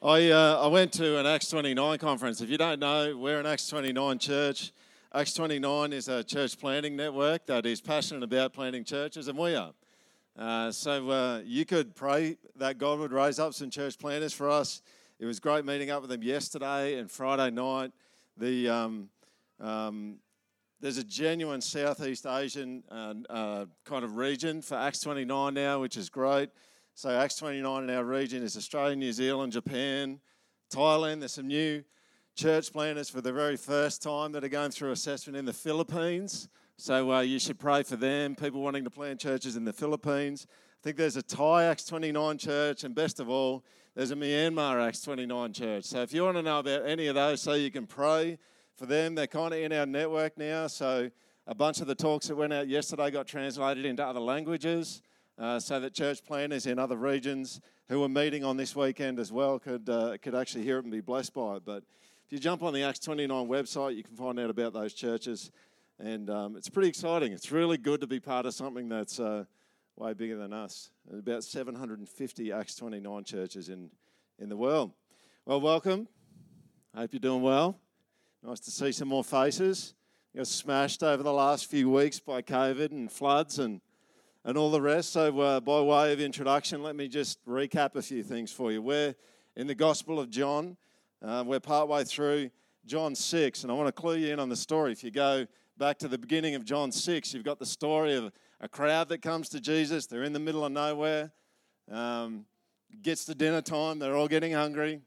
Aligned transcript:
I, 0.00 0.30
uh, 0.30 0.60
I 0.62 0.68
went 0.68 0.92
to 0.92 1.18
an 1.18 1.26
Acts 1.26 1.50
29 1.50 1.98
conference. 1.98 2.40
If 2.40 2.48
you 2.48 2.56
don't 2.56 2.78
know, 2.78 3.16
we're 3.16 3.40
an 3.40 3.46
Acts 3.46 3.66
29 3.66 4.20
church. 4.20 4.70
Acts 5.12 5.34
29 5.34 5.92
is 5.92 6.06
a 6.06 6.22
church 6.22 6.56
planting 6.56 6.94
network 6.94 7.46
that 7.46 7.66
is 7.66 7.80
passionate 7.80 8.22
about 8.22 8.52
planting 8.52 8.84
churches, 8.84 9.26
and 9.26 9.36
we 9.36 9.56
are. 9.56 9.72
Uh, 10.38 10.70
so 10.70 11.10
uh, 11.10 11.40
you 11.44 11.64
could 11.64 11.96
pray 11.96 12.36
that 12.54 12.78
God 12.78 13.00
would 13.00 13.10
raise 13.10 13.40
up 13.40 13.54
some 13.54 13.70
church 13.70 13.98
planters 13.98 14.32
for 14.32 14.48
us. 14.48 14.82
It 15.18 15.26
was 15.26 15.40
great 15.40 15.64
meeting 15.64 15.90
up 15.90 16.02
with 16.02 16.10
them 16.10 16.22
yesterday 16.22 16.96
and 17.00 17.10
Friday 17.10 17.50
night. 17.50 17.90
The 18.36 18.68
um, 18.68 19.08
um, 19.58 20.18
there's 20.80 20.98
a 20.98 21.04
genuine 21.04 21.60
Southeast 21.60 22.24
Asian 22.24 22.84
uh, 22.88 23.64
kind 23.84 24.04
of 24.04 24.14
region 24.16 24.62
for 24.62 24.76
Acts 24.76 25.00
29 25.00 25.54
now, 25.54 25.80
which 25.80 25.96
is 25.96 26.08
great. 26.08 26.50
So 26.98 27.10
Acts 27.10 27.36
29 27.36 27.84
in 27.84 27.90
our 27.90 28.02
region 28.02 28.42
is 28.42 28.56
Australia, 28.56 28.96
New 28.96 29.12
Zealand, 29.12 29.52
Japan, 29.52 30.18
Thailand. 30.68 31.20
There's 31.20 31.30
some 31.30 31.46
new 31.46 31.84
church 32.34 32.72
planters 32.72 33.08
for 33.08 33.20
the 33.20 33.32
very 33.32 33.56
first 33.56 34.02
time 34.02 34.32
that 34.32 34.42
are 34.42 34.48
going 34.48 34.72
through 34.72 34.90
assessment 34.90 35.36
in 35.36 35.44
the 35.44 35.52
Philippines. 35.52 36.48
So 36.76 37.12
uh, 37.12 37.20
you 37.20 37.38
should 37.38 37.60
pray 37.60 37.84
for 37.84 37.94
them, 37.94 38.34
people 38.34 38.62
wanting 38.62 38.82
to 38.82 38.90
plant 38.90 39.20
churches 39.20 39.54
in 39.54 39.64
the 39.64 39.72
Philippines. 39.72 40.48
I 40.50 40.78
think 40.82 40.96
there's 40.96 41.14
a 41.14 41.22
Thai 41.22 41.66
Acts 41.66 41.84
29 41.84 42.36
church, 42.36 42.82
and 42.82 42.96
best 42.96 43.20
of 43.20 43.28
all, 43.28 43.64
there's 43.94 44.10
a 44.10 44.16
Myanmar 44.16 44.84
Acts 44.84 45.00
29 45.02 45.52
church. 45.52 45.84
So 45.84 46.02
if 46.02 46.12
you 46.12 46.24
want 46.24 46.36
to 46.38 46.42
know 46.42 46.58
about 46.58 46.84
any 46.84 47.06
of 47.06 47.14
those, 47.14 47.40
so 47.40 47.52
you 47.52 47.70
can 47.70 47.86
pray 47.86 48.40
for 48.74 48.86
them, 48.86 49.14
they're 49.14 49.28
kind 49.28 49.54
of 49.54 49.60
in 49.60 49.72
our 49.72 49.86
network 49.86 50.36
now. 50.36 50.66
So 50.66 51.12
a 51.46 51.54
bunch 51.54 51.80
of 51.80 51.86
the 51.86 51.94
talks 51.94 52.26
that 52.26 52.34
went 52.34 52.52
out 52.52 52.66
yesterday 52.66 53.12
got 53.12 53.28
translated 53.28 53.84
into 53.84 54.04
other 54.04 54.18
languages, 54.18 55.00
uh, 55.38 55.60
so 55.60 55.78
that 55.80 55.94
church 55.94 56.24
planners 56.24 56.66
in 56.66 56.78
other 56.78 56.96
regions 56.96 57.60
who 57.88 58.02
are 58.02 58.08
meeting 58.08 58.44
on 58.44 58.56
this 58.56 58.74
weekend 58.74 59.18
as 59.18 59.32
well 59.32 59.58
could 59.58 59.88
uh, 59.88 60.16
could 60.20 60.34
actually 60.34 60.64
hear 60.64 60.78
it 60.78 60.84
and 60.84 60.92
be 60.92 61.00
blessed 61.00 61.32
by 61.32 61.56
it. 61.56 61.62
But 61.64 61.84
if 62.26 62.32
you 62.32 62.38
jump 62.38 62.62
on 62.62 62.74
the 62.74 62.82
Acts 62.82 62.98
29 62.98 63.46
website, 63.46 63.96
you 63.96 64.02
can 64.02 64.16
find 64.16 64.38
out 64.38 64.50
about 64.50 64.72
those 64.72 64.94
churches 64.94 65.50
and 65.98 66.30
um, 66.30 66.56
it's 66.56 66.68
pretty 66.68 66.88
exciting. 66.88 67.32
It's 67.32 67.50
really 67.50 67.76
good 67.76 68.00
to 68.02 68.06
be 68.06 68.20
part 68.20 68.46
of 68.46 68.54
something 68.54 68.88
that's 68.88 69.18
uh, 69.18 69.44
way 69.96 70.12
bigger 70.12 70.36
than 70.36 70.52
us. 70.52 70.90
There's 71.06 71.20
about 71.20 71.42
750 71.42 72.52
Acts 72.52 72.76
29 72.76 73.24
churches 73.24 73.68
in, 73.68 73.90
in 74.38 74.48
the 74.48 74.56
world. 74.56 74.92
Well, 75.44 75.60
welcome. 75.60 76.06
I 76.94 77.00
Hope 77.00 77.14
you're 77.14 77.20
doing 77.20 77.42
well. 77.42 77.80
Nice 78.44 78.60
to 78.60 78.70
see 78.70 78.92
some 78.92 79.08
more 79.08 79.24
faces. 79.24 79.94
You 80.32 80.38
got 80.38 80.46
smashed 80.46 81.02
over 81.02 81.22
the 81.22 81.32
last 81.32 81.66
few 81.66 81.90
weeks 81.90 82.20
by 82.20 82.42
COVID 82.42 82.92
and 82.92 83.10
floods 83.10 83.58
and, 83.58 83.80
and 84.48 84.56
all 84.56 84.70
the 84.70 84.80
rest. 84.80 85.12
So, 85.12 85.38
uh, 85.40 85.60
by 85.60 85.78
way 85.82 86.10
of 86.10 86.22
introduction, 86.22 86.82
let 86.82 86.96
me 86.96 87.06
just 87.06 87.44
recap 87.44 87.96
a 87.96 88.00
few 88.00 88.22
things 88.22 88.50
for 88.50 88.72
you. 88.72 88.80
We're 88.80 89.14
in 89.56 89.66
the 89.66 89.74
Gospel 89.74 90.18
of 90.18 90.30
John. 90.30 90.78
Uh, 91.20 91.44
we're 91.46 91.60
partway 91.60 92.02
through 92.04 92.48
John 92.86 93.14
6, 93.14 93.62
and 93.62 93.70
I 93.70 93.74
want 93.74 93.88
to 93.88 93.92
clue 93.92 94.16
you 94.16 94.32
in 94.32 94.40
on 94.40 94.48
the 94.48 94.56
story. 94.56 94.90
If 94.90 95.04
you 95.04 95.10
go 95.10 95.46
back 95.76 95.98
to 95.98 96.08
the 96.08 96.16
beginning 96.16 96.54
of 96.54 96.64
John 96.64 96.90
6, 96.90 97.34
you've 97.34 97.44
got 97.44 97.58
the 97.58 97.66
story 97.66 98.14
of 98.14 98.32
a 98.58 98.70
crowd 98.70 99.10
that 99.10 99.20
comes 99.20 99.50
to 99.50 99.60
Jesus. 99.60 100.06
They're 100.06 100.22
in 100.22 100.32
the 100.32 100.38
middle 100.38 100.64
of 100.64 100.72
nowhere. 100.72 101.30
Um, 101.92 102.46
gets 103.02 103.26
to 103.26 103.34
dinner 103.34 103.60
time. 103.60 103.98
They're 103.98 104.16
all 104.16 104.28
getting 104.28 104.54
hungry. 104.54 105.02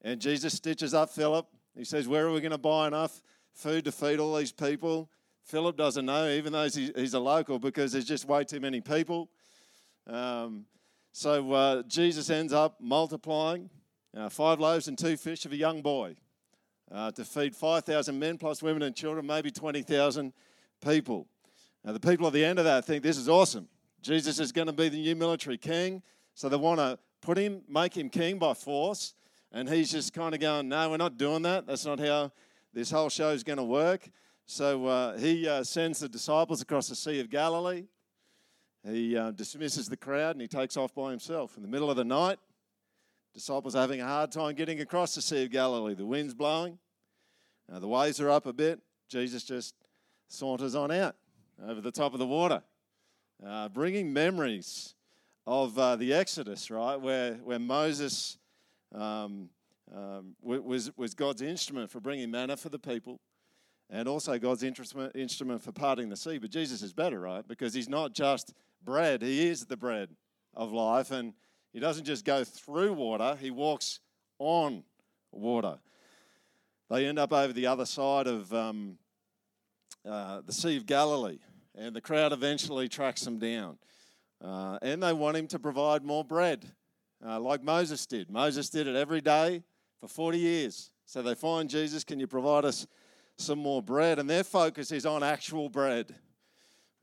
And 0.00 0.22
Jesus 0.22 0.54
stitches 0.54 0.94
up 0.94 1.10
Philip. 1.10 1.46
He 1.76 1.84
says, 1.84 2.08
Where 2.08 2.26
are 2.26 2.32
we 2.32 2.40
going 2.40 2.50
to 2.50 2.56
buy 2.56 2.86
enough 2.86 3.20
food 3.52 3.84
to 3.84 3.92
feed 3.92 4.20
all 4.20 4.34
these 4.34 4.52
people? 4.52 5.10
Philip 5.46 5.76
doesn't 5.76 6.04
know, 6.04 6.28
even 6.28 6.52
though 6.52 6.64
he's 6.68 7.14
a 7.14 7.20
local, 7.20 7.60
because 7.60 7.92
there's 7.92 8.04
just 8.04 8.24
way 8.24 8.42
too 8.42 8.58
many 8.58 8.80
people. 8.80 9.28
Um, 10.08 10.66
so 11.12 11.52
uh, 11.52 11.82
Jesus 11.84 12.30
ends 12.30 12.52
up 12.52 12.80
multiplying 12.80 13.70
uh, 14.16 14.28
five 14.28 14.58
loaves 14.58 14.88
and 14.88 14.98
two 14.98 15.16
fish 15.16 15.44
of 15.44 15.52
a 15.52 15.56
young 15.56 15.82
boy 15.82 16.16
uh, 16.90 17.12
to 17.12 17.24
feed 17.24 17.54
5,000 17.54 18.18
men 18.18 18.38
plus 18.38 18.60
women 18.60 18.82
and 18.82 18.96
children, 18.96 19.24
maybe 19.24 19.52
20,000 19.52 20.32
people. 20.84 21.28
Now, 21.84 21.92
the 21.92 22.00
people 22.00 22.26
at 22.26 22.32
the 22.32 22.44
end 22.44 22.58
of 22.58 22.64
that 22.64 22.84
think 22.84 23.04
this 23.04 23.16
is 23.16 23.28
awesome. 23.28 23.68
Jesus 24.02 24.40
is 24.40 24.50
going 24.50 24.66
to 24.66 24.72
be 24.72 24.88
the 24.88 24.98
new 25.00 25.14
military 25.14 25.58
king. 25.58 26.02
So 26.34 26.48
they 26.48 26.56
want 26.56 26.80
to 26.80 26.98
put 27.22 27.38
him, 27.38 27.62
make 27.68 27.96
him 27.96 28.10
king 28.10 28.40
by 28.40 28.54
force. 28.54 29.14
And 29.52 29.68
he's 29.68 29.92
just 29.92 30.12
kind 30.12 30.34
of 30.34 30.40
going, 30.40 30.68
no, 30.68 30.90
we're 30.90 30.96
not 30.96 31.16
doing 31.16 31.42
that. 31.42 31.68
That's 31.68 31.86
not 31.86 32.00
how 32.00 32.32
this 32.74 32.90
whole 32.90 33.10
show 33.10 33.30
is 33.30 33.44
going 33.44 33.58
to 33.58 33.64
work. 33.64 34.10
So 34.46 34.86
uh, 34.86 35.18
he 35.18 35.48
uh, 35.48 35.64
sends 35.64 35.98
the 35.98 36.08
disciples 36.08 36.62
across 36.62 36.88
the 36.88 36.96
Sea 36.96 37.20
of 37.20 37.30
Galilee. 37.30 37.84
He 38.88 39.16
uh, 39.16 39.32
dismisses 39.32 39.88
the 39.88 39.96
crowd 39.96 40.36
and 40.36 40.40
he 40.40 40.48
takes 40.48 40.76
off 40.76 40.94
by 40.94 41.10
himself. 41.10 41.56
In 41.56 41.62
the 41.62 41.68
middle 41.68 41.90
of 41.90 41.96
the 41.96 42.04
night, 42.04 42.38
Disciples 43.36 43.76
are 43.76 43.82
having 43.82 44.00
a 44.00 44.06
hard 44.06 44.32
time 44.32 44.54
getting 44.54 44.80
across 44.80 45.14
the 45.14 45.20
Sea 45.20 45.44
of 45.44 45.50
Galilee. 45.50 45.92
The 45.92 46.06
wind's 46.06 46.32
blowing, 46.32 46.78
the 47.68 47.86
waves 47.86 48.18
are 48.18 48.30
up 48.30 48.46
a 48.46 48.52
bit. 48.54 48.80
Jesus 49.10 49.44
just 49.44 49.74
saunters 50.26 50.74
on 50.74 50.90
out 50.90 51.16
over 51.62 51.82
the 51.82 51.90
top 51.90 52.14
of 52.14 52.18
the 52.18 52.26
water, 52.26 52.62
uh, 53.46 53.68
bringing 53.68 54.10
memories 54.10 54.94
of 55.46 55.78
uh, 55.78 55.96
the 55.96 56.14
Exodus, 56.14 56.70
right, 56.70 56.96
where, 56.96 57.34
where 57.44 57.58
Moses 57.58 58.38
um, 58.94 59.50
um, 59.94 60.34
was, 60.40 60.96
was 60.96 61.12
God's 61.12 61.42
instrument 61.42 61.90
for 61.90 62.00
bringing 62.00 62.30
manna 62.30 62.56
for 62.56 62.70
the 62.70 62.78
people 62.78 63.20
and 63.90 64.08
also 64.08 64.38
God's 64.38 64.62
instrument, 64.62 65.62
for 65.62 65.72
parting 65.72 66.08
the 66.08 66.16
sea. 66.16 66.38
But 66.38 66.50
Jesus 66.50 66.82
is 66.82 66.92
better, 66.92 67.20
right, 67.20 67.46
because 67.46 67.72
he's 67.72 67.88
not 67.88 68.12
just 68.12 68.52
bread, 68.82 69.22
he 69.22 69.48
is 69.48 69.66
the 69.66 69.76
bread 69.76 70.10
of 70.54 70.72
life. 70.72 71.10
And 71.10 71.34
he 71.72 71.78
doesn't 71.78 72.04
just 72.04 72.24
go 72.24 72.42
through 72.44 72.94
water, 72.94 73.36
he 73.40 73.50
walks 73.50 74.00
on 74.38 74.82
water. 75.30 75.78
They 76.90 77.06
end 77.06 77.18
up 77.18 77.32
over 77.32 77.52
the 77.52 77.66
other 77.66 77.86
side 77.86 78.26
of 78.26 78.52
um, 78.52 78.98
uh, 80.08 80.40
the 80.44 80.52
Sea 80.52 80.76
of 80.76 80.86
Galilee, 80.86 81.38
and 81.74 81.94
the 81.94 82.00
crowd 82.00 82.32
eventually 82.32 82.88
tracks 82.88 83.22
them 83.22 83.38
down. 83.38 83.78
Uh, 84.42 84.78
and 84.82 85.02
they 85.02 85.12
want 85.12 85.36
him 85.36 85.46
to 85.48 85.58
provide 85.58 86.04
more 86.04 86.24
bread, 86.24 86.64
uh, 87.24 87.40
like 87.40 87.62
Moses 87.62 88.06
did. 88.06 88.30
Moses 88.30 88.68
did 88.68 88.86
it 88.86 88.94
every 88.94 89.20
day 89.20 89.62
for 90.00 90.08
40 90.08 90.38
years. 90.38 90.90
So 91.06 91.22
they 91.22 91.34
find 91.34 91.70
Jesus, 91.70 92.04
can 92.04 92.20
you 92.20 92.26
provide 92.26 92.64
us 92.64 92.86
some 93.36 93.58
more 93.58 93.82
bread? 93.82 94.18
And 94.18 94.28
their 94.28 94.44
focus 94.44 94.92
is 94.92 95.06
on 95.06 95.22
actual 95.22 95.68
bread, 95.68 96.14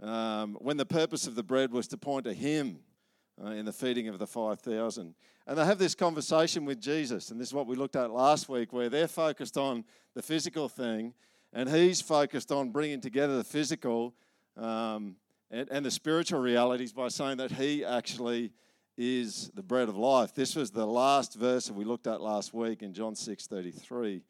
um, 0.02 0.56
when 0.60 0.78
the 0.78 0.86
purpose 0.86 1.28
of 1.28 1.36
the 1.36 1.44
bread 1.44 1.72
was 1.72 1.88
to 1.90 1.98
point 1.98 2.26
to 2.26 2.34
him 2.34 2.80
uh, 3.44 3.50
in 3.50 3.66
the 3.66 3.74
feeding 3.74 4.08
of 4.08 4.20
the 4.20 4.28
5,000. 4.28 5.16
And 5.46 5.58
they 5.58 5.66
have 5.66 5.78
this 5.78 5.96
conversation 5.96 6.66
with 6.66 6.80
Jesus, 6.80 7.32
and 7.32 7.40
this 7.40 7.50
is 7.50 7.54
what 7.54 7.68
we 7.68 7.76
looked 7.76 7.96
at 7.96 8.12
last 8.12 8.48
week, 8.48 8.72
where 8.72 8.90
they're 8.90 9.08
focused 9.08 9.58
on 9.58 9.84
the 10.14 10.22
physical 10.22 10.70
thing, 10.70 11.14
and 11.52 11.70
he's 11.70 12.02
focused 12.02 12.52
on 12.52 12.70
bringing 12.70 13.02
together 13.02 13.38
the 13.38 13.44
physical 13.44 14.14
um, 14.58 15.16
and, 15.52 15.70
and 15.70 15.86
the 15.86 15.92
spiritual 15.92 16.40
realities 16.40 16.94
by 16.94 17.10
saying 17.10 17.38
that 17.38 17.52
he 17.52 17.84
actually 17.84 18.52
is 18.98 19.52
the 19.56 19.64
bread 19.64 19.90
of 19.90 19.98
life. 19.98 20.34
This 20.34 20.56
was 20.56 20.72
the 20.72 20.86
last 20.86 21.36
verse 21.36 21.68
that 21.68 21.74
we 21.74 21.84
looked 21.84 22.08
at 22.08 22.22
last 22.22 22.54
week 22.54 22.82
in 22.84 22.94
John 22.94 23.16
6 23.16 23.48
33. 23.48 24.22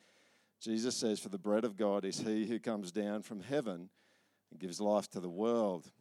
Jesus 0.64 0.96
says, 0.96 1.20
For 1.20 1.28
the 1.28 1.38
bread 1.38 1.66
of 1.66 1.76
God 1.76 2.06
is 2.06 2.20
he 2.20 2.46
who 2.46 2.58
comes 2.58 2.94
down 2.94 3.22
from 3.22 3.42
heaven 3.42 3.90
and 4.50 4.60
gives 4.60 4.80
life 4.80 5.10
to 5.10 5.20
the 5.20 5.30
world. 5.30 5.92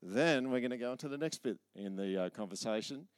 Then 0.00 0.50
we're 0.50 0.60
going 0.60 0.70
to 0.70 0.78
go 0.78 0.92
into 0.92 1.08
the 1.08 1.18
next 1.18 1.42
bit 1.42 1.58
in 1.74 1.96
the 1.96 2.24
uh, 2.24 2.30
conversation. 2.30 3.08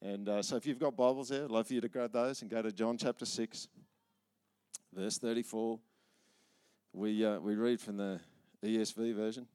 And 0.00 0.28
uh, 0.30 0.42
so 0.42 0.56
if 0.56 0.64
you've 0.64 0.78
got 0.78 0.96
Bibles 0.96 1.28
there, 1.28 1.44
I'd 1.44 1.50
love 1.50 1.66
for 1.66 1.74
you 1.74 1.82
to 1.82 1.88
grab 1.88 2.12
those 2.12 2.40
and 2.40 2.50
go 2.50 2.62
to 2.62 2.72
John 2.72 2.96
chapter 2.96 3.26
6, 3.26 3.68
verse 4.94 5.18
34. 5.18 5.78
We, 6.94 7.26
uh, 7.26 7.38
we 7.38 7.54
read 7.54 7.78
from 7.78 7.98
the 7.98 8.18
ESV 8.64 9.14
version, 9.14 9.46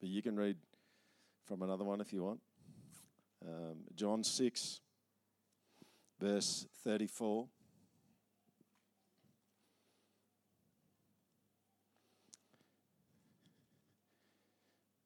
but 0.00 0.08
you 0.08 0.22
can 0.22 0.34
read 0.34 0.56
from 1.44 1.60
another 1.60 1.84
one 1.84 2.00
if 2.00 2.10
you 2.10 2.24
want. 2.24 2.40
Um, 3.46 3.80
John 3.94 4.24
6, 4.24 4.80
verse 6.18 6.66
34. 6.84 7.46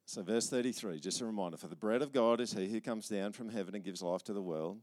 So, 0.07 0.23
verse 0.23 0.49
33, 0.49 1.01
just 1.01 1.19
a 1.19 1.25
reminder 1.25 1.57
for 1.57 1.67
the 1.67 1.75
bread 1.75 2.01
of 2.01 2.13
God 2.13 2.39
is 2.39 2.53
he 2.53 2.69
who 2.69 2.79
comes 2.79 3.09
down 3.09 3.33
from 3.33 3.49
heaven 3.49 3.75
and 3.75 3.83
gives 3.83 4.01
life 4.01 4.23
to 4.23 4.33
the 4.33 4.41
world. 4.41 4.79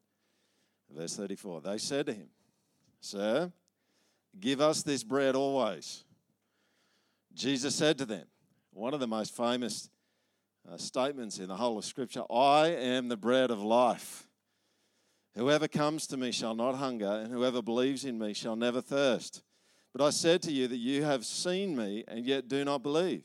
Verse 0.95 1.17
34, 1.17 1.63
they 1.63 1.79
said 1.79 2.05
to 2.07 2.13
him, 2.13 2.29
Sir, 3.01 3.51
give 4.39 4.61
us 4.61 4.83
this 4.83 5.03
bread 5.03 5.35
always. 5.35 6.05
Jesus 7.33 7.75
said 7.75 7.97
to 7.99 8.05
them, 8.05 8.27
one 8.75 8.93
of 8.93 9.01
the 9.01 9.07
most 9.07 9.35
famous 9.35 9.89
uh, 10.71 10.77
statements 10.77 11.39
in 11.39 11.49
the 11.49 11.57
whole 11.57 11.79
of 11.79 11.87
Scripture 11.87 12.25
I 12.31 12.67
am 12.69 13.09
the 13.09 13.17
bread 13.17 13.51
of 13.51 13.63
life. 13.63 14.29
Whoever 15.37 15.69
comes 15.69 16.07
to 16.09 16.19
me 16.19 16.33
shall 16.33 16.55
not 16.55 16.75
hunger, 16.75 17.23
and 17.25 17.33
whoever 17.33 17.63
believes 17.63 18.05
in 18.05 18.19
me 18.19 18.35
shall 18.35 18.57
never 18.57 18.83
thirst. 18.83 19.43
But 19.95 20.05
I 20.05 20.11
said 20.11 20.43
to 20.43 20.53
you 20.53 20.69
that 20.69 20.77
you 20.77 21.03
have 21.05 21.25
seen 21.25 21.75
me, 21.75 22.05
and 22.07 22.27
yet 22.27 22.47
do 22.47 22.63
not 22.63 22.83
believe. 22.83 23.25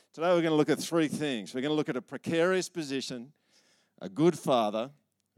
Today 0.13 0.27
we're 0.27 0.41
going 0.41 0.51
to 0.51 0.55
look 0.55 0.69
at 0.69 0.77
three 0.77 1.07
things. 1.07 1.53
We're 1.53 1.61
going 1.61 1.71
to 1.71 1.75
look 1.75 1.87
at 1.87 1.95
a 1.95 2.01
precarious 2.01 2.67
position, 2.67 3.31
a 4.01 4.09
good 4.09 4.37
father, 4.37 4.91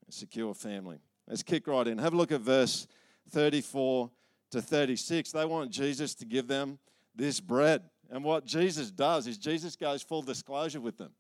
a 0.10 0.12
secure 0.12 0.56
family. 0.56 0.98
Let's 1.28 1.44
kick 1.44 1.68
right 1.68 1.88
in. 1.88 2.00
Have 2.00 2.14
a 2.14 2.18
look 2.18 2.32
at 2.32 2.42
verse 2.42 2.88
34 3.30 4.10
to 4.50 4.62
36. 4.64 5.32
They 5.32 5.46
want 5.46 5.70
Jesus 5.70 6.16
to 6.16 6.26
give 6.26 6.48
them 6.48 6.80
this 7.14 7.40
bread. 7.40 7.84
And 8.10 8.24
what 8.24 8.46
Jesus 8.46 8.90
does 8.90 9.28
is 9.28 9.38
Jesus 9.38 9.76
goes 9.76 10.02
full 10.02 10.24
disclosure 10.24 10.82
with 10.82 10.98
them. 10.98 11.12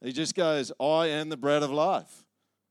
He 0.00 0.12
just 0.12 0.36
goes, 0.36 0.70
I 0.78 1.08
am 1.08 1.30
the 1.30 1.36
bread 1.36 1.64
of 1.64 1.72
life. 1.72 2.24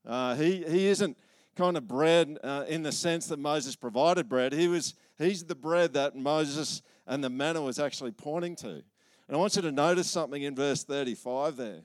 Uh, 0.07 0.35
he, 0.35 0.63
he 0.65 0.87
isn't 0.87 1.17
kind 1.57 1.75
of 1.75 1.85
bread 1.85 2.39
uh, 2.41 2.63
in 2.69 2.81
the 2.81 2.93
sense 2.93 3.27
that 3.27 3.39
Moses 3.39 3.75
provided 3.75 4.29
bread. 4.29 4.53
He 4.53 4.69
was, 4.69 4.93
he's 5.17 5.43
the 5.43 5.55
bread 5.55 5.91
that 5.95 6.15
Moses 6.15 6.81
and 7.05 7.21
the 7.21 7.29
manna 7.29 7.61
was 7.61 7.77
actually 7.77 8.11
pointing 8.11 8.55
to. 8.57 8.83
And 9.27 9.37
I 9.37 9.39
want 9.39 9.55
you 9.55 9.61
to 9.61 9.71
notice 9.71 10.09
something 10.09 10.41
in 10.41 10.55
verse 10.55 10.83
35 10.83 11.55
there. 11.55 11.81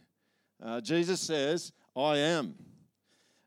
Uh, 0.62 0.80
Jesus 0.80 1.20
says, 1.20 1.72
I 1.96 2.18
am. 2.18 2.54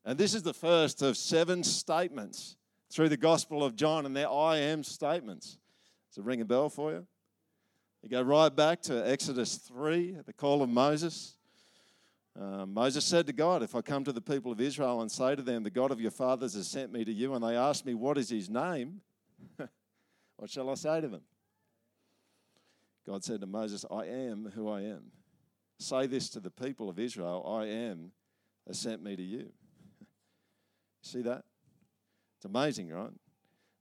And 0.05 0.17
this 0.17 0.33
is 0.33 0.43
the 0.43 0.53
first 0.53 1.01
of 1.01 1.17
seven 1.17 1.63
statements 1.63 2.57
through 2.89 3.09
the 3.09 3.17
Gospel 3.17 3.63
of 3.63 3.75
John, 3.75 4.05
and 4.05 4.15
they're 4.15 4.29
I 4.29 4.57
am 4.57 4.83
statements. 4.83 5.57
Does 6.09 6.19
it 6.19 6.23
ring 6.23 6.41
a 6.41 6.45
bell 6.45 6.69
for 6.69 6.91
you? 6.91 7.05
You 8.01 8.09
go 8.09 8.21
right 8.21 8.53
back 8.53 8.81
to 8.83 9.07
Exodus 9.07 9.57
3, 9.57 10.15
at 10.15 10.25
the 10.25 10.33
call 10.33 10.63
of 10.63 10.69
Moses. 10.69 11.35
Uh, 12.39 12.65
Moses 12.65 13.05
said 13.05 13.27
to 13.27 13.33
God, 13.33 13.61
If 13.61 13.75
I 13.75 13.81
come 13.81 14.03
to 14.05 14.11
the 14.11 14.21
people 14.21 14.51
of 14.51 14.59
Israel 14.59 15.01
and 15.01 15.11
say 15.11 15.35
to 15.35 15.41
them, 15.41 15.63
The 15.63 15.69
God 15.69 15.91
of 15.91 16.01
your 16.01 16.11
fathers 16.11 16.55
has 16.55 16.67
sent 16.67 16.91
me 16.91 17.05
to 17.05 17.11
you, 17.11 17.35
and 17.35 17.43
they 17.43 17.55
ask 17.55 17.85
me, 17.85 17.93
What 17.93 18.17
is 18.17 18.29
his 18.29 18.49
name? 18.49 19.01
what 20.37 20.49
shall 20.49 20.69
I 20.69 20.75
say 20.75 21.01
to 21.01 21.07
them? 21.09 21.21
God 23.05 23.23
said 23.23 23.41
to 23.41 23.47
Moses, 23.47 23.85
I 23.89 24.05
am 24.05 24.51
who 24.53 24.69
I 24.69 24.81
am. 24.81 25.11
Say 25.79 26.05
this 26.07 26.29
to 26.29 26.39
the 26.39 26.51
people 26.51 26.89
of 26.89 26.99
Israel 26.99 27.43
I 27.47 27.65
am 27.65 28.11
has 28.67 28.79
sent 28.79 29.03
me 29.03 29.15
to 29.15 29.23
you. 29.23 29.51
See 31.01 31.21
that? 31.23 31.43
It's 32.37 32.45
amazing, 32.45 32.89
right? 32.89 33.11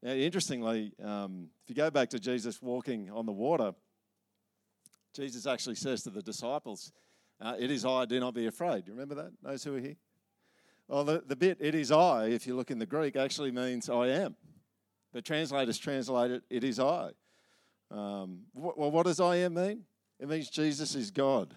Now, 0.02 0.12
interestingly, 0.12 0.94
um, 1.02 1.48
if 1.62 1.68
you 1.68 1.74
go 1.74 1.90
back 1.90 2.08
to 2.10 2.18
Jesus 2.18 2.62
walking 2.62 3.10
on 3.10 3.26
the 3.26 3.32
water, 3.32 3.74
Jesus 5.14 5.46
actually 5.46 5.74
says 5.74 6.02
to 6.04 6.10
the 6.10 6.22
disciples, 6.22 6.92
uh, 7.40 7.56
It 7.58 7.70
is 7.70 7.84
I, 7.84 8.06
do 8.06 8.18
not 8.20 8.34
be 8.34 8.46
afraid. 8.46 8.86
You 8.86 8.94
remember 8.94 9.14
that? 9.16 9.32
Those 9.42 9.64
who 9.64 9.76
are 9.76 9.80
here? 9.80 9.96
Well, 10.88 11.04
the, 11.04 11.22
the 11.26 11.36
bit, 11.36 11.58
it 11.60 11.74
is 11.74 11.92
I, 11.92 12.26
if 12.26 12.46
you 12.46 12.56
look 12.56 12.70
in 12.70 12.78
the 12.78 12.86
Greek, 12.86 13.16
actually 13.16 13.50
means 13.50 13.88
I 13.88 14.08
am. 14.08 14.36
The 15.12 15.22
translators 15.22 15.78
translate 15.78 16.30
it, 16.30 16.42
it 16.48 16.64
is 16.64 16.80
I. 16.80 17.10
Um, 17.90 18.42
wh- 18.52 18.76
well, 18.78 18.90
what 18.90 19.06
does 19.06 19.20
I 19.20 19.36
am 19.36 19.54
mean? 19.54 19.84
It 20.18 20.28
means 20.28 20.50
Jesus 20.50 20.94
is 20.94 21.10
God. 21.10 21.54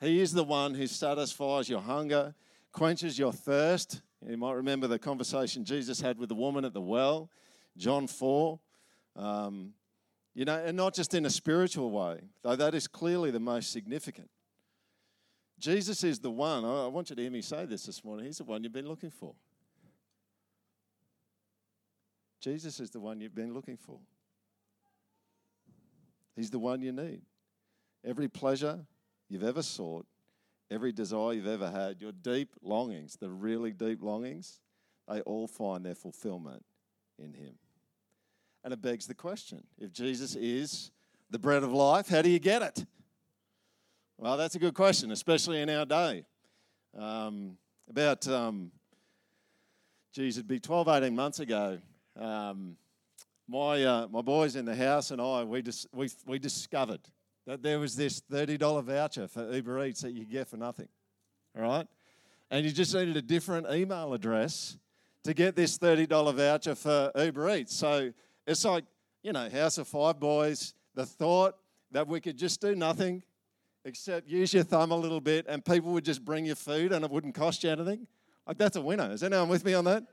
He 0.00 0.20
is 0.20 0.32
the 0.32 0.44
one 0.44 0.74
who 0.74 0.86
satisfies 0.86 1.68
your 1.68 1.80
hunger, 1.80 2.34
quenches 2.72 3.18
your 3.18 3.32
thirst. 3.32 4.00
You 4.26 4.36
might 4.36 4.52
remember 4.52 4.86
the 4.86 4.98
conversation 4.98 5.64
Jesus 5.64 6.00
had 6.00 6.18
with 6.18 6.28
the 6.28 6.34
woman 6.34 6.64
at 6.64 6.72
the 6.72 6.80
well, 6.80 7.30
John 7.76 8.06
4. 8.06 8.58
Um, 9.16 9.74
you 10.34 10.44
know, 10.44 10.62
and 10.64 10.76
not 10.76 10.94
just 10.94 11.14
in 11.14 11.26
a 11.26 11.30
spiritual 11.30 11.90
way, 11.90 12.20
though 12.42 12.56
that 12.56 12.74
is 12.74 12.86
clearly 12.86 13.30
the 13.30 13.40
most 13.40 13.72
significant. 13.72 14.30
Jesus 15.58 16.02
is 16.02 16.18
the 16.18 16.30
one, 16.30 16.64
I 16.64 16.86
want 16.86 17.10
you 17.10 17.16
to 17.16 17.22
hear 17.22 17.30
me 17.30 17.42
say 17.42 17.66
this 17.66 17.84
this 17.84 18.02
morning, 18.02 18.24
he's 18.24 18.38
the 18.38 18.44
one 18.44 18.62
you've 18.64 18.72
been 18.72 18.88
looking 18.88 19.10
for. 19.10 19.34
Jesus 22.40 22.80
is 22.80 22.90
the 22.90 23.00
one 23.00 23.20
you've 23.20 23.34
been 23.34 23.52
looking 23.52 23.76
for. 23.76 23.98
He's 26.40 26.48
the 26.48 26.58
one 26.58 26.80
you 26.80 26.90
need. 26.90 27.20
Every 28.02 28.26
pleasure 28.26 28.78
you've 29.28 29.44
ever 29.44 29.60
sought, 29.60 30.06
every 30.70 30.90
desire 30.90 31.34
you've 31.34 31.46
ever 31.46 31.70
had, 31.70 32.00
your 32.00 32.12
deep 32.12 32.54
longings, 32.62 33.18
the 33.20 33.28
really 33.28 33.72
deep 33.72 34.02
longings, 34.02 34.58
they 35.06 35.20
all 35.20 35.46
find 35.46 35.84
their 35.84 35.94
fulfillment 35.94 36.64
in 37.18 37.34
Him. 37.34 37.56
And 38.64 38.72
it 38.72 38.80
begs 38.80 39.06
the 39.06 39.14
question 39.14 39.62
if 39.78 39.92
Jesus 39.92 40.34
is 40.34 40.90
the 41.28 41.38
bread 41.38 41.62
of 41.62 41.74
life, 41.74 42.08
how 42.08 42.22
do 42.22 42.30
you 42.30 42.38
get 42.38 42.62
it? 42.62 42.86
Well, 44.16 44.38
that's 44.38 44.54
a 44.54 44.58
good 44.58 44.72
question, 44.72 45.10
especially 45.10 45.60
in 45.60 45.68
our 45.68 45.84
day. 45.84 46.24
Um, 46.96 47.58
about, 47.86 48.26
um, 48.28 48.70
geez, 50.14 50.38
it'd 50.38 50.48
be 50.48 50.58
12, 50.58 50.88
18 50.88 51.14
months 51.14 51.40
ago. 51.40 51.80
Um, 52.18 52.78
my, 53.50 53.82
uh, 53.82 54.06
my 54.12 54.22
boys 54.22 54.54
in 54.54 54.64
the 54.64 54.76
house 54.76 55.10
and 55.10 55.20
I, 55.20 55.42
we, 55.42 55.60
dis- 55.60 55.86
we, 55.92 56.08
we 56.24 56.38
discovered 56.38 57.00
that 57.46 57.64
there 57.64 57.80
was 57.80 57.96
this 57.96 58.20
$30 58.20 58.84
voucher 58.84 59.26
for 59.26 59.52
Uber 59.52 59.86
Eats 59.86 60.02
that 60.02 60.12
you 60.12 60.24
get 60.24 60.46
for 60.46 60.56
nothing. 60.56 60.86
All 61.56 61.62
right? 61.62 61.86
And 62.52 62.64
you 62.64 62.70
just 62.70 62.94
needed 62.94 63.16
a 63.16 63.22
different 63.22 63.66
email 63.68 64.14
address 64.14 64.78
to 65.24 65.34
get 65.34 65.56
this 65.56 65.78
$30 65.78 66.32
voucher 66.32 66.76
for 66.76 67.10
Uber 67.16 67.56
Eats. 67.56 67.74
So 67.74 68.12
it's 68.46 68.64
like, 68.64 68.84
you 69.24 69.32
know, 69.32 69.50
House 69.50 69.78
of 69.78 69.88
Five 69.88 70.20
Boys, 70.20 70.74
the 70.94 71.04
thought 71.04 71.56
that 71.90 72.06
we 72.06 72.20
could 72.20 72.38
just 72.38 72.60
do 72.60 72.76
nothing 72.76 73.20
except 73.84 74.28
use 74.28 74.54
your 74.54 74.62
thumb 74.62 74.92
a 74.92 74.96
little 74.96 75.20
bit 75.20 75.46
and 75.48 75.64
people 75.64 75.90
would 75.90 76.04
just 76.04 76.24
bring 76.24 76.46
you 76.46 76.54
food 76.54 76.92
and 76.92 77.04
it 77.04 77.10
wouldn't 77.10 77.34
cost 77.34 77.64
you 77.64 77.70
anything. 77.70 78.06
Like, 78.46 78.58
that's 78.58 78.76
a 78.76 78.80
winner. 78.80 79.10
Is 79.10 79.24
anyone 79.24 79.48
with 79.48 79.64
me 79.64 79.74
on 79.74 79.84
that? 79.86 80.04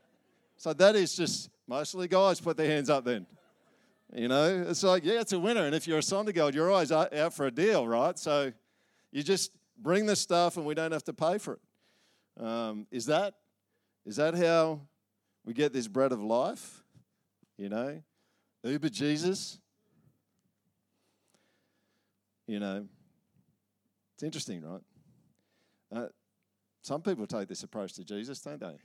So 0.56 0.72
that 0.72 0.96
is 0.96 1.14
just 1.14 1.50
mostly 1.68 2.08
guys 2.08 2.40
put 2.40 2.56
their 2.56 2.66
hands 2.66 2.90
up 2.90 3.04
then. 3.04 3.26
You 4.14 4.26
know, 4.26 4.64
it's 4.66 4.82
like, 4.82 5.04
yeah, 5.04 5.20
it's 5.20 5.34
a 5.34 5.38
winner. 5.38 5.66
And 5.66 5.74
if 5.74 5.86
you're 5.86 5.98
a 5.98 6.02
Sonder 6.02 6.34
Gold, 6.34 6.54
you're 6.54 6.70
always 6.70 6.90
out 6.90 7.34
for 7.34 7.46
a 7.46 7.50
deal, 7.50 7.86
right? 7.86 8.18
So 8.18 8.52
you 9.12 9.22
just 9.22 9.52
bring 9.78 10.06
the 10.06 10.16
stuff 10.16 10.56
and 10.56 10.64
we 10.64 10.74
don't 10.74 10.92
have 10.92 11.04
to 11.04 11.12
pay 11.12 11.36
for 11.36 11.54
it. 11.54 12.42
Um, 12.42 12.86
is 12.90 13.06
that 13.06 13.34
is 14.06 14.16
that 14.16 14.34
how 14.34 14.80
we 15.44 15.52
get 15.52 15.72
this 15.72 15.86
bread 15.86 16.12
of 16.12 16.22
life? 16.22 16.82
You 17.58 17.68
know, 17.68 18.00
Uber 18.64 18.88
Jesus. 18.88 19.58
You 22.46 22.60
know, 22.60 22.86
it's 24.14 24.22
interesting, 24.22 24.62
right? 24.64 24.80
Uh, 25.94 26.08
some 26.80 27.02
people 27.02 27.26
take 27.26 27.48
this 27.48 27.62
approach 27.62 27.92
to 27.94 28.04
Jesus, 28.04 28.40
don't 28.40 28.60
they? 28.60 28.78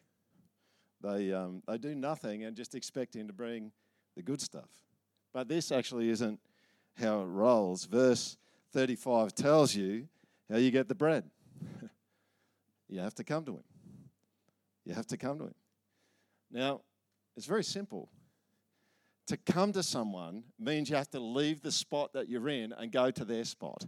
They, 1.03 1.33
um, 1.33 1.61
they 1.67 1.77
do 1.77 1.93
nothing 1.93 2.45
and 2.45 2.55
just 2.55 2.73
expect 2.73 3.15
him 3.15 3.27
to 3.27 3.33
bring 3.33 3.71
the 4.15 4.23
good 4.23 4.41
stuff. 4.41 4.69
But 5.33 5.47
this 5.47 5.71
actually 5.71 6.09
isn't 6.09 6.39
how 6.99 7.21
it 7.21 7.25
rolls. 7.25 7.85
Verse 7.85 8.37
35 8.71 9.35
tells 9.35 9.75
you 9.75 10.07
how 10.49 10.57
you 10.57 10.71
get 10.71 10.87
the 10.87 10.95
bread. 10.95 11.29
you 12.89 12.99
have 12.99 13.15
to 13.15 13.23
come 13.23 13.43
to 13.45 13.51
him. 13.53 13.63
You 14.85 14.93
have 14.93 15.07
to 15.07 15.17
come 15.17 15.37
to 15.39 15.45
him. 15.45 15.55
Now, 16.51 16.81
it's 17.35 17.45
very 17.45 17.63
simple 17.63 18.09
to 19.27 19.37
come 19.37 19.71
to 19.73 19.83
someone 19.83 20.43
means 20.59 20.89
you 20.89 20.95
have 20.95 21.09
to 21.11 21.19
leave 21.19 21.61
the 21.61 21.71
spot 21.71 22.13
that 22.13 22.29
you're 22.29 22.49
in 22.49 22.73
and 22.73 22.91
go 22.91 23.09
to 23.09 23.25
their 23.25 23.45
spot. 23.45 23.85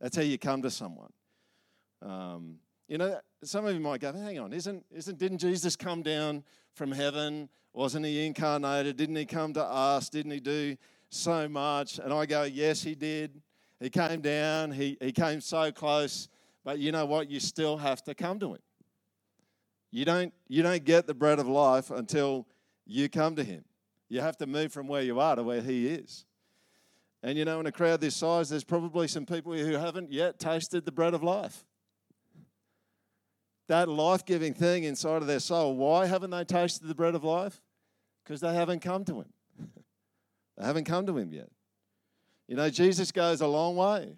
That's 0.00 0.16
how 0.16 0.22
you 0.22 0.38
come 0.38 0.62
to 0.62 0.70
someone. 0.70 1.12
Um, 2.02 2.56
you 2.88 2.98
know, 2.98 3.18
some 3.42 3.66
of 3.66 3.74
you 3.74 3.80
might 3.80 4.00
go, 4.00 4.12
hang 4.12 4.38
on, 4.38 4.52
isn't, 4.52 4.84
isn't, 4.90 5.18
didn't 5.18 5.38
Jesus 5.38 5.76
come 5.76 6.02
down 6.02 6.44
from 6.74 6.92
heaven? 6.92 7.48
Wasn't 7.72 8.04
he 8.04 8.26
incarnated? 8.26 8.96
Didn't 8.96 9.16
he 9.16 9.26
come 9.26 9.52
to 9.54 9.64
us? 9.64 10.08
Didn't 10.08 10.32
he 10.32 10.40
do 10.40 10.76
so 11.10 11.48
much? 11.48 11.98
And 11.98 12.12
I 12.12 12.26
go, 12.26 12.44
yes, 12.44 12.82
he 12.82 12.94
did. 12.94 13.40
He 13.80 13.90
came 13.90 14.20
down, 14.20 14.70
he, 14.70 14.96
he 15.00 15.12
came 15.12 15.40
so 15.40 15.70
close, 15.70 16.28
but 16.64 16.78
you 16.78 16.92
know 16.92 17.04
what? 17.04 17.30
You 17.30 17.40
still 17.40 17.76
have 17.76 18.02
to 18.04 18.14
come 18.14 18.38
to 18.40 18.54
him. 18.54 18.60
You 19.90 20.04
don't, 20.04 20.32
you 20.48 20.62
don't 20.62 20.84
get 20.84 21.06
the 21.06 21.14
bread 21.14 21.38
of 21.38 21.46
life 21.46 21.90
until 21.90 22.46
you 22.86 23.08
come 23.08 23.36
to 23.36 23.44
him. 23.44 23.64
You 24.08 24.20
have 24.20 24.36
to 24.38 24.46
move 24.46 24.72
from 24.72 24.86
where 24.86 25.02
you 25.02 25.18
are 25.20 25.36
to 25.36 25.42
where 25.42 25.60
He 25.60 25.88
is. 25.88 26.24
And 27.22 27.36
you 27.36 27.44
know, 27.44 27.58
in 27.60 27.66
a 27.66 27.72
crowd 27.72 28.00
this 28.00 28.14
size, 28.14 28.48
there's 28.48 28.64
probably 28.64 29.08
some 29.08 29.26
people 29.26 29.52
who 29.52 29.72
haven't 29.72 30.12
yet 30.12 30.38
tasted 30.38 30.84
the 30.84 30.92
bread 30.92 31.14
of 31.14 31.22
life. 31.22 31.64
That 33.68 33.88
life 33.88 34.24
giving 34.24 34.54
thing 34.54 34.84
inside 34.84 35.22
of 35.22 35.26
their 35.26 35.40
soul. 35.40 35.76
Why 35.76 36.06
haven't 36.06 36.30
they 36.30 36.44
tasted 36.44 36.86
the 36.86 36.94
bread 36.94 37.14
of 37.14 37.24
life? 37.24 37.60
Because 38.24 38.40
they 38.40 38.54
haven't 38.54 38.80
come 38.80 39.04
to 39.04 39.20
Him. 39.20 39.32
they 40.56 40.64
haven't 40.64 40.84
come 40.84 41.06
to 41.06 41.16
Him 41.16 41.32
yet. 41.32 41.50
You 42.46 42.56
know, 42.56 42.70
Jesus 42.70 43.10
goes 43.10 43.40
a 43.40 43.46
long 43.46 43.76
way, 43.76 44.16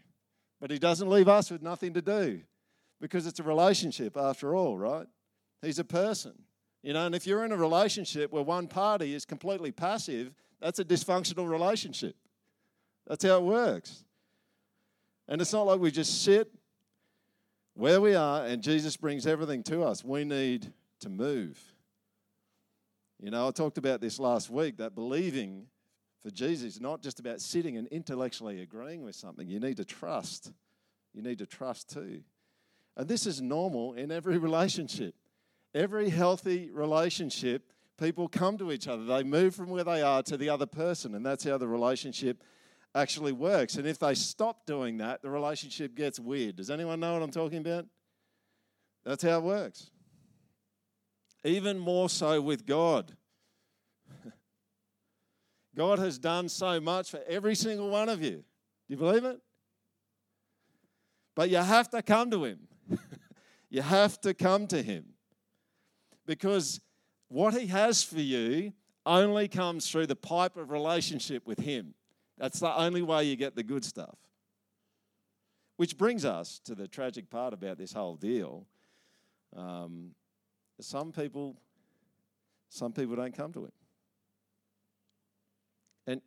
but 0.60 0.70
He 0.70 0.78
doesn't 0.78 1.08
leave 1.08 1.28
us 1.28 1.50
with 1.50 1.62
nothing 1.62 1.94
to 1.94 2.02
do 2.02 2.40
because 3.00 3.26
it's 3.26 3.40
a 3.40 3.42
relationship 3.42 4.16
after 4.16 4.54
all, 4.54 4.76
right? 4.76 5.06
He's 5.62 5.78
a 5.78 5.84
person. 5.84 6.34
You 6.82 6.92
know, 6.92 7.06
and 7.06 7.14
if 7.14 7.26
you're 7.26 7.44
in 7.44 7.52
a 7.52 7.56
relationship 7.56 8.32
where 8.32 8.42
one 8.42 8.68
party 8.68 9.14
is 9.14 9.24
completely 9.24 9.72
passive, 9.72 10.32
that's 10.60 10.78
a 10.78 10.84
dysfunctional 10.84 11.48
relationship. 11.48 12.16
That's 13.06 13.24
how 13.24 13.38
it 13.38 13.42
works. 13.42 14.04
And 15.26 15.40
it's 15.40 15.52
not 15.52 15.66
like 15.66 15.80
we 15.80 15.90
just 15.90 16.22
sit 16.22 16.50
where 17.78 18.00
we 18.00 18.12
are 18.16 18.44
and 18.44 18.60
Jesus 18.60 18.96
brings 18.96 19.24
everything 19.24 19.62
to 19.62 19.82
us. 19.84 20.02
We 20.02 20.24
need 20.24 20.72
to 20.98 21.08
move. 21.08 21.60
You 23.20 23.30
know, 23.30 23.46
I 23.46 23.50
talked 23.52 23.78
about 23.78 24.00
this 24.00 24.18
last 24.18 24.50
week 24.50 24.78
that 24.78 24.96
believing 24.96 25.66
for 26.24 26.30
Jesus 26.30 26.74
is 26.74 26.80
not 26.80 27.02
just 27.02 27.20
about 27.20 27.40
sitting 27.40 27.76
and 27.76 27.86
intellectually 27.88 28.60
agreeing 28.62 29.04
with 29.04 29.14
something. 29.14 29.46
You 29.46 29.60
need 29.60 29.76
to 29.76 29.84
trust. 29.84 30.52
You 31.14 31.22
need 31.22 31.38
to 31.38 31.46
trust 31.46 31.90
too. 31.90 32.22
And 32.96 33.06
this 33.06 33.26
is 33.26 33.40
normal 33.40 33.92
in 33.92 34.10
every 34.10 34.38
relationship. 34.38 35.14
Every 35.72 36.08
healthy 36.08 36.70
relationship, 36.72 37.72
people 37.96 38.26
come 38.26 38.58
to 38.58 38.72
each 38.72 38.88
other. 38.88 39.04
They 39.04 39.22
move 39.22 39.54
from 39.54 39.70
where 39.70 39.84
they 39.84 40.02
are 40.02 40.24
to 40.24 40.36
the 40.36 40.48
other 40.48 40.66
person, 40.66 41.14
and 41.14 41.24
that's 41.24 41.44
how 41.44 41.58
the 41.58 41.68
relationship 41.68 42.42
actually 42.98 43.32
works. 43.32 43.76
And 43.76 43.86
if 43.86 43.98
they 43.98 44.14
stop 44.14 44.66
doing 44.66 44.98
that, 44.98 45.22
the 45.22 45.30
relationship 45.30 45.94
gets 45.94 46.18
weird. 46.20 46.56
Does 46.56 46.70
anyone 46.70 47.00
know 47.00 47.14
what 47.14 47.22
I'm 47.22 47.30
talking 47.30 47.58
about? 47.58 47.86
That's 49.04 49.22
how 49.22 49.38
it 49.38 49.44
works 49.44 49.90
even 51.44 51.78
more 51.78 52.08
so 52.08 52.40
with 52.40 52.66
God. 52.66 53.16
God 55.76 55.98
has 55.98 56.18
done 56.18 56.48
so 56.48 56.80
much 56.80 57.10
for 57.10 57.20
every 57.28 57.54
single 57.54 57.90
one 57.90 58.08
of 58.08 58.22
you. 58.22 58.36
Do 58.36 58.44
you 58.88 58.96
believe 58.96 59.24
it? 59.24 59.40
But 61.34 61.50
you 61.50 61.58
have 61.58 61.88
to 61.90 62.02
come 62.02 62.30
to 62.30 62.44
Him. 62.44 62.68
you 63.70 63.82
have 63.82 64.20
to 64.22 64.34
come 64.34 64.66
to 64.68 64.82
Him. 64.82 65.06
Because 66.26 66.80
what 67.28 67.54
He 67.54 67.66
has 67.68 68.02
for 68.02 68.20
you 68.20 68.72
only 69.06 69.48
comes 69.48 69.90
through 69.90 70.06
the 70.06 70.16
pipe 70.16 70.56
of 70.56 70.70
relationship 70.70 71.46
with 71.46 71.60
Him. 71.60 71.94
That's 72.38 72.60
the 72.60 72.76
only 72.76 73.02
way 73.02 73.24
you 73.24 73.36
get 73.36 73.56
the 73.56 73.62
good 73.62 73.84
stuff. 73.84 74.16
Which 75.76 75.98
brings 75.98 76.24
us 76.24 76.60
to 76.64 76.74
the 76.74 76.88
tragic 76.88 77.30
part 77.30 77.52
about 77.52 77.78
this 77.78 77.92
whole 77.92 78.16
deal. 78.16 78.66
Um, 79.56 80.12
some 80.80 81.12
people, 81.12 81.56
some 82.68 82.92
people 82.92 83.16
don't 83.16 83.36
come 83.36 83.52
to 83.52 83.64
him. 83.64 83.72
And 86.06 86.20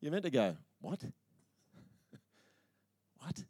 you're 0.00 0.12
meant 0.12 0.24
to 0.24 0.30
go, 0.30 0.56
what? 0.80 1.00
what? 3.18 3.44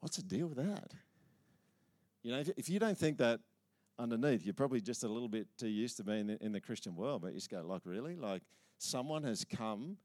What's 0.00 0.16
the 0.16 0.22
deal 0.22 0.48
with 0.48 0.58
that? 0.58 0.92
You 2.22 2.32
know, 2.32 2.38
if, 2.38 2.50
if 2.56 2.68
you 2.68 2.78
don't 2.78 2.96
think 2.96 3.18
that 3.18 3.40
underneath, 3.98 4.44
you're 4.44 4.54
probably 4.54 4.80
just 4.80 5.04
a 5.04 5.08
little 5.08 5.28
bit 5.28 5.46
too 5.58 5.68
used 5.68 5.96
to 5.98 6.04
being 6.04 6.20
in 6.20 6.26
the, 6.26 6.44
in 6.44 6.52
the 6.52 6.60
Christian 6.60 6.94
world. 6.94 7.22
But 7.22 7.28
you 7.28 7.38
just 7.38 7.50
go, 7.50 7.62
like, 7.62 7.82
really? 7.84 8.16
Like, 8.16 8.42
someone 8.82 9.24
has 9.24 9.44
come 9.44 9.96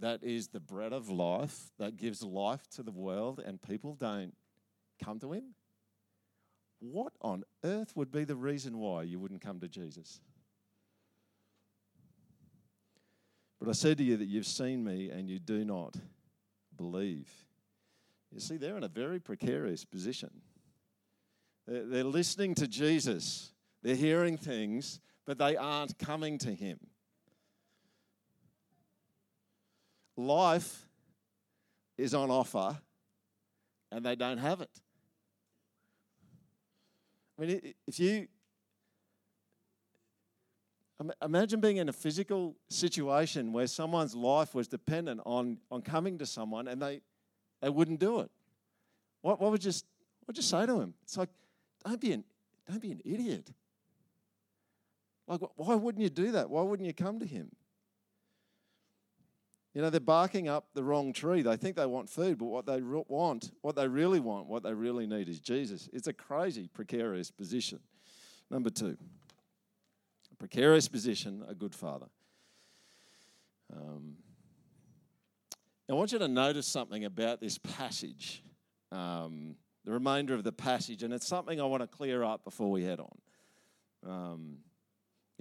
that 0.00 0.22
is 0.24 0.48
the 0.48 0.60
bread 0.60 0.92
of 0.92 1.08
life, 1.08 1.70
that 1.78 1.96
gives 1.96 2.22
life 2.22 2.66
to 2.70 2.82
the 2.82 2.90
world, 2.90 3.40
and 3.44 3.60
people 3.62 3.94
don't 3.94 4.34
come 5.02 5.20
to 5.20 5.32
him? 5.32 5.54
What 6.80 7.12
on 7.20 7.44
earth 7.64 7.92
would 7.94 8.10
be 8.10 8.24
the 8.24 8.34
reason 8.34 8.78
why 8.78 9.04
you 9.04 9.20
wouldn't 9.20 9.40
come 9.40 9.60
to 9.60 9.68
Jesus? 9.68 10.20
But 13.60 13.68
I 13.68 13.72
said 13.72 13.98
to 13.98 14.04
you 14.04 14.16
that 14.16 14.26
you've 14.26 14.46
seen 14.46 14.82
me 14.82 15.10
and 15.10 15.30
you 15.30 15.38
do 15.38 15.64
not 15.64 15.96
believe. 16.76 17.30
You 18.32 18.40
see, 18.40 18.56
they're 18.56 18.76
in 18.76 18.82
a 18.82 18.88
very 18.88 19.20
precarious 19.20 19.84
position. 19.84 20.30
They're, 21.68 22.02
listening 22.02 22.56
to 22.56 22.66
Jesus, 22.66 23.52
they're 23.82 23.94
hearing 23.94 24.36
things, 24.36 24.98
but 25.24 25.38
they 25.38 25.56
aren't 25.56 25.96
coming 25.96 26.38
to 26.38 26.52
Him. 26.52 26.80
Life 30.16 30.88
is 31.96 32.14
on 32.14 32.30
offer, 32.30 32.78
and 33.90 34.04
they 34.04 34.14
don't 34.14 34.38
have 34.38 34.60
it. 34.60 34.70
I 37.38 37.42
mean, 37.42 37.74
if 37.86 37.98
you 37.98 38.28
imagine 41.22 41.60
being 41.60 41.78
in 41.78 41.88
a 41.88 41.92
physical 41.92 42.56
situation 42.68 43.52
where 43.52 43.66
someone's 43.66 44.14
life 44.14 44.54
was 44.54 44.68
dependent 44.68 45.20
on, 45.24 45.58
on 45.70 45.82
coming 45.82 46.18
to 46.18 46.26
someone 46.26 46.68
and 46.68 46.80
they, 46.80 47.00
they 47.60 47.68
wouldn't 47.68 47.98
do 47.98 48.20
it. 48.20 48.30
What, 49.22 49.40
what 49.40 49.50
would 49.50 49.64
you 49.64 49.70
what 49.70 50.28
would 50.28 50.36
you 50.36 50.42
say 50.42 50.66
to 50.66 50.80
him? 50.80 50.94
It's 51.02 51.16
like, 51.16 51.30
don't 51.84 52.00
be 52.00 52.12
an 52.12 52.24
don't 52.68 52.80
be 52.80 52.92
an 52.92 53.00
idiot. 53.04 53.50
Like, 55.26 55.40
why 55.56 55.74
wouldn't 55.74 56.02
you 56.02 56.10
do 56.10 56.32
that? 56.32 56.48
Why 56.50 56.62
wouldn't 56.62 56.86
you 56.86 56.94
come 56.94 57.18
to 57.18 57.26
him? 57.26 57.50
You 59.74 59.80
know, 59.80 59.88
they're 59.88 60.00
barking 60.00 60.48
up 60.48 60.66
the 60.74 60.84
wrong 60.84 61.12
tree. 61.12 61.40
They 61.40 61.56
think 61.56 61.76
they 61.76 61.86
want 61.86 62.10
food, 62.10 62.38
but 62.38 62.46
what 62.46 62.66
they 62.66 62.80
re- 62.80 63.04
want, 63.08 63.52
what 63.62 63.74
they 63.74 63.88
really 63.88 64.20
want, 64.20 64.46
what 64.46 64.62
they 64.62 64.74
really 64.74 65.06
need 65.06 65.28
is 65.28 65.40
Jesus. 65.40 65.88
It's 65.92 66.08
a 66.08 66.12
crazy, 66.12 66.68
precarious 66.72 67.30
position. 67.30 67.80
Number 68.50 68.68
two, 68.68 68.98
a 70.30 70.36
precarious 70.36 70.88
position, 70.88 71.42
a 71.48 71.54
good 71.54 71.74
father. 71.74 72.06
Um, 73.74 74.16
I 75.90 75.94
want 75.94 76.12
you 76.12 76.18
to 76.18 76.28
notice 76.28 76.66
something 76.66 77.04
about 77.04 77.40
this 77.40 77.56
passage, 77.58 78.42
um, 78.92 79.56
the 79.84 79.92
remainder 79.92 80.34
of 80.34 80.44
the 80.44 80.52
passage, 80.52 81.02
and 81.02 81.12
it's 81.14 81.26
something 81.26 81.60
I 81.60 81.64
want 81.64 81.82
to 81.82 81.86
clear 81.86 82.22
up 82.22 82.44
before 82.44 82.70
we 82.70 82.84
head 82.84 83.00
on. 83.00 83.18
Um, 84.06 84.56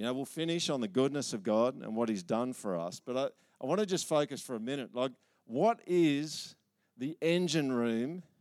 you 0.02 0.08
know, 0.08 0.14
we'll 0.14 0.26
finish 0.26 0.72
on 0.72 0.82
the 0.82 0.88
goodness 0.88 1.32
of 1.32 1.44
God 1.44 1.76
and 1.76 1.96
what 1.96 2.10
He's 2.10 2.24
done 2.24 2.54
for 2.54 2.76
us, 2.76 3.00
but 3.00 3.16
I, 3.16 3.26
I 3.64 3.68
want 3.68 3.82
to 3.82 3.86
just 3.86 4.10
focus 4.10 4.42
for 4.42 4.56
a 4.56 4.60
minute. 4.60 4.96
Like, 4.96 5.12
what 5.46 5.80
is 5.86 6.56
the 6.98 7.16
engine 7.22 7.72
room? 7.72 8.24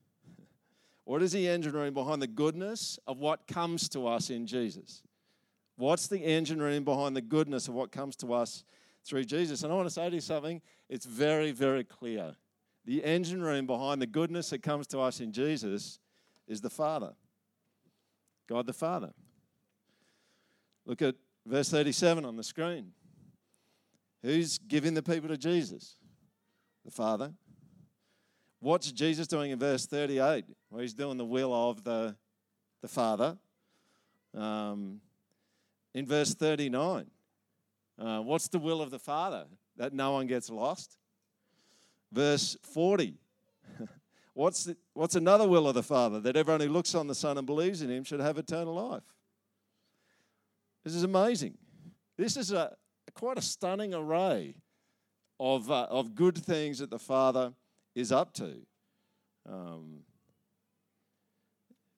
What 1.05 1.23
is 1.23 1.33
the 1.33 1.49
engine 1.49 1.73
room 1.73 1.93
behind 1.93 2.23
the 2.23 2.29
goodness 2.29 2.99
of 3.07 3.19
what 3.19 3.47
comes 3.47 3.91
to 3.91 4.07
us 4.07 4.31
in 4.31 4.47
Jesus? 4.47 5.03
What's 5.77 6.07
the 6.07 6.21
engine 6.21 6.63
room 6.63 6.85
behind 6.85 7.15
the 7.15 7.21
goodness 7.21 7.69
of 7.69 7.75
what 7.75 7.93
comes 7.93 8.17
to 8.17 8.33
us 8.33 8.65
through 9.05 9.25
Jesus? 9.25 9.63
And 9.63 9.71
I 9.71 9.77
want 9.77 9.87
to 9.87 9.93
say 9.93 10.09
to 10.09 10.15
you 10.15 10.21
something, 10.21 10.63
it's 10.89 11.05
very, 11.05 11.51
very 11.51 11.85
clear. 11.85 12.37
The 12.87 13.05
engine 13.05 13.43
room 13.43 13.67
behind 13.67 14.01
the 14.01 14.07
goodness 14.07 14.49
that 14.51 14.63
comes 14.63 14.87
to 14.89 15.01
us 15.01 15.21
in 15.21 15.33
Jesus 15.33 15.99
is 16.47 16.63
the 16.63 16.71
Father, 16.71 17.13
God 18.49 18.67
the 18.67 18.73
Father. 18.73 19.13
Look 20.87 21.03
at 21.03 21.17
verse 21.51 21.69
37 21.69 22.25
on 22.25 22.37
the 22.37 22.45
screen. 22.45 22.93
Who's 24.23 24.59
giving 24.59 24.95
the 24.95 25.03
people 25.03 25.29
to 25.29 25.37
Jesus? 25.37 25.97
The 26.85 26.91
Father. 26.91 27.33
What's 28.61 28.93
Jesus 28.93 29.27
doing 29.27 29.51
in 29.51 29.59
verse 29.59 29.87
38? 29.87 30.45
Well, 30.71 30.81
he's 30.83 30.95
doing 30.95 31.17
the 31.17 31.25
will 31.25 31.53
of 31.53 31.83
the, 31.83 32.15
the 32.83 32.89
Father. 32.89 33.37
Um, 34.35 35.01
in 35.93 36.07
verse 36.07 36.35
39, 36.35 37.07
uh, 37.99 38.21
what's 38.21 38.49
the 38.49 38.59
will 38.59 38.81
of 38.81 38.91
the 38.91 38.99
Father? 38.99 39.47
That 39.77 39.93
no 39.93 40.13
one 40.13 40.27
gets 40.27 40.51
lost. 40.51 40.99
Verse 42.13 42.57
40, 42.63 43.15
what's, 44.35 44.65
the, 44.65 44.77
what's 44.95 45.17
another 45.17 45.49
will 45.49 45.67
of 45.67 45.75
the 45.75 45.83
Father? 45.83 46.21
That 46.21 46.37
everyone 46.37 46.61
who 46.61 46.69
looks 46.69 46.95
on 46.95 47.09
the 47.09 47.15
Son 47.15 47.39
and 47.39 47.47
believes 47.47 47.83
in 47.83 47.91
him 47.91 48.05
should 48.05 48.21
have 48.21 48.39
eternal 48.39 48.75
life. 48.75 49.03
This 50.85 50.95
is 50.95 51.03
amazing. 51.03 51.59
This 52.17 52.37
is 52.37 52.53
a, 52.53 52.77
quite 53.15 53.39
a 53.39 53.43
stunning 53.43 53.95
array 53.95 54.55
of, 55.39 55.71
uh, 55.71 55.87
of 55.91 56.15
good 56.15 56.37
things 56.39 56.79
that 56.79 56.91
the 56.91 56.99
Father 56.99 57.53
is 57.95 58.13
up 58.13 58.33
to. 58.35 58.57
Um, 59.49 60.01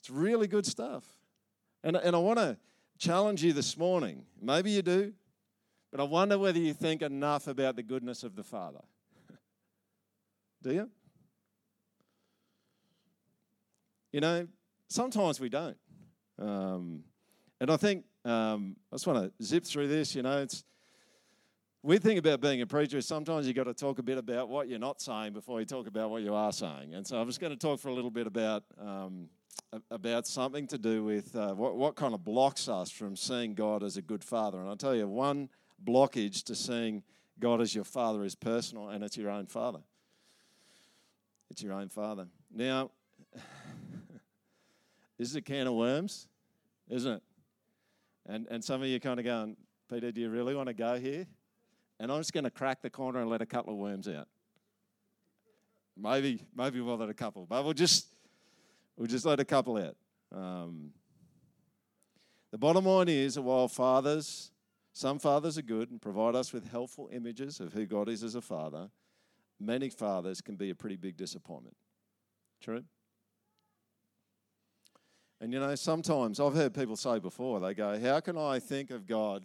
it's 0.01 0.11
really 0.11 0.47
good 0.47 0.67
stuff. 0.67 1.05
And, 1.85 1.97
and 1.97 2.15
I 2.17 2.19
want 2.19 2.39
to 2.39 2.57
challenge 2.99 3.43
you 3.43 3.53
this 3.53 3.77
morning. 3.77 4.25
Maybe 4.41 4.71
you 4.71 4.83
do, 4.83 5.13
but 5.91 6.01
I 6.01 6.05
wonder 6.05 6.39
whether 6.39 6.59
you 6.59 6.73
think 6.73 7.03
enough 7.03 7.47
about 7.47 7.77
the 7.77 7.83
goodness 7.83 8.23
of 8.23 8.37
the 8.37 8.45
Father. 8.45 8.81
do 10.63 10.73
you? 10.73 10.91
You 14.13 14.21
know, 14.21 14.47
sometimes 14.89 15.41
we 15.41 15.49
don't. 15.49 15.77
Um, 16.39 17.05
and 17.61 17.71
I 17.71 17.77
think 17.77 18.05
um, 18.25 18.77
I 18.91 18.97
just 18.97 19.07
want 19.07 19.25
to 19.25 19.45
zip 19.45 19.65
through 19.65 19.89
this. 19.89 20.15
You 20.15 20.23
know, 20.23 20.43
it's 20.43 20.65
weird 21.83 22.03
thing 22.03 22.19
about 22.19 22.41
being 22.41 22.63
a 22.63 22.67
preacher 22.67 22.99
is 22.99 23.07
sometimes 23.07 23.47
you've 23.47 23.57
got 23.57 23.65
to 23.65 23.75
talk 23.75 23.99
a 23.99 24.03
bit 24.03 24.19
about 24.19 24.49
what 24.49 24.69
you're 24.69 24.79
not 24.79 25.01
saying 25.01 25.33
before 25.33 25.61
you 25.61 25.67
talk 25.67 25.87
about 25.87 26.11
what 26.11 26.23
you 26.23 26.35
are 26.35 26.53
saying. 26.53 26.95
And 26.95 27.07
so 27.07 27.21
I'm 27.21 27.27
just 27.27 27.41
going 27.41 27.53
to 27.53 27.59
talk 27.59 27.81
for 27.81 27.89
a 27.89 27.95
little 27.95 28.11
bit 28.11 28.27
about 28.27 28.65
um, 28.81 29.29
about 29.91 30.27
something 30.27 30.67
to 30.67 30.79
do 30.79 31.05
with 31.05 31.35
uh, 31.35 31.55
what, 31.55 31.77
what 31.77 31.97
kind 31.97 32.15
of 32.15 32.25
blocks 32.25 32.69
us 32.69 32.91
from 32.91 33.17
seeing 33.17 33.55
God 33.55 33.83
as 33.83 33.97
a 33.97 34.03
good 34.03 34.23
father. 34.23 34.61
And 34.61 34.69
I'll 34.69 34.77
tell 34.77 34.95
you, 34.95 35.09
one 35.09 35.49
blockage 35.85 36.45
to 36.45 36.55
seeing 36.55 37.03
God 37.39 37.61
as 37.61 37.75
your 37.75 37.85
father 37.85 38.25
is 38.25 38.35
personal, 38.35 38.91
and 38.91 39.03
it's 39.03 39.17
your 39.17 39.31
own 39.31 39.47
father. 39.47 39.81
It's 41.51 41.63
your 41.63 41.73
own 41.73 41.89
father. 41.89 42.29
Now, 42.55 42.91
this 45.19 45.29
is 45.29 45.37
a 45.37 45.43
can 45.43 45.67
of 45.67 45.75
worms. 45.75 46.29
isn't 46.89 47.13
it? 47.13 47.23
And, 48.27 48.47
and 48.51 48.63
some 48.63 48.83
of 48.83 48.89
you 48.89 49.01
kind 49.01 49.19
of 49.19 49.25
going, 49.25 49.57
Peter, 49.91 50.13
do 50.13 50.21
you 50.21 50.31
really 50.31 50.55
want 50.55 50.69
to 50.69 50.75
go 50.75 50.99
here? 50.99 51.27
And 51.99 52.11
I'm 52.11 52.21
just 52.21 52.33
going 52.33 52.45
to 52.45 52.51
crack 52.51 52.83
the 52.83 52.91
corner 52.91 53.21
and 53.21 53.29
let 53.29 53.43
a 53.43 53.47
couple 53.47 53.73
of 53.73 53.79
worms 53.79 54.09
out. 54.09 54.29
Maybe, 55.97 56.45
maybe 56.57 56.81
we'll 56.81 56.97
let 56.97 57.11
a 57.11 57.15
couple, 57.15 57.47
but 57.47 57.63
we'll 57.65 57.75
just, 57.75 58.07
we'll 58.97 59.09
just 59.09 59.27
let 59.27 59.41
a 59.41 59.45
couple 59.45 59.77
out. 59.77 59.97
Um, 60.35 60.93
the 62.51 62.59
bottom 62.59 62.87
line 62.87 63.09
is 63.09 63.35
that 63.35 63.43
while 63.43 63.69
fathers, 63.69 64.51
some 64.93 65.19
fathers 65.19 65.59
are 65.59 65.63
good 65.63 65.91
and 65.91 66.01
provide 66.01 66.35
us 66.35 66.53
with 66.53 66.71
helpful 66.71 67.09
images 67.13 67.61
of 67.61 67.73
who 67.73 67.87
God 67.87 68.09
is 68.09 68.23
as 68.23 68.35
a 68.35 68.41
father, 68.41 68.91
many 69.61 69.91
fathers 69.91 70.41
can 70.41 70.57
be 70.57 70.71
a 70.71 70.75
pretty 70.75 70.97
big 70.97 71.17
disappointment. 71.17 71.77
True? 72.61 72.85
And 75.43 75.53
you 75.53 75.59
know, 75.59 75.75
sometimes 75.75 76.39
I've 76.39 76.55
heard 76.55 76.73
people 76.73 76.95
say 76.95 77.19
before, 77.19 77.59
they 77.59 77.75
go, 77.75 77.99
How 77.99 78.21
can 78.21 78.39
I 78.39 78.61
think 78.61 78.93
of 78.93 79.09
God 79.09 79.43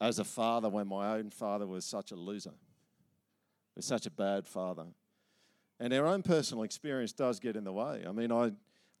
as 0.00 0.20
a 0.20 0.24
father 0.24 0.68
when 0.68 0.86
my 0.86 1.16
own 1.16 1.30
father 1.30 1.66
was 1.66 1.84
such 1.84 2.12
a 2.12 2.14
loser? 2.14 2.52
Was 3.74 3.86
such 3.86 4.06
a 4.06 4.10
bad 4.12 4.46
father. 4.46 4.84
And 5.80 5.92
our 5.92 6.06
own 6.06 6.22
personal 6.22 6.62
experience 6.62 7.12
does 7.12 7.40
get 7.40 7.56
in 7.56 7.64
the 7.64 7.72
way. 7.72 8.04
I 8.08 8.12
mean, 8.12 8.30
I 8.30 8.52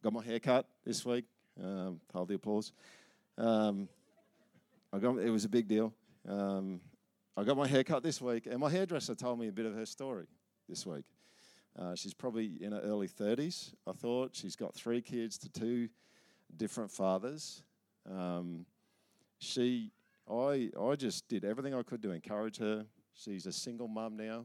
got 0.02 0.12
my 0.12 0.24
hair 0.24 0.40
cut 0.40 0.66
this 0.84 1.06
week. 1.06 1.26
Um, 1.62 2.00
hold 2.12 2.26
the 2.26 2.34
applause. 2.34 2.72
Um, 3.38 3.88
I 4.92 4.98
got, 4.98 5.18
it 5.18 5.30
was 5.30 5.44
a 5.44 5.48
big 5.48 5.68
deal. 5.68 5.94
Um, 6.28 6.80
I 7.36 7.44
got 7.44 7.56
my 7.56 7.68
hair 7.68 7.84
cut 7.84 8.02
this 8.02 8.20
week, 8.20 8.48
and 8.50 8.58
my 8.58 8.68
hairdresser 8.68 9.14
told 9.14 9.38
me 9.38 9.46
a 9.46 9.52
bit 9.52 9.64
of 9.64 9.76
her 9.76 9.86
story 9.86 10.26
this 10.68 10.84
week. 10.84 11.04
Uh, 11.78 11.94
she's 11.94 12.14
probably 12.14 12.60
in 12.60 12.72
her 12.72 12.80
early 12.80 13.06
30s, 13.06 13.74
I 13.86 13.92
thought. 13.92 14.34
She's 14.34 14.56
got 14.56 14.74
three 14.74 15.00
kids 15.00 15.38
to 15.38 15.48
two 15.48 15.88
different 16.54 16.90
fathers. 16.90 17.62
Um, 18.10 18.66
she, 19.38 19.92
I, 20.30 20.70
I 20.80 20.94
just 20.96 21.28
did 21.28 21.44
everything 21.44 21.74
I 21.74 21.82
could 21.82 22.02
to 22.02 22.10
encourage 22.12 22.58
her. 22.58 22.86
She's 23.14 23.46
a 23.46 23.52
single 23.52 23.88
mum 23.88 24.16
now. 24.16 24.44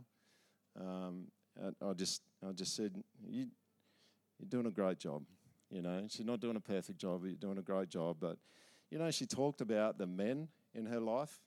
Um, 0.79 1.27
I 1.85 1.93
just, 1.93 2.21
I 2.47 2.51
just 2.53 2.75
said, 2.75 2.95
you, 3.27 3.47
you're 4.39 4.49
doing 4.49 4.65
a 4.65 4.71
great 4.71 4.99
job. 4.99 5.23
You 5.69 5.81
know, 5.81 6.05
she's 6.09 6.25
not 6.25 6.39
doing 6.39 6.55
a 6.55 6.61
perfect 6.61 6.99
job, 6.99 7.21
but 7.21 7.27
you're 7.27 7.35
doing 7.35 7.57
a 7.57 7.61
great 7.61 7.89
job. 7.89 8.17
But, 8.19 8.37
you 8.89 8.97
know, 8.97 9.11
she 9.11 9.25
talked 9.25 9.61
about 9.61 9.97
the 9.97 10.07
men 10.07 10.47
in 10.73 10.85
her 10.85 10.99
life. 10.99 11.41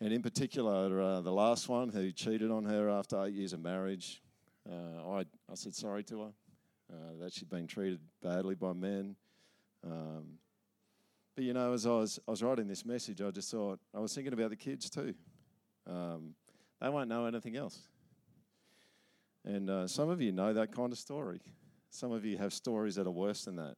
And 0.00 0.12
in 0.12 0.22
particular, 0.22 1.00
uh, 1.00 1.20
the 1.20 1.32
last 1.32 1.68
one 1.68 1.90
who 1.90 2.10
cheated 2.10 2.50
on 2.50 2.64
her 2.64 2.90
after 2.90 3.22
eight 3.24 3.34
years 3.34 3.52
of 3.52 3.60
marriage. 3.60 4.20
Uh, 4.68 5.10
I, 5.10 5.18
I 5.50 5.54
said 5.54 5.74
sorry 5.74 6.02
to 6.04 6.22
her 6.22 6.32
uh, 6.92 7.18
that 7.20 7.32
she'd 7.32 7.48
been 7.48 7.66
treated 7.66 8.00
badly 8.22 8.54
by 8.54 8.72
men. 8.72 9.16
Um, 9.84 10.38
but 11.34 11.44
you 11.44 11.54
know, 11.54 11.72
as 11.72 11.86
I 11.86 11.90
was, 11.90 12.20
I 12.26 12.30
was 12.30 12.42
writing 12.42 12.68
this 12.68 12.84
message, 12.84 13.20
I 13.22 13.30
just 13.30 13.50
thought, 13.50 13.80
I 13.94 14.00
was 14.00 14.14
thinking 14.14 14.32
about 14.32 14.50
the 14.50 14.56
kids 14.56 14.90
too. 14.90 15.14
Um, 15.88 16.34
they 16.80 16.88
won't 16.88 17.08
know 17.08 17.24
anything 17.26 17.56
else. 17.56 17.78
And 19.44 19.70
uh, 19.70 19.86
some 19.88 20.08
of 20.08 20.20
you 20.20 20.32
know 20.32 20.52
that 20.52 20.72
kind 20.72 20.92
of 20.92 20.98
story. 20.98 21.40
Some 21.90 22.12
of 22.12 22.24
you 22.24 22.38
have 22.38 22.52
stories 22.52 22.94
that 22.96 23.06
are 23.06 23.10
worse 23.10 23.44
than 23.44 23.56
that 23.56 23.76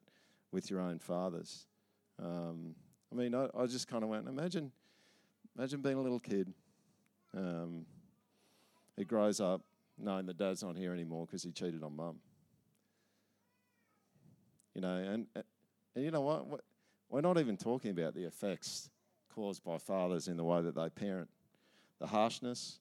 with 0.51 0.69
your 0.69 0.79
own 0.79 0.99
fathers. 0.99 1.65
Um, 2.21 2.75
I 3.11 3.15
mean, 3.15 3.33
I, 3.33 3.47
I 3.57 3.65
just 3.65 3.87
kind 3.87 4.03
of 4.03 4.09
went, 4.09 4.27
imagine, 4.27 4.71
imagine 5.57 5.81
being 5.81 5.97
a 5.97 6.01
little 6.01 6.19
kid 6.19 6.53
um, 7.35 7.85
grows 9.07 9.39
up 9.39 9.61
knowing 9.97 10.25
that 10.25 10.37
dad's 10.37 10.63
not 10.63 10.77
here 10.77 10.93
anymore 10.93 11.25
because 11.25 11.43
he 11.43 11.51
cheated 11.51 11.83
on 11.83 11.95
mum. 11.95 12.17
You 14.75 14.81
know, 14.81 14.97
and, 14.97 15.25
and 15.95 16.03
you 16.03 16.11
know 16.11 16.21
what? 16.21 16.61
We're 17.09 17.21
not 17.21 17.39
even 17.39 17.55
talking 17.55 17.91
about 17.91 18.13
the 18.13 18.25
effects 18.25 18.89
caused 19.33 19.63
by 19.63 19.77
fathers 19.77 20.27
in 20.27 20.35
the 20.35 20.43
way 20.43 20.61
that 20.61 20.75
they 20.75 20.89
parent. 20.89 21.29
The 21.99 22.07
harshness, 22.07 22.79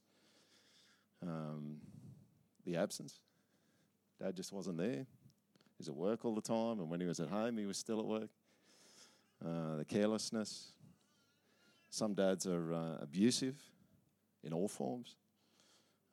um, 1.22 1.76
the 2.66 2.76
absence. 2.76 3.20
Dad 4.20 4.34
just 4.34 4.52
wasn't 4.52 4.78
there. 4.78 5.06
He's 5.78 5.88
at 5.88 5.94
work 5.94 6.24
all 6.24 6.34
the 6.34 6.40
time, 6.40 6.80
and 6.80 6.90
when 6.90 7.00
he 7.00 7.06
was 7.06 7.20
at 7.20 7.28
home, 7.28 7.56
he 7.58 7.66
was 7.66 7.78
still 7.78 8.00
at 8.00 8.06
work. 8.06 8.30
Uh, 9.44 9.76
the 9.76 9.84
carelessness. 9.84 10.72
Some 11.90 12.14
dads 12.14 12.46
are 12.46 12.74
uh, 12.74 12.96
abusive 13.02 13.56
in 14.42 14.52
all 14.52 14.66
forms. 14.66 15.14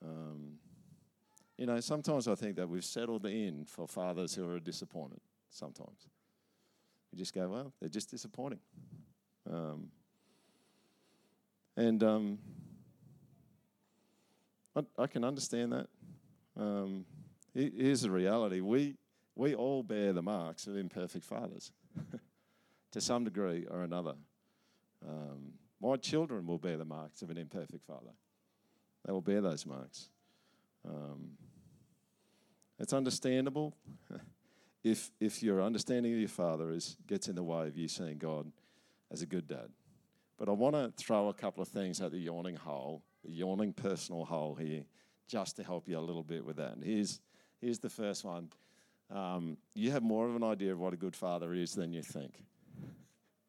Um, 0.03 0.57
you 1.57 1.65
know, 1.65 1.79
sometimes 1.79 2.27
I 2.27 2.35
think 2.35 2.55
that 2.57 2.69
we've 2.69 2.85
settled 2.85 3.25
in 3.25 3.65
for 3.65 3.87
fathers 3.87 4.35
who 4.35 4.47
are 4.47 4.59
disappointed 4.59 5.21
sometimes. 5.51 6.07
You 7.11 7.17
just 7.17 7.33
go, 7.33 7.47
well, 7.47 7.73
they're 7.79 7.89
just 7.89 8.09
disappointing. 8.09 8.59
Um, 9.49 9.87
and 11.75 12.03
um, 12.03 12.39
I, 14.75 14.83
I, 14.97 15.07
can 15.07 15.23
understand 15.23 15.73
that. 15.73 15.87
Um, 16.57 17.05
here's 17.53 18.01
the 18.01 18.11
reality 18.11 18.61
we, 18.61 18.95
we 19.35 19.55
all 19.55 19.83
bear 19.83 20.13
the 20.13 20.21
marks 20.21 20.67
of 20.67 20.77
imperfect 20.77 21.25
fathers 21.25 21.71
to 22.91 23.01
some 23.01 23.23
degree 23.23 23.65
or 23.69 23.83
another. 23.83 24.15
Um, 25.07 25.53
my 25.81 25.95
children 25.97 26.45
will 26.45 26.59
bear 26.59 26.77
the 26.77 26.85
marks 26.85 27.21
of 27.21 27.29
an 27.29 27.37
imperfect 27.37 27.85
father, 27.85 28.11
they 29.05 29.11
will 29.11 29.21
bear 29.21 29.41
those 29.41 29.65
marks. 29.65 30.09
Um, 30.87 31.31
it's 32.79 32.93
understandable. 32.93 33.75
if, 34.83 35.11
if 35.19 35.43
your 35.43 35.61
understanding 35.61 36.13
of 36.13 36.19
your 36.19 36.29
father 36.29 36.71
is, 36.71 36.97
gets 37.07 37.27
in 37.27 37.35
the 37.35 37.43
way 37.43 37.67
of 37.67 37.77
you 37.77 37.87
seeing 37.87 38.17
God 38.17 38.51
as 39.11 39.21
a 39.21 39.25
good 39.25 39.47
dad. 39.47 39.69
But 40.37 40.49
I 40.49 40.53
want 40.53 40.75
to 40.75 40.91
throw 40.97 41.29
a 41.29 41.33
couple 41.33 41.61
of 41.61 41.67
things 41.67 42.01
at 42.01 42.11
the 42.11 42.17
yawning 42.17 42.55
hole, 42.55 43.03
the 43.23 43.31
yawning 43.31 43.73
personal 43.73 44.25
hole 44.25 44.55
here, 44.55 44.83
just 45.27 45.55
to 45.57 45.63
help 45.63 45.87
you 45.87 45.97
a 45.97 46.01
little 46.01 46.23
bit 46.23 46.43
with 46.43 46.55
that. 46.55 46.73
And 46.73 46.83
here's, 46.83 47.19
here's 47.59 47.79
the 47.79 47.89
first 47.89 48.23
one. 48.23 48.49
Um, 49.11 49.57
you 49.75 49.91
have 49.91 50.01
more 50.01 50.27
of 50.27 50.35
an 50.35 50.43
idea 50.43 50.71
of 50.71 50.79
what 50.79 50.93
a 50.93 50.97
good 50.97 51.15
father 51.15 51.53
is 51.53 51.73
than 51.75 51.93
you 51.93 52.01
think. 52.01 52.43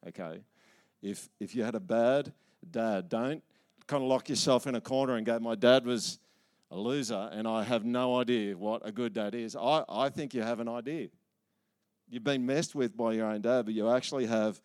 Okay? 0.07 0.40
If, 1.01 1.31
if 1.40 1.55
you 1.55 1.62
had 1.62 1.75
a 1.75 1.81
bad 1.81 2.33
dad, 2.71 3.09
don't 3.09 3.42
kind 3.87 4.03
of 4.03 4.09
lock 4.09 4.29
yourself 4.29 4.66
in 4.66 4.75
a 4.75 4.81
corner 4.81 5.16
and 5.16 5.25
go, 5.25 5.38
My 5.38 5.55
dad 5.55 5.87
was 5.87 6.18
a 6.71 6.77
loser 6.77 7.31
and 7.33 7.47
I 7.47 7.64
have 7.64 7.85
no 7.85 8.21
idea 8.21 8.57
what 8.57 8.83
a 8.85 8.92
good 8.92 9.12
dad 9.12 9.35
is. 9.35 9.57
I, 9.57 9.85
I 9.88 10.09
think 10.09 10.35
you 10.35 10.42
have 10.42 10.61
an 10.61 10.68
idea 10.68 11.09
you've 12.12 12.22
been 12.22 12.44
messed 12.44 12.75
with 12.75 12.94
by 12.94 13.14
your 13.14 13.27
own 13.27 13.40
dad, 13.40 13.64
but 13.64 13.72
you 13.72 13.88
actually 13.88 14.27
have 14.27 14.61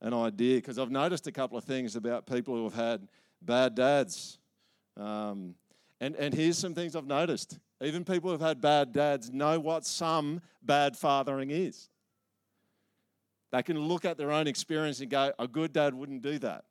an 0.00 0.14
idea. 0.14 0.56
Because 0.56 0.78
I've 0.78 0.90
noticed 0.90 1.26
a 1.26 1.32
couple 1.32 1.58
of 1.58 1.64
things 1.64 1.96
about 1.96 2.26
people 2.26 2.54
who 2.54 2.62
have 2.62 2.74
had 2.74 3.08
bad 3.42 3.74
dads. 3.74 4.38
Um, 4.96 5.56
and, 6.00 6.14
and 6.14 6.32
here's 6.32 6.56
some 6.56 6.74
things 6.74 6.94
I've 6.94 7.06
noticed. 7.06 7.58
Even 7.82 8.04
people 8.04 8.30
who've 8.30 8.40
had 8.40 8.60
bad 8.60 8.92
dads 8.92 9.32
know 9.32 9.58
what 9.58 9.84
some 9.84 10.40
bad 10.62 10.96
fathering 10.96 11.50
is. 11.50 11.88
They 13.50 13.64
can 13.64 13.80
look 13.80 14.04
at 14.04 14.16
their 14.16 14.30
own 14.30 14.46
experience 14.46 15.00
and 15.00 15.10
go, 15.10 15.32
a 15.40 15.48
good 15.48 15.72
dad 15.72 15.94
wouldn't 15.94 16.22
do 16.22 16.38
that. 16.38 16.64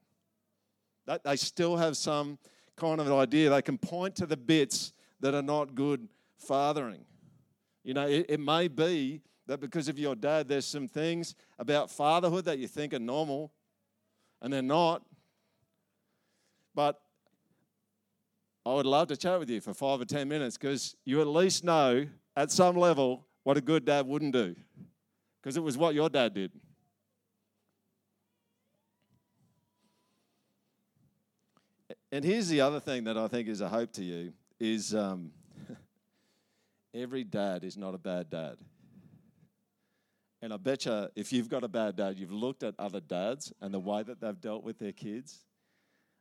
that 1.08 1.26
they 1.26 1.36
still 1.36 1.76
have 1.76 1.98
some 1.98 2.39
kind 2.78 3.02
of 3.02 3.08
an 3.08 3.13
idea. 3.13 3.50
They 3.50 3.62
can 3.62 3.78
point 3.78 4.15
to 4.15 4.26
the 4.26 4.38
bits 4.38 4.94
that 5.20 5.36
are 5.36 5.41
not 5.41 5.76
good 5.76 6.08
fathering. 6.38 7.04
You 7.84 7.96
know, 7.96 8.08
it, 8.08 8.28
it 8.30 8.39
may 8.39 8.70
be 8.70 9.22
that 9.52 9.60
because 9.60 9.90
of 9.90 10.00
your 10.00 10.16
dad, 10.16 10.48
there's 10.48 10.66
some 10.66 10.88
things 10.88 11.36
about 11.60 11.92
fatherhood 11.92 12.46
that 12.46 12.58
you 12.58 12.70
think 12.70 12.94
are 12.94 13.00
normal 13.00 13.52
and 14.42 14.54
they're 14.54 14.62
not. 14.62 15.02
But 16.74 17.02
I 18.66 18.72
would 18.74 18.86
love 18.86 19.10
to 19.10 19.18
chat 19.18 19.38
with 19.40 19.50
you 19.50 19.60
for 19.60 19.74
five 19.74 20.00
or 20.00 20.06
10 20.06 20.30
minutes 20.30 20.58
because 20.58 20.96
you 21.04 21.20
at 21.20 21.28
least 21.28 21.66
know 21.66 22.08
at 22.38 22.50
some 22.50 22.78
level 22.78 23.28
what 23.44 23.58
a 23.58 23.62
good 23.62 23.84
dad 23.84 24.08
wouldn't 24.08 24.32
do 24.32 24.56
because 25.42 25.58
it 25.58 25.64
was 25.64 25.78
what 25.78 25.96
your 25.96 26.08
dad 26.08 26.34
did. 26.34 26.54
And 32.10 32.24
here's 32.24 32.48
the 32.48 32.62
other 32.62 32.80
thing 32.80 33.04
that 33.04 33.18
I 33.18 33.28
think 33.28 33.50
is 33.50 33.60
a 33.60 33.68
hope 33.68 33.92
to 33.94 34.04
you 34.06 34.32
is 34.62 34.96
um, 34.96 35.32
every 36.94 37.26
dad 37.26 37.66
is 37.66 37.76
not 37.76 37.94
a 37.94 37.98
bad 37.98 38.30
dad. 38.30 38.56
And 40.41 40.51
I 40.51 40.58
bet 40.58 40.86
you, 40.86 41.08
if 41.15 41.32
you've 41.32 41.49
got 41.49 41.63
a 41.63 41.67
bad 41.67 41.95
dad, 41.95 42.17
you've 42.17 42.32
looked 42.32 42.63
at 42.63 42.73
other 42.80 42.99
dads 42.99 43.54
and 43.62 43.73
the 43.73 43.80
way 43.80 44.01
that 44.01 44.19
they've 44.19 44.39
dealt 44.39 44.63
with 44.63 44.80
their 44.80 44.91
kids, 44.91 45.39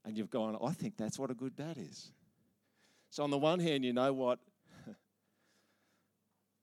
and 0.04 0.16
you've 0.16 0.30
gone, 0.30 0.58
I 0.62 0.72
think 0.72 0.96
that's 0.96 1.18
what 1.18 1.30
a 1.30 1.34
good 1.34 1.56
dad 1.56 1.78
is. 1.78 2.12
So, 3.10 3.22
on 3.22 3.30
the 3.30 3.38
one 3.38 3.60
hand, 3.60 3.84
you 3.84 3.92
know 3.92 4.12
what? 4.12 4.38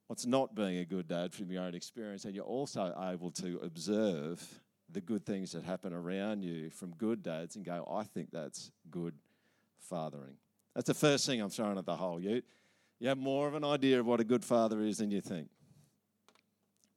What's 0.08 0.26
not 0.26 0.56
being 0.56 0.78
a 0.78 0.86
good 0.86 1.08
dad 1.08 1.34
from 1.34 1.52
your 1.52 1.64
own 1.64 1.76
experience, 1.76 2.26
and 2.26 2.36
you're 2.36 2.46
also 2.46 2.94
able 3.12 3.32
to 3.32 3.60
observe 3.64 4.62
the 4.90 5.02
good 5.02 5.26
things 5.26 5.52
that 5.52 5.64
happen 5.64 5.94
around 5.94 6.44
you 6.44 6.70
from 6.70 6.92
good 6.96 7.22
dads 7.22 7.56
and 7.56 7.66
go, 7.66 7.86
I 7.92 8.04
think 8.04 8.30
that's 8.32 8.72
good 8.90 9.16
fathering. 9.90 10.38
That's 10.74 10.88
the 10.88 10.94
first 10.94 11.26
thing 11.26 11.42
I'm 11.42 11.50
throwing 11.50 11.78
at 11.78 11.86
the 11.86 11.96
hole. 11.96 12.22
You, 12.22 12.42
you 13.00 13.10
have 13.10 13.18
more 13.18 13.48
of 13.48 13.56
an 13.56 13.64
idea 13.64 14.00
of 14.00 14.06
what 14.06 14.20
a 14.20 14.24
good 14.24 14.46
father 14.46 14.82
is 14.82 15.00
than 15.00 15.12
you 15.12 15.22
think. 15.22 15.50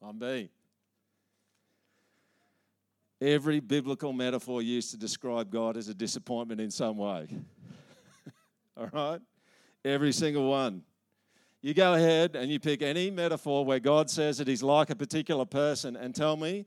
On 0.02 0.18
B. 0.18 0.50
Every 3.20 3.60
biblical 3.60 4.14
metaphor 4.14 4.62
used 4.62 4.92
to 4.92 4.96
describe 4.96 5.50
God 5.50 5.76
as 5.76 5.88
a 5.88 5.94
disappointment 5.94 6.60
in 6.60 6.70
some 6.70 6.96
way. 6.96 7.28
All 8.76 8.88
right? 8.92 9.20
Every 9.84 10.12
single 10.12 10.48
one. 10.48 10.82
You 11.60 11.74
go 11.74 11.92
ahead 11.92 12.36
and 12.36 12.50
you 12.50 12.58
pick 12.58 12.80
any 12.80 13.10
metaphor 13.10 13.66
where 13.66 13.80
God 13.80 14.08
says 14.08 14.38
that 14.38 14.48
He's 14.48 14.62
like 14.62 14.88
a 14.88 14.96
particular 14.96 15.44
person 15.44 15.96
and 15.96 16.14
tell 16.14 16.36
me 16.36 16.64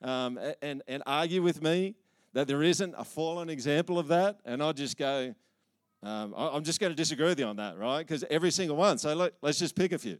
um, 0.00 0.38
and, 0.62 0.82
and 0.86 1.02
argue 1.06 1.42
with 1.42 1.60
me 1.60 1.96
that 2.32 2.46
there 2.46 2.62
isn't 2.62 2.94
a 2.96 3.04
fallen 3.04 3.50
example 3.50 3.98
of 3.98 4.06
that. 4.08 4.38
And 4.44 4.62
I'll 4.62 4.72
just 4.72 4.96
go, 4.96 5.34
um, 6.04 6.34
I'm 6.36 6.62
just 6.62 6.78
going 6.78 6.92
to 6.92 6.96
disagree 6.96 7.26
with 7.26 7.40
you 7.40 7.46
on 7.46 7.56
that, 7.56 7.76
right? 7.78 8.06
Because 8.06 8.22
every 8.30 8.52
single 8.52 8.76
one. 8.76 8.98
So 8.98 9.12
let, 9.14 9.32
us 9.42 9.58
just 9.58 9.74
pick 9.74 9.90
a 9.90 9.98
few. 9.98 10.18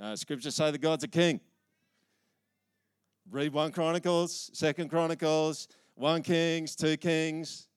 Uh, 0.00 0.16
scriptures 0.16 0.56
say 0.56 0.72
that 0.72 0.80
God's 0.80 1.04
a 1.04 1.08
king. 1.08 1.40
Read 3.30 3.52
1 3.52 3.70
Chronicles, 3.70 4.50
2nd 4.54 4.90
Chronicles, 4.90 5.68
1 5.94 6.22
Kings, 6.22 6.74
2 6.74 6.96
Kings, 6.96 7.68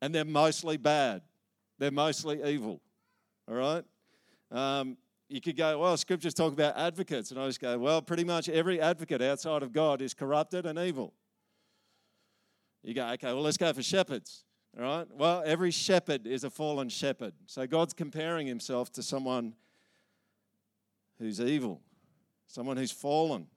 and 0.00 0.14
they're 0.14 0.24
mostly 0.24 0.76
bad. 0.76 1.22
They're 1.78 1.90
mostly 1.90 2.40
evil. 2.44 2.80
All 3.48 3.56
right? 3.56 3.84
Um, 4.52 4.96
you 5.28 5.40
could 5.40 5.56
go, 5.56 5.80
well, 5.80 5.96
scriptures 5.96 6.32
talk 6.32 6.52
about 6.52 6.76
advocates. 6.76 7.32
And 7.32 7.40
I 7.40 7.46
just 7.48 7.60
go, 7.60 7.76
well, 7.76 8.00
pretty 8.00 8.22
much 8.22 8.48
every 8.48 8.80
advocate 8.80 9.20
outside 9.20 9.64
of 9.64 9.72
God 9.72 10.00
is 10.00 10.14
corrupted 10.14 10.64
and 10.64 10.78
evil. 10.78 11.12
You 12.84 12.94
go, 12.94 13.04
okay, 13.14 13.32
well, 13.32 13.42
let's 13.42 13.56
go 13.56 13.72
for 13.72 13.82
shepherds. 13.82 14.44
All 14.78 14.84
right? 14.84 15.06
Well, 15.12 15.42
every 15.44 15.72
shepherd 15.72 16.24
is 16.24 16.44
a 16.44 16.50
fallen 16.50 16.88
shepherd. 16.88 17.32
So 17.46 17.66
God's 17.66 17.94
comparing 17.94 18.46
himself 18.46 18.92
to 18.92 19.02
someone 19.02 19.54
who's 21.18 21.40
evil, 21.40 21.80
someone 22.46 22.76
who's 22.76 22.92
fallen. 22.92 23.48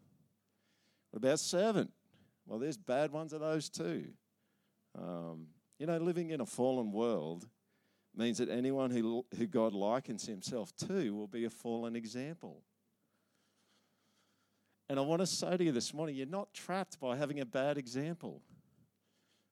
What 1.12 1.18
about 1.18 1.40
servant? 1.40 1.92
Well, 2.46 2.60
there's 2.60 2.78
bad 2.78 3.12
ones 3.12 3.34
of 3.34 3.42
those 3.42 3.70
too. 3.70 4.06
Um, 4.98 5.48
you 5.78 5.86
know, 5.86 5.98
living 5.98 6.32
in 6.32 6.42
a 6.42 6.46
fallen 6.46 6.92
world 6.92 7.48
means 8.16 8.40
that 8.40 8.50
anyone 8.50 8.92
who, 8.92 9.26
who 9.38 9.48
God 9.48 9.74
likens 9.74 10.26
himself 10.26 10.76
to 10.88 11.14
will 11.14 11.28
be 11.28 11.46
a 11.46 11.50
fallen 11.50 11.96
example. 11.96 12.64
And 14.90 14.98
I 14.98 15.04
want 15.04 15.22
to 15.22 15.28
say 15.28 15.56
to 15.56 15.64
you 15.64 15.72
this 15.72 15.94
morning 15.94 16.16
you're 16.16 16.26
not 16.26 16.54
trapped 16.54 17.00
by 17.00 17.16
having 17.16 17.40
a 17.40 17.46
bad 17.46 17.78
example. 17.78 18.42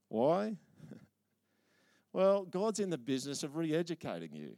Why? 0.10 0.58
well, 2.14 2.44
God's 2.44 2.80
in 2.80 2.90
the 2.90 2.98
business 2.98 3.44
of 3.44 3.56
re 3.56 3.74
educating 3.74 4.34
you, 4.34 4.56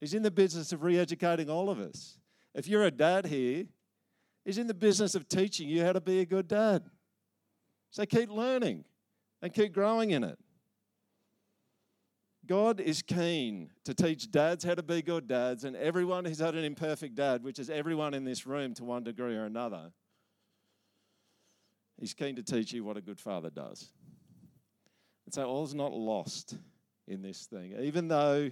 He's 0.00 0.14
in 0.14 0.22
the 0.22 0.30
business 0.30 0.72
of 0.72 0.82
re 0.82 0.98
educating 0.98 1.50
all 1.50 1.68
of 1.68 1.78
us. 1.80 2.18
If 2.54 2.68
you're 2.68 2.84
a 2.84 2.90
dad 2.90 3.26
here, 3.26 3.66
He's 4.44 4.58
in 4.58 4.66
the 4.66 4.74
business 4.74 5.14
of 5.14 5.28
teaching 5.28 5.68
you 5.68 5.84
how 5.84 5.92
to 5.92 6.00
be 6.00 6.20
a 6.20 6.26
good 6.26 6.48
dad. 6.48 6.84
So 7.90 8.06
keep 8.06 8.30
learning 8.30 8.84
and 9.42 9.52
keep 9.52 9.72
growing 9.72 10.10
in 10.10 10.24
it. 10.24 10.38
God 12.46 12.80
is 12.80 13.02
keen 13.02 13.70
to 13.84 13.94
teach 13.94 14.30
dads 14.30 14.64
how 14.64 14.74
to 14.74 14.82
be 14.82 15.02
good 15.02 15.28
dads, 15.28 15.62
and 15.64 15.76
everyone 15.76 16.24
who's 16.24 16.40
had 16.40 16.56
an 16.56 16.64
imperfect 16.64 17.14
dad, 17.14 17.44
which 17.44 17.58
is 17.58 17.70
everyone 17.70 18.12
in 18.12 18.24
this 18.24 18.46
room 18.46 18.74
to 18.74 18.84
one 18.84 19.04
degree 19.04 19.36
or 19.36 19.44
another, 19.44 19.92
He's 22.00 22.14
keen 22.14 22.34
to 22.36 22.42
teach 22.42 22.72
you 22.72 22.82
what 22.82 22.96
a 22.96 23.02
good 23.02 23.20
father 23.20 23.50
does. 23.50 23.90
And 25.26 25.34
so 25.34 25.44
all's 25.44 25.74
not 25.74 25.92
lost 25.92 26.56
in 27.06 27.20
this 27.20 27.44
thing. 27.44 27.74
Even 27.78 28.08
though 28.08 28.50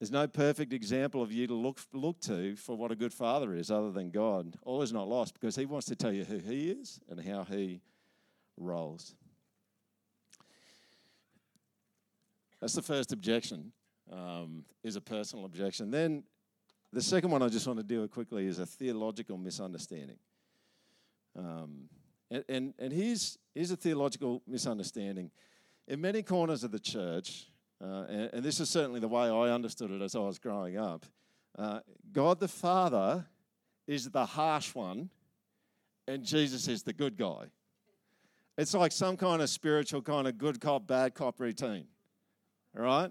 there's 0.00 0.10
no 0.10 0.26
perfect 0.26 0.72
example 0.72 1.22
of 1.22 1.30
you 1.30 1.46
to 1.46 1.54
look, 1.54 1.78
look 1.92 2.20
to 2.22 2.56
for 2.56 2.74
what 2.74 2.90
a 2.90 2.96
good 2.96 3.12
father 3.12 3.54
is 3.54 3.70
other 3.70 3.92
than 3.92 4.10
God, 4.10 4.56
all 4.62 4.80
is 4.80 4.94
not 4.94 5.06
lost 5.06 5.34
because 5.34 5.54
He 5.54 5.66
wants 5.66 5.86
to 5.88 5.94
tell 5.94 6.10
you 6.10 6.24
who 6.24 6.38
He 6.38 6.70
is 6.70 7.00
and 7.10 7.20
how 7.20 7.44
He 7.44 7.82
rolls. 8.56 9.14
That's 12.62 12.72
the 12.72 12.82
first 12.82 13.12
objection, 13.12 13.72
um, 14.10 14.64
is 14.82 14.96
a 14.96 15.02
personal 15.02 15.44
objection. 15.44 15.90
Then 15.90 16.24
the 16.92 17.02
second 17.02 17.30
one 17.30 17.42
I 17.42 17.48
just 17.48 17.66
want 17.66 17.78
to 17.78 17.84
deal 17.84 18.00
with 18.00 18.10
quickly 18.10 18.46
is 18.46 18.58
a 18.58 18.66
theological 18.66 19.36
misunderstanding. 19.36 20.18
Um, 21.38 21.90
and, 22.30 22.44
and, 22.48 22.74
and 22.78 22.92
here's, 22.92 23.38
here's 23.54 23.70
a 23.70 23.76
theological 23.76 24.42
misunderstanding. 24.46 25.30
In 25.88 26.00
many 26.00 26.22
corners 26.22 26.64
of 26.64 26.70
the 26.70 26.78
church, 26.78 27.50
uh, 27.82 28.04
and, 28.08 28.30
and, 28.34 28.42
this 28.42 28.60
is 28.60 28.68
certainly 28.68 29.00
the 29.00 29.08
way 29.08 29.28
I 29.28 29.52
understood 29.52 29.90
it 29.90 30.02
as 30.02 30.14
I 30.14 30.18
was 30.18 30.38
growing 30.38 30.76
up, 30.76 31.06
uh, 31.58 31.80
God 32.12 32.38
the 32.38 32.48
Father 32.48 33.24
is 33.86 34.10
the 34.10 34.26
harsh 34.26 34.74
one, 34.74 35.10
and 36.06 36.22
Jesus 36.24 36.68
is 36.68 36.82
the 36.82 36.92
good 36.92 37.16
guy. 37.16 37.46
It's 38.58 38.74
like 38.74 38.92
some 38.92 39.16
kind 39.16 39.40
of 39.40 39.48
spiritual 39.48 40.02
kind 40.02 40.28
of 40.28 40.36
good 40.36 40.60
cop, 40.60 40.86
bad 40.86 41.14
cop 41.14 41.40
routine 41.40 41.86
right? 42.74 43.10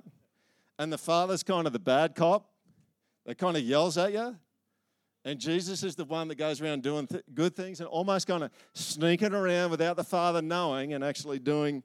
And 0.77 0.91
the 0.91 0.97
father's 0.97 1.43
kind 1.43 1.67
of 1.67 1.73
the 1.73 1.79
bad 1.79 2.15
cop 2.15 2.49
that 3.25 3.37
kind 3.37 3.57
of 3.57 3.63
yells 3.63 3.97
at 3.97 4.13
you. 4.13 4.35
And 5.25 5.39
Jesus 5.39 5.83
is 5.83 5.95
the 5.95 6.05
one 6.05 6.29
that 6.29 6.35
goes 6.35 6.61
around 6.61 6.81
doing 6.81 7.05
th- 7.05 7.23
good 7.33 7.55
things 7.55 7.81
and 7.81 7.89
almost 7.89 8.25
kind 8.25 8.43
of 8.43 8.51
sneaking 8.73 9.33
around 9.33 9.69
without 9.69 9.97
the 9.97 10.03
father 10.03 10.41
knowing 10.41 10.93
and 10.93 11.03
actually 11.03 11.39
doing 11.39 11.83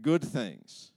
good 0.00 0.22
things. 0.22 0.92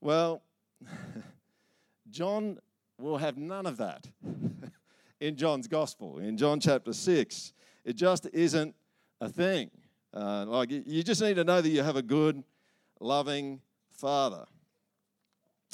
Well, 0.00 0.42
John 2.10 2.58
will 2.98 3.18
have 3.18 3.36
none 3.36 3.66
of 3.66 3.76
that 3.78 4.06
in 5.20 5.36
John's 5.36 5.68
gospel. 5.68 6.18
In 6.18 6.36
John 6.36 6.60
chapter 6.60 6.92
6, 6.92 7.52
it 7.84 7.94
just 7.94 8.26
isn't 8.32 8.74
a 9.20 9.28
thing. 9.28 9.70
Uh, 10.14 10.44
like 10.46 10.70
you 10.70 11.02
just 11.02 11.20
need 11.20 11.34
to 11.34 11.44
know 11.44 11.60
that 11.60 11.68
you 11.68 11.82
have 11.82 11.96
a 11.96 12.02
good, 12.02 12.42
loving 13.00 13.60
father. 13.90 14.44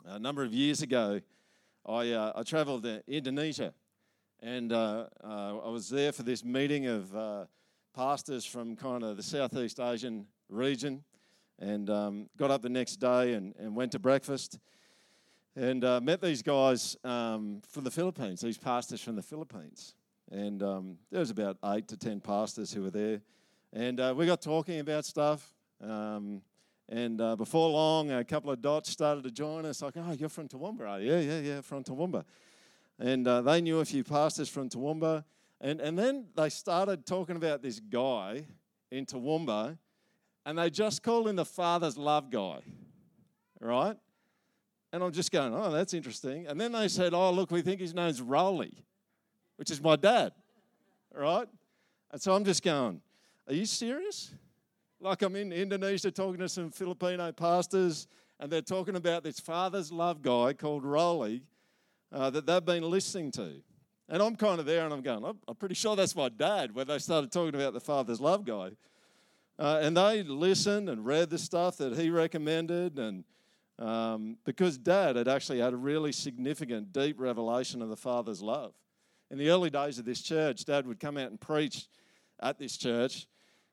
A 0.07 0.19
number 0.19 0.43
of 0.43 0.53
years 0.53 0.83
ago, 0.83 1.21
I, 1.87 2.11
uh, 2.11 2.33
I 2.37 2.43
traveled 2.43 2.83
to 2.85 3.03
Indonesia 3.07 3.73
and 4.41 4.73
uh, 4.73 5.07
uh, 5.23 5.59
I 5.65 5.69
was 5.69 5.89
there 5.89 6.11
for 6.11 6.25
this 6.25 6.45
meeting 6.45 6.87
of 6.87 7.15
uh, 7.15 7.45
pastors 7.95 8.45
from 8.45 8.75
kind 8.75 9.05
of 9.05 9.17
the 9.17 9.23
Southeast 9.23 9.79
Asian 9.79 10.27
region 10.49 11.05
and 11.59 11.89
um, 11.91 12.29
got 12.37 12.51
up 12.51 12.63
the 12.63 12.69
next 12.69 12.97
day 12.97 13.35
and, 13.35 13.55
and 13.59 13.77
went 13.77 13.93
to 13.93 13.99
breakfast 13.99 14.59
and 15.55 15.85
uh, 15.85 16.01
met 16.01 16.21
these 16.21 16.43
guys 16.43 16.97
um, 17.05 17.61
from 17.69 17.85
the 17.85 17.91
Philippines, 17.91 18.41
these 18.41 18.59
pastors 18.59 19.01
from 19.03 19.17
the 19.17 19.23
Philippines. 19.23 19.95
And 20.31 20.63
um, 20.63 20.99
there 21.11 21.21
was 21.21 21.31
about 21.31 21.59
eight 21.65 21.89
to 21.89 21.97
ten 21.97 22.21
pastors 22.21 22.73
who 22.73 22.83
were 22.83 22.91
there. 22.91 23.21
And 23.73 24.01
uh, 24.01 24.15
we 24.17 24.27
got 24.27 24.41
talking 24.41 24.81
about 24.81 25.05
stuff. 25.05 25.55
Um, 25.83 26.43
and 26.89 27.21
uh, 27.21 27.37
before 27.37 27.69
long, 27.69 28.11
a 28.11 28.25
couple 28.25 28.51
of 28.51 28.61
dots 28.63 28.91
started 28.91 29.25
to 29.25 29.31
join 29.31 29.67
us, 29.67 29.83
like, 29.83 29.95
oh, 29.97 30.13
you're 30.13 30.29
from 30.29 30.49
Toowoomba, 30.49 30.89
are 30.89 31.01
you? 31.01 31.13
Yeah, 31.13 31.21
yeah, 31.21 31.41
yeah, 31.41 31.61
from 31.61 31.85
Toowoomba. 31.85 32.25
And 32.99 33.27
uh, 33.27 33.43
they 33.43 33.61
knew 33.61 33.81
a 33.81 33.85
few 33.85 34.05
pastors 34.05 34.49
from 34.49 34.69
Toowoomba. 34.69 35.25
And, 35.61 35.81
and 35.81 35.99
then 35.99 36.27
they 36.35 36.49
started 36.49 37.07
talking 37.07 37.37
about 37.37 37.63
this 37.63 37.79
guy 37.79 38.45
in 38.91 39.07
Toowoomba, 39.07 39.79
and 40.45 40.59
they 40.59 40.71
just 40.71 41.03
called 41.03 41.29
him 41.29 41.37
the 41.37 41.45
Father's 41.45 41.97
Love 41.97 42.31
guy, 42.31 42.61
right? 43.61 43.97
And 44.93 45.03
I'm 45.03 45.13
just 45.13 45.33
going, 45.33 45.55
oh, 45.55 45.71
that's 45.71 45.95
interesting. 45.95 46.47
And 46.47 46.61
then 46.61 46.73
they 46.73 46.89
said, 46.89 47.15
oh, 47.15 47.31
look, 47.31 47.51
we 47.51 47.63
think 47.63 47.81
his 47.81 47.95
name's 47.95 48.21
Rowley, 48.21 48.85
which 49.57 49.71
is 49.71 49.81
my 49.81 49.97
dad, 49.97 50.33
right? 51.15 51.49
And 52.11 52.21
so 52.21 52.35
I'm 52.35 52.45
just 52.45 52.63
going, 52.63 53.01
are 53.49 53.55
you 53.55 53.65
serious? 53.65 54.33
Like 55.01 55.23
I'm 55.23 55.35
in 55.35 55.53
Indonesia 55.53 56.11
talking 56.11 56.39
to 56.41 56.49
some 56.49 56.71
Filipino 56.71 57.33
pastors, 57.33 58.07
and 58.39 58.53
they're 58.53 58.61
talking 58.61 58.97
about 58.97 59.25
this 59.25 59.41
father's 59.41 59.91
love 59.91 60.23
guy 60.23 60.53
called 60.53 60.85
Rolly 60.85 61.43
uh, 62.13 62.31
that 62.31 62.47
they've 62.47 62.65
been 62.65 62.83
listening 62.83 63.31
to. 63.33 63.63
And 64.09 64.23
I'm 64.23 64.37
kind 64.37 64.61
of 64.61 64.67
there 64.67 64.85
and 64.85 64.93
I'm 64.93 65.01
going, 65.01 65.25
I'm 65.25 65.55
pretty 65.55 65.75
sure 65.75 65.97
that's 65.97 66.15
my 66.15 66.29
dad 66.29 66.75
when 66.75 66.87
they 66.87 66.99
started 66.99 67.33
talking 67.33 67.55
about 67.55 67.73
the 67.73 67.81
father's 67.81 68.21
love 68.21 68.45
guy. 68.45 68.73
Uh, 69.63 69.79
and 69.81 69.97
they 69.97 70.25
listened 70.25 70.89
and 70.89 71.07
read 71.07 71.31
the 71.31 71.39
stuff 71.39 71.77
that 71.77 71.97
he 71.97 72.11
recommended. 72.11 72.99
And 72.99 73.23
um, 73.79 74.37
because 74.45 74.77
dad 74.77 75.15
had 75.15 75.29
actually 75.29 75.61
had 75.61 75.73
a 75.73 75.77
really 75.77 76.11
significant, 76.11 76.93
deep 76.93 77.21
revelation 77.21 77.81
of 77.81 77.89
the 77.89 77.97
father's 77.97 78.43
love. 78.43 78.75
In 79.31 79.39
the 79.39 79.51
early 79.51 79.71
days 79.71 80.01
of 80.01 80.05
this 80.05 80.21
church, 80.21 80.65
dad 80.65 80.85
would 80.85 80.99
come 80.99 81.17
out 81.17 81.31
and 81.31 81.41
preach 81.41 81.87
at 82.41 82.59
this 82.59 82.77
church. 82.77 83.29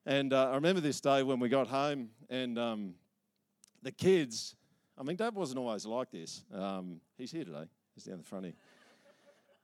And 0.05 0.31
uh, 0.31 0.51
I 0.51 0.55
remember 0.55 0.79
this 0.79 1.01
day 1.01 1.23
when 1.23 1.39
we 1.39 1.49
got 1.49 1.65
home, 1.65 2.09
and 2.29 2.59
um, 2.59 2.93
the 3.81 3.91
kids, 3.91 4.55
I 4.95 5.01
mean, 5.01 5.15
Dad 5.15 5.33
wasn't 5.33 5.57
always 5.57 5.87
like 5.87 6.11
this. 6.11 6.43
Um, 6.53 7.01
he's 7.17 7.31
here 7.31 7.45
today, 7.45 7.65
he's 7.95 8.03
down 8.03 8.19
the 8.19 8.23
front 8.23 8.45
here. 8.45 8.53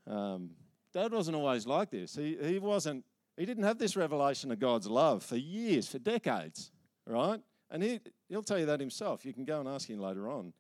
Um, 0.08 0.50
Dad 0.92 1.12
wasn't 1.12 1.38
always 1.38 1.68
like 1.68 1.92
this. 1.92 2.16
He, 2.16 2.36
he 2.42 2.58
wasn't, 2.58 3.06
he 3.38 3.46
didn't 3.46 3.64
have 3.64 3.78
this 3.78 3.96
revelation 3.96 4.52
of 4.52 4.60
God's 4.60 4.88
love 4.88 5.24
for 5.24 5.36
years, 5.36 5.88
for 5.88 6.00
decades, 6.00 6.72
right? 7.06 7.40
And 7.70 7.84
he, 7.84 8.00
he'll 8.30 8.44
tell 8.44 8.60
you 8.60 8.66
that 8.68 8.80
himself. 8.80 9.26
You 9.26 9.34
can 9.34 9.46
go 9.46 9.60
and 9.60 9.68
ask 9.68 9.90
him 9.90 10.00
later 10.00 10.30
on. 10.30 10.54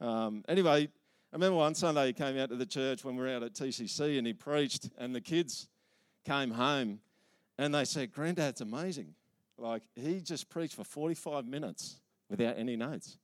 Um, 0.00 0.44
anyway, 0.48 0.88
I 1.32 1.36
remember 1.36 1.56
one 1.58 1.74
Sunday 1.74 2.08
he 2.08 2.12
came 2.12 2.36
out 2.38 2.48
to 2.48 2.56
the 2.56 2.66
church 2.66 3.04
when 3.04 3.16
we 3.16 3.22
were 3.22 3.28
out 3.28 3.42
at 3.42 3.54
TCC 3.54 4.18
and 4.18 4.26
he 4.26 4.32
preached, 4.32 4.90
and 4.98 5.14
the 5.14 5.20
kids 5.20 5.68
came 6.24 6.50
home 6.50 7.00
and 7.58 7.74
they 7.74 7.84
said, 7.84 8.12
Granddad's 8.12 8.60
amazing. 8.60 9.14
Like, 9.56 9.82
he 9.94 10.20
just 10.20 10.50
preached 10.50 10.74
for 10.74 10.84
45 10.84 11.46
minutes 11.46 12.00
without 12.28 12.58
any 12.58 12.76
notes. 12.76 13.18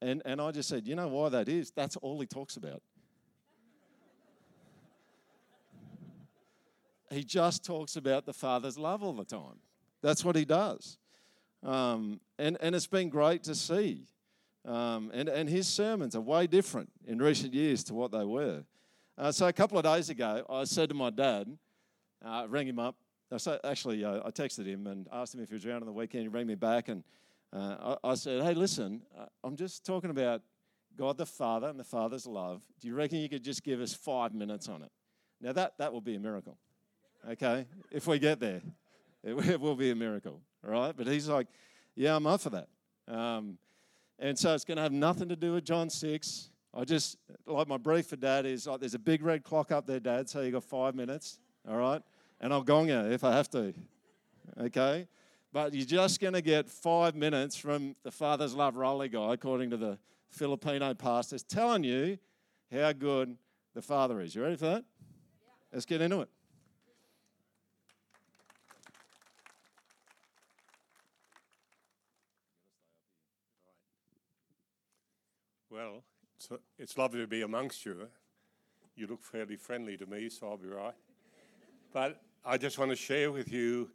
And, 0.00 0.22
and 0.24 0.40
I 0.40 0.52
just 0.52 0.68
said, 0.68 0.86
you 0.86 0.94
know 0.94 1.08
why 1.08 1.28
that 1.30 1.48
is? 1.48 1.72
That's 1.72 1.96
all 1.96 2.20
he 2.20 2.26
talks 2.26 2.56
about. 2.56 2.82
He 7.10 7.24
just 7.24 7.64
talks 7.64 7.96
about 7.96 8.26
the 8.26 8.32
Father's 8.32 8.78
love 8.78 9.02
all 9.02 9.12
the 9.12 9.24
time. 9.24 9.60
That's 10.02 10.24
what 10.24 10.36
he 10.36 10.44
does. 10.44 10.98
Um, 11.62 12.20
and, 12.38 12.56
and 12.60 12.74
it's 12.74 12.86
been 12.86 13.08
great 13.08 13.42
to 13.44 13.54
see. 13.54 14.06
Um, 14.64 15.10
and, 15.14 15.28
and 15.28 15.48
his 15.48 15.66
sermons 15.66 16.14
are 16.14 16.20
way 16.20 16.46
different 16.46 16.90
in 17.06 17.18
recent 17.18 17.54
years 17.54 17.82
to 17.84 17.94
what 17.94 18.12
they 18.12 18.24
were. 18.24 18.64
Uh, 19.16 19.32
so 19.32 19.46
a 19.46 19.52
couple 19.52 19.78
of 19.78 19.84
days 19.84 20.10
ago, 20.10 20.44
I 20.48 20.64
said 20.64 20.90
to 20.90 20.94
my 20.94 21.10
dad, 21.10 21.56
uh, 22.24 22.46
rang 22.48 22.68
him 22.68 22.78
up. 22.78 22.96
So 23.36 23.58
actually, 23.64 24.04
uh, 24.04 24.20
I 24.24 24.30
texted 24.30 24.66
him 24.66 24.86
and 24.86 25.06
asked 25.12 25.34
him 25.34 25.40
if 25.40 25.48
he 25.48 25.54
was 25.54 25.66
around 25.66 25.82
on 25.82 25.86
the 25.86 25.92
weekend. 25.92 26.22
He 26.22 26.28
rang 26.28 26.46
me 26.46 26.54
back 26.54 26.88
and 26.88 27.02
uh, 27.52 27.96
I, 28.04 28.10
I, 28.10 28.14
said, 28.14 28.42
Hey, 28.42 28.54
listen, 28.54 29.02
uh, 29.18 29.26
I'm 29.42 29.56
just 29.56 29.84
talking 29.84 30.10
about 30.10 30.42
God 30.96 31.16
the 31.16 31.26
Father 31.26 31.68
and 31.68 31.78
the 31.78 31.84
Father's 31.84 32.26
love. 32.26 32.62
Do 32.80 32.88
you 32.88 32.94
reckon 32.94 33.18
you 33.18 33.28
could 33.28 33.44
just 33.44 33.62
give 33.62 33.80
us 33.80 33.94
five 33.94 34.34
minutes 34.34 34.68
on 34.68 34.82
it? 34.82 34.90
Now, 35.40 35.52
that, 35.52 35.74
that 35.78 35.92
will 35.92 36.00
be 36.00 36.16
a 36.16 36.20
miracle, 36.20 36.58
okay? 37.30 37.66
if 37.90 38.06
we 38.06 38.18
get 38.18 38.40
there, 38.40 38.60
it, 39.24 39.60
will 39.60 39.76
be 39.76 39.90
a 39.90 39.94
miracle, 39.94 40.40
all 40.64 40.72
right? 40.72 40.96
But 40.96 41.06
he's 41.06 41.28
like, 41.28 41.46
Yeah, 41.94 42.16
I'm 42.16 42.26
up 42.26 42.40
for 42.40 42.50
that. 42.50 42.68
Um, 43.06 43.58
and 44.18 44.38
so 44.38 44.54
it's 44.54 44.64
going 44.64 44.76
to 44.76 44.82
have 44.82 44.92
nothing 44.92 45.28
to 45.28 45.36
do 45.36 45.54
with 45.54 45.64
John 45.64 45.88
6. 45.88 46.50
I 46.74 46.84
just, 46.84 47.16
like 47.46 47.68
my 47.68 47.76
brief 47.76 48.06
for 48.06 48.16
dad 48.16 48.46
is 48.46 48.66
like, 48.66 48.80
there's 48.80 48.94
a 48.94 48.98
big 48.98 49.22
red 49.22 49.42
clock 49.42 49.72
up 49.72 49.86
there, 49.86 50.00
dad, 50.00 50.28
so 50.28 50.40
you 50.42 50.50
got 50.50 50.64
five 50.64 50.94
minutes, 50.94 51.38
all 51.68 51.76
right? 51.76 52.02
And 52.40 52.52
I'll 52.52 52.62
gong 52.62 52.88
you 52.88 52.98
if 52.98 53.24
I 53.24 53.32
have 53.32 53.48
to, 53.50 53.72
okay? 54.60 55.08
But 55.52 55.72
you're 55.72 55.86
just 55.86 56.20
going 56.20 56.34
to 56.34 56.42
get 56.42 56.68
five 56.68 57.14
minutes 57.14 57.56
from 57.56 57.96
the 58.02 58.10
Father's 58.10 58.54
Love 58.54 58.76
Rolly 58.76 59.08
guy, 59.08 59.32
according 59.32 59.70
to 59.70 59.76
the 59.76 59.98
Filipino 60.28 60.92
pastors, 60.94 61.42
telling 61.42 61.84
you 61.84 62.18
how 62.70 62.92
good 62.92 63.36
the 63.74 63.82
Father 63.82 64.20
is. 64.20 64.34
You 64.34 64.42
ready 64.42 64.56
for 64.56 64.66
that? 64.66 64.84
Yeah. 65.40 65.48
Let's 65.72 65.86
get 65.86 66.02
into 66.02 66.20
it. 66.20 66.28
Well, 75.78 76.02
it's, 76.36 76.48
it's 76.76 76.98
lovely 76.98 77.20
to 77.20 77.28
be 77.28 77.42
amongst 77.42 77.86
you. 77.86 78.08
You 78.96 79.06
look 79.06 79.22
fairly 79.22 79.54
friendly 79.54 79.96
to 79.96 80.06
me, 80.06 80.28
so 80.28 80.48
I'll 80.48 80.56
be 80.56 80.66
right. 80.66 80.94
But 81.92 82.20
I 82.44 82.58
just 82.58 82.80
want 82.80 82.90
to 82.90 82.96
share 82.96 83.30
with 83.30 83.52
you 83.52 83.88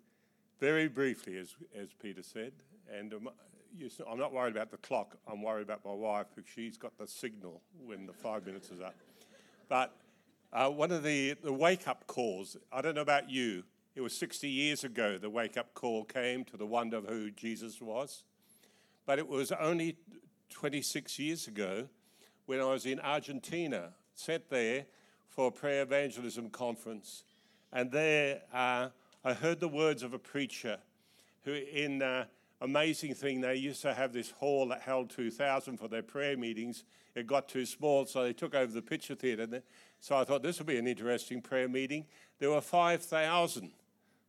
very 0.61 0.87
briefly, 0.87 1.37
as, 1.37 1.53
as 1.77 1.89
Peter 2.01 2.23
said, 2.23 2.53
and 2.89 3.13
um, 3.13 3.29
you, 3.77 3.89
I'm 4.09 4.17
not 4.17 4.31
worried 4.31 4.55
about 4.55 4.71
the 4.71 4.77
clock, 4.77 5.17
I'm 5.29 5.41
worried 5.41 5.63
about 5.63 5.83
my 5.83 5.91
wife 5.91 6.27
because 6.33 6.49
she's 6.49 6.77
got 6.77 6.97
the 6.97 7.05
signal 7.05 7.59
when 7.85 8.05
the 8.05 8.13
five 8.13 8.45
minutes 8.45 8.71
is 8.71 8.79
up. 8.79 8.95
But 9.67 9.93
uh, 10.53 10.69
one 10.69 10.93
of 10.93 11.03
the, 11.03 11.35
the 11.43 11.51
wake 11.51 11.85
up 11.89 12.07
calls, 12.07 12.55
I 12.71 12.81
don't 12.81 12.95
know 12.95 13.01
about 13.01 13.29
you, 13.29 13.65
it 13.93 13.99
was 13.99 14.15
60 14.17 14.47
years 14.47 14.85
ago 14.85 15.17
the 15.17 15.29
wake 15.29 15.57
up 15.57 15.73
call 15.73 16.05
came 16.05 16.45
to 16.45 16.55
the 16.55 16.65
wonder 16.65 16.95
of 16.95 17.09
who 17.09 17.29
Jesus 17.29 17.81
was. 17.81 18.23
But 19.05 19.19
it 19.19 19.27
was 19.27 19.51
only 19.51 19.97
26 20.53 21.19
years 21.19 21.47
ago 21.47 21.87
when 22.45 22.59
I 22.59 22.65
was 22.65 22.85
in 22.85 22.99
Argentina, 22.99 23.89
sat 24.15 24.49
there 24.49 24.85
for 25.27 25.47
a 25.47 25.51
prayer 25.51 25.81
evangelism 25.81 26.49
conference. 26.49 27.23
And 27.71 27.91
there, 27.91 28.41
uh, 28.53 28.89
I 29.25 29.33
heard 29.33 29.59
the 29.59 29.67
words 29.67 30.03
of 30.03 30.13
a 30.13 30.19
preacher 30.19 30.77
who, 31.43 31.53
in 31.53 32.01
uh, 32.01 32.25
amazing 32.61 33.15
thing, 33.15 33.41
they 33.41 33.55
used 33.55 33.81
to 33.81 33.93
have 33.93 34.13
this 34.13 34.31
hall 34.31 34.67
that 34.69 34.81
held 34.81 35.09
2,000 35.09 35.77
for 35.77 35.87
their 35.87 36.03
prayer 36.03 36.37
meetings. 36.37 36.83
It 37.15 37.27
got 37.27 37.47
too 37.49 37.65
small, 37.65 38.05
so 38.05 38.23
they 38.23 38.33
took 38.33 38.53
over 38.53 38.71
the 38.71 38.81
picture 38.81 39.15
theatre. 39.15 39.63
So 39.99 40.15
I 40.15 40.23
thought 40.23 40.43
this 40.43 40.59
would 40.59 40.67
be 40.67 40.77
an 40.77 40.87
interesting 40.87 41.41
prayer 41.41 41.67
meeting. 41.67 42.05
There 42.39 42.51
were 42.51 42.61
5,000 42.61 43.71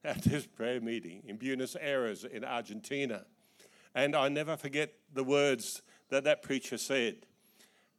at 0.05 0.23
this 0.23 0.47
prayer 0.47 0.81
meeting 0.81 1.23
in 1.27 1.37
Buenos 1.37 1.77
Aires 1.81 2.25
in 2.25 2.45
Argentina. 2.45 3.25
And 3.95 4.17
I 4.17 4.29
never 4.29 4.57
forget 4.57 4.93
the 5.13 5.25
words 5.25 5.83
that 6.11 6.25
that 6.25 6.43
preacher 6.43 6.79
said. 6.79 7.17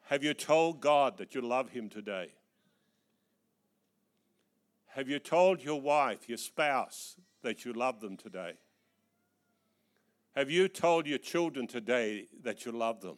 Have 0.05 0.23
you 0.23 0.33
told 0.33 0.81
God 0.81 1.17
that 1.17 1.33
you 1.33 1.41
love 1.41 1.69
him 1.69 1.89
today? 1.89 2.33
Have 4.87 5.09
you 5.09 5.19
told 5.19 5.63
your 5.63 5.81
wife, 5.81 6.29
your 6.29 6.37
spouse, 6.37 7.17
that 7.41 7.65
you 7.65 7.73
love 7.73 7.99
them 7.99 8.15
today? 8.15 8.53
Have 10.35 10.49
you 10.49 10.67
told 10.67 11.07
your 11.07 11.17
children 11.17 11.67
today 11.67 12.27
that 12.43 12.65
you 12.65 12.71
love 12.71 13.01
them? 13.01 13.17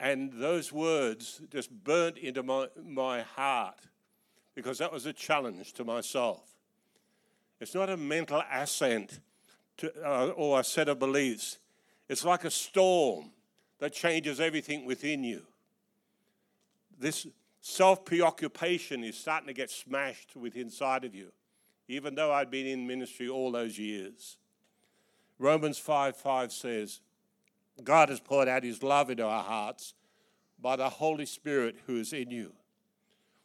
And 0.00 0.32
those 0.32 0.72
words 0.72 1.40
just 1.50 1.70
burnt 1.70 2.18
into 2.18 2.42
my, 2.42 2.66
my 2.84 3.22
heart 3.22 3.78
because 4.54 4.78
that 4.78 4.92
was 4.92 5.06
a 5.06 5.12
challenge 5.12 5.74
to 5.74 5.84
myself. 5.84 6.42
It's 7.60 7.74
not 7.74 7.88
a 7.88 7.96
mental 7.96 8.42
assent 8.52 9.20
to, 9.76 9.92
uh, 10.04 10.28
or 10.30 10.60
a 10.60 10.64
set 10.64 10.88
of 10.88 10.98
beliefs, 10.98 11.58
it's 12.12 12.26
like 12.26 12.44
a 12.44 12.50
storm 12.50 13.30
that 13.78 13.94
changes 13.94 14.38
everything 14.38 14.84
within 14.84 15.24
you. 15.24 15.40
This 16.98 17.26
self 17.62 18.04
preoccupation 18.04 19.02
is 19.02 19.16
starting 19.16 19.46
to 19.46 19.54
get 19.54 19.70
smashed 19.70 20.36
with 20.36 20.54
inside 20.54 21.06
of 21.06 21.14
you, 21.14 21.32
even 21.88 22.14
though 22.14 22.30
I'd 22.30 22.50
been 22.50 22.66
in 22.66 22.86
ministry 22.86 23.30
all 23.30 23.50
those 23.50 23.78
years. 23.78 24.36
Romans 25.38 25.78
5 25.78 26.14
5 26.14 26.52
says, 26.52 27.00
God 27.82 28.10
has 28.10 28.20
poured 28.20 28.46
out 28.46 28.62
his 28.62 28.82
love 28.82 29.08
into 29.08 29.24
our 29.24 29.42
hearts 29.42 29.94
by 30.60 30.76
the 30.76 30.90
Holy 30.90 31.24
Spirit 31.24 31.76
who 31.86 31.98
is 31.98 32.12
in 32.12 32.30
you. 32.30 32.52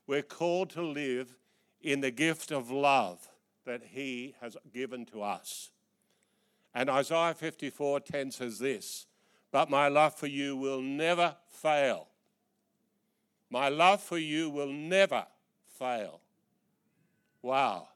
We're 0.08 0.23
called 0.23 0.71
to 0.71 0.82
live 0.82 1.38
in 1.82 2.01
the 2.01 2.12
gift 2.12 2.51
of 2.51 2.69
love 2.69 3.30
that 3.63 3.82
he 3.91 4.36
has 4.41 4.58
given 4.73 5.06
to 5.06 5.21
us. 5.21 5.71
And 6.73 6.89
Isaiah 6.89 7.34
54 7.34 8.01
10 8.01 8.32
says 8.32 8.60
this, 8.60 9.06
But 9.51 9.69
my 9.69 9.88
love 9.88 10.15
for 10.15 10.27
you 10.27 10.56
will 10.56 10.82
never 10.82 11.36
fail. 11.47 12.08
My 13.49 13.69
love 13.69 14.01
for 14.01 14.17
you 14.17 14.49
will 14.49 14.71
never 14.71 15.25
fail. 15.77 16.21
Wow. 17.41 17.88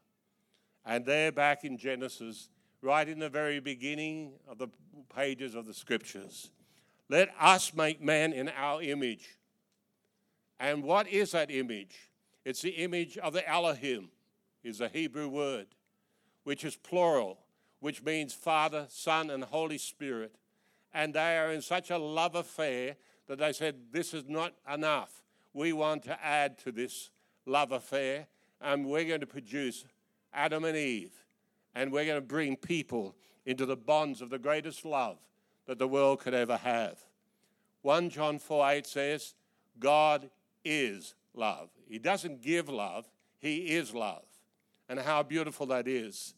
And 0.85 1.05
there, 1.05 1.31
back 1.31 1.63
in 1.63 1.77
Genesis, 1.77 2.49
right 2.81 3.07
in 3.07 3.19
the 3.19 3.29
very 3.29 3.59
beginning 3.59 4.33
of 4.47 4.57
the 4.57 4.69
pages 5.13 5.55
of 5.55 5.65
the 5.65 5.73
scriptures, 5.73 6.49
let 7.09 7.29
us 7.39 7.73
make 7.73 8.01
man 8.01 8.33
in 8.33 8.49
our 8.49 8.81
image. 8.81 9.37
And 10.59 10.83
what 10.83 11.07
is 11.07 11.31
that 11.31 11.51
image? 11.51 12.09
It's 12.45 12.61
the 12.61 12.69
image 12.69 13.17
of 13.17 13.33
the 13.33 13.47
Elohim, 13.47 14.09
is 14.63 14.79
a 14.81 14.87
Hebrew 14.87 15.27
word, 15.27 15.67
which 16.43 16.63
is 16.63 16.75
plural, 16.75 17.39
which 17.81 18.01
means 18.01 18.33
Father, 18.33 18.85
Son, 18.89 19.29
and 19.29 19.43
Holy 19.43 19.77
Spirit. 19.77 20.35
And 20.93 21.13
they 21.13 21.37
are 21.37 21.51
in 21.51 21.61
such 21.61 21.89
a 21.89 21.97
love 21.97 22.35
affair 22.35 22.95
that 23.27 23.39
they 23.39 23.51
said, 23.51 23.75
This 23.91 24.13
is 24.13 24.23
not 24.27 24.53
enough 24.73 25.21
we 25.53 25.73
want 25.73 26.03
to 26.03 26.23
add 26.23 26.57
to 26.59 26.71
this 26.71 27.09
love 27.45 27.71
affair, 27.71 28.27
and 28.61 28.85
we're 28.85 29.05
going 29.05 29.19
to 29.19 29.27
produce 29.27 29.85
Adam 30.33 30.63
and 30.65 30.77
Eve, 30.77 31.11
and 31.75 31.91
we're 31.91 32.05
going 32.05 32.21
to 32.21 32.25
bring 32.25 32.55
people 32.55 33.15
into 33.45 33.65
the 33.65 33.75
bonds 33.75 34.21
of 34.21 34.29
the 34.29 34.39
greatest 34.39 34.85
love 34.85 35.17
that 35.65 35.79
the 35.79 35.87
world 35.87 36.19
could 36.19 36.33
ever 36.33 36.57
have. 36.57 36.99
1 37.81 38.09
John 38.09 38.39
4 38.39 38.71
8 38.71 38.87
says, 38.87 39.33
God 39.79 40.29
is 40.63 41.15
love. 41.33 41.69
He 41.87 41.97
doesn't 41.97 42.41
give 42.41 42.69
love, 42.69 43.09
He 43.39 43.75
is 43.75 43.93
love. 43.93 44.23
And 44.87 44.99
how 44.99 45.23
beautiful 45.23 45.65
that 45.67 45.87
is. 45.87 46.33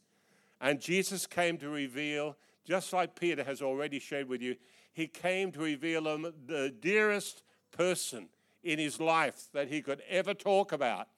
And 0.64 0.80
Jesus 0.80 1.26
came 1.26 1.58
to 1.58 1.68
reveal, 1.68 2.38
just 2.64 2.90
like 2.92 3.14
Peter 3.14 3.44
has 3.44 3.60
already 3.60 3.98
shared 3.98 4.30
with 4.30 4.40
you, 4.40 4.56
He 4.94 5.06
came 5.06 5.52
to 5.52 5.60
reveal 5.60 6.02
the 6.46 6.74
dearest 6.80 7.42
person 7.70 8.28
in 8.62 8.78
his 8.78 8.98
life 8.98 9.48
that 9.52 9.68
he 9.68 9.82
could 9.82 10.02
ever 10.08 10.32
talk 10.32 10.72
about, 10.72 11.08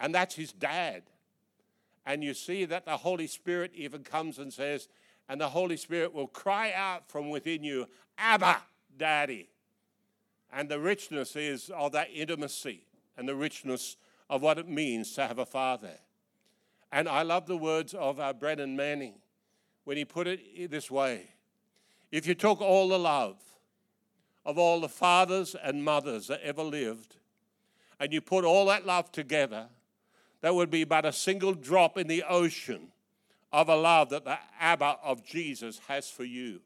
and 0.00 0.12
that's 0.12 0.34
his 0.34 0.52
dad. 0.52 1.04
And 2.04 2.24
you 2.24 2.34
see 2.34 2.64
that 2.64 2.84
the 2.84 2.96
Holy 2.96 3.28
Spirit 3.28 3.70
even 3.74 4.02
comes 4.02 4.38
and 4.38 4.52
says, 4.52 4.88
and 5.28 5.40
the 5.40 5.50
Holy 5.50 5.76
Spirit 5.76 6.12
will 6.12 6.26
cry 6.26 6.72
out 6.72 7.08
from 7.08 7.30
within 7.30 7.62
you, 7.62 7.86
Abba, 8.18 8.56
Daddy. 8.98 9.48
And 10.52 10.68
the 10.68 10.80
richness 10.80 11.36
is 11.36 11.70
of 11.70 11.92
that 11.92 12.08
intimacy 12.12 12.86
and 13.16 13.28
the 13.28 13.36
richness 13.36 13.96
of 14.28 14.42
what 14.42 14.58
it 14.58 14.68
means 14.68 15.12
to 15.12 15.28
have 15.28 15.38
a 15.38 15.46
father. 15.46 15.98
And 16.92 17.08
I 17.08 17.22
love 17.22 17.46
the 17.46 17.56
words 17.56 17.94
of 17.94 18.18
uh, 18.18 18.32
Brennan 18.32 18.76
Manning 18.76 19.14
when 19.84 19.96
he 19.96 20.04
put 20.04 20.26
it 20.26 20.70
this 20.70 20.90
way 20.90 21.28
If 22.10 22.26
you 22.26 22.34
took 22.34 22.60
all 22.60 22.88
the 22.88 22.98
love 22.98 23.36
of 24.44 24.58
all 24.58 24.80
the 24.80 24.88
fathers 24.88 25.54
and 25.62 25.84
mothers 25.84 26.26
that 26.28 26.40
ever 26.42 26.62
lived, 26.62 27.16
and 27.98 28.12
you 28.12 28.20
put 28.20 28.44
all 28.44 28.66
that 28.66 28.86
love 28.86 29.12
together, 29.12 29.68
that 30.40 30.54
would 30.54 30.70
be 30.70 30.84
but 30.84 31.04
a 31.04 31.12
single 31.12 31.52
drop 31.52 31.98
in 31.98 32.06
the 32.06 32.22
ocean 32.22 32.88
of 33.52 33.68
a 33.68 33.76
love 33.76 34.10
that 34.10 34.24
the 34.24 34.38
Abba 34.58 34.96
of 35.02 35.24
Jesus 35.24 35.80
has 35.88 36.08
for 36.08 36.24
you. 36.24 36.60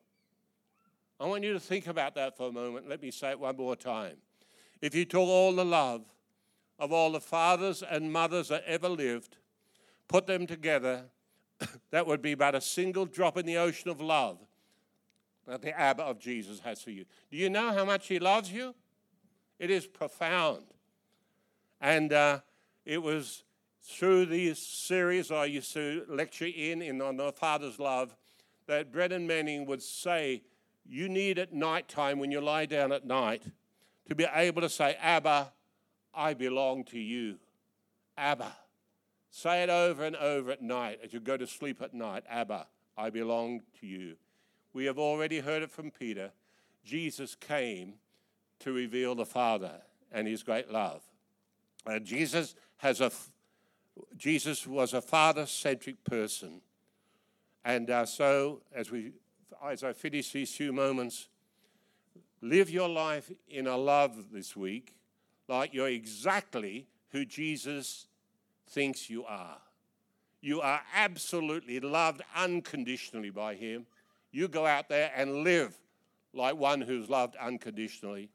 I 1.19 1.27
want 1.27 1.43
you 1.45 1.53
to 1.53 1.61
think 1.61 1.87
about 1.87 2.15
that 2.17 2.37
for 2.37 2.49
a 2.49 2.53
moment. 2.53 2.89
Let 2.89 3.03
me 3.03 3.11
say 3.11 3.31
it 3.31 3.41
one 3.41 3.57
more 3.57 3.77
time. 3.77 4.17
If 4.81 4.95
you 4.95 5.05
took 5.05 5.21
all 5.21 5.55
the 5.55 5.65
love 5.65 6.03
of 6.79 6.93
all 6.93 7.13
the 7.13 7.21
fathers 7.21 7.83
and 7.83 8.13
mothers 8.13 8.49
that 8.49 8.65
ever 8.67 8.89
lived, 8.89 9.37
put 10.09 10.27
them 10.27 10.47
together, 10.47 11.05
that 11.91 12.07
would 12.07 12.23
be 12.23 12.33
about 12.33 12.55
a 12.55 12.61
single 12.61 13.07
drop 13.07 13.37
in 13.37 13.47
the 13.47 13.57
ocean 13.57 13.91
of 13.91 14.01
love 14.01 14.39
that 15.47 15.63
the 15.63 15.79
Abba 15.79 16.03
of 16.03 16.19
Jesus 16.19 16.61
has 16.61 16.83
for 16.83 16.91
you. 16.91 17.05
Do 17.31 17.37
you 17.37 17.51
know 17.51 17.73
how 17.73 17.85
much 17.85 18.09
He 18.09 18.19
loves 18.19 18.51
you? 18.51 18.75
It 19.59 19.71
is 19.71 19.87
profound. 19.87 20.65
And 21.81 22.13
uh, 22.13 22.41
it 22.85 23.03
was 23.03 23.45
through 23.83 24.27
this 24.27 24.59
series 24.59 25.31
I 25.31 25.45
used 25.45 25.73
to 25.75 26.05
lecture 26.09 26.47
in, 26.47 26.81
in 26.81 27.03
on 27.03 27.17
the 27.19 27.33
Father's 27.33 27.79
love, 27.79 28.17
that 28.67 28.91
Brennan 28.91 29.27
Manning 29.27 29.67
would 29.67 29.83
say, 29.83 30.43
You 30.87 31.09
need 31.09 31.39
at 31.39 31.53
night 31.53 31.89
time, 31.89 32.19
when 32.19 32.31
you 32.31 32.41
lie 32.41 32.67
down 32.67 32.93
at 32.93 33.05
night, 33.05 33.43
to 34.09 34.15
be 34.15 34.27
able 34.35 34.63
to 34.63 34.71
say, 34.71 34.97
Abba, 35.01 35.53
I 36.15 36.35
belong 36.35 36.85
to 36.85 36.99
you. 36.99 37.37
Abba. 38.17 38.57
Say 39.37 39.65
it 39.65 39.69
over 39.69 40.05
and 40.05 40.15
over 40.15 40.53
at 40.53 40.63
night 40.63 41.01
as 41.03 41.13
you 41.13 41.19
go 41.19 41.37
to 41.37 41.45
sleep 41.45 41.83
at 41.83 41.93
night. 41.93 42.23
Abba, 42.31 42.69
I 42.97 43.11
belong 43.11 43.63
to 43.81 43.87
you. 43.87 44.15
We 44.73 44.85
have 44.85 44.97
already 44.97 45.41
heard 45.41 45.65
it 45.65 45.73
from 45.73 45.91
Peter. 45.91 46.31
Jesus 46.85 47.35
came 47.35 47.95
to 48.61 48.73
reveal 48.73 49.17
the 49.17 49.27
Father 49.27 49.73
and 50.13 50.29
his 50.29 50.45
great 50.45 50.71
love. 50.71 51.03
Uh, 51.85 51.99
Jesus 51.99 52.55
has 52.77 53.01
a 53.01 53.11
Jesus 54.17 54.69
was 54.69 54.95
a 54.95 55.03
father-centric 55.03 56.05
person, 56.05 56.61
and 57.65 57.91
uh, 57.91 58.07
so 58.07 58.61
as 58.73 58.93
we 58.93 59.15
as 59.67 59.83
I 59.83 59.95
finish 59.95 60.31
these 60.31 60.55
few 60.55 60.73
moments, 60.73 61.27
live 62.41 62.71
your 62.71 62.89
life 62.89 63.33
in 63.49 63.67
a 63.67 63.77
love 63.77 64.27
this 64.33 64.55
week, 64.55 64.95
like 65.49 65.75
you're 65.75 65.89
exactly 65.89 66.87
who 67.11 67.25
Jesus 67.25 68.07
thinks 68.69 69.09
you 69.11 69.25
are. 69.25 69.59
You 70.41 70.61
are 70.61 70.83
absolutely 70.95 71.81
loved 71.81 72.23
unconditionally 72.37 73.31
by 73.31 73.55
Him. 73.55 73.87
You 74.31 74.49
go 74.49 74.67
out 74.67 74.89
there 74.89 75.11
and 75.17 75.45
live 75.45 75.75
like 76.33 76.57
one 76.57 76.81
who's 76.81 77.09
loved 77.09 77.37
unconditionally. 77.37 78.31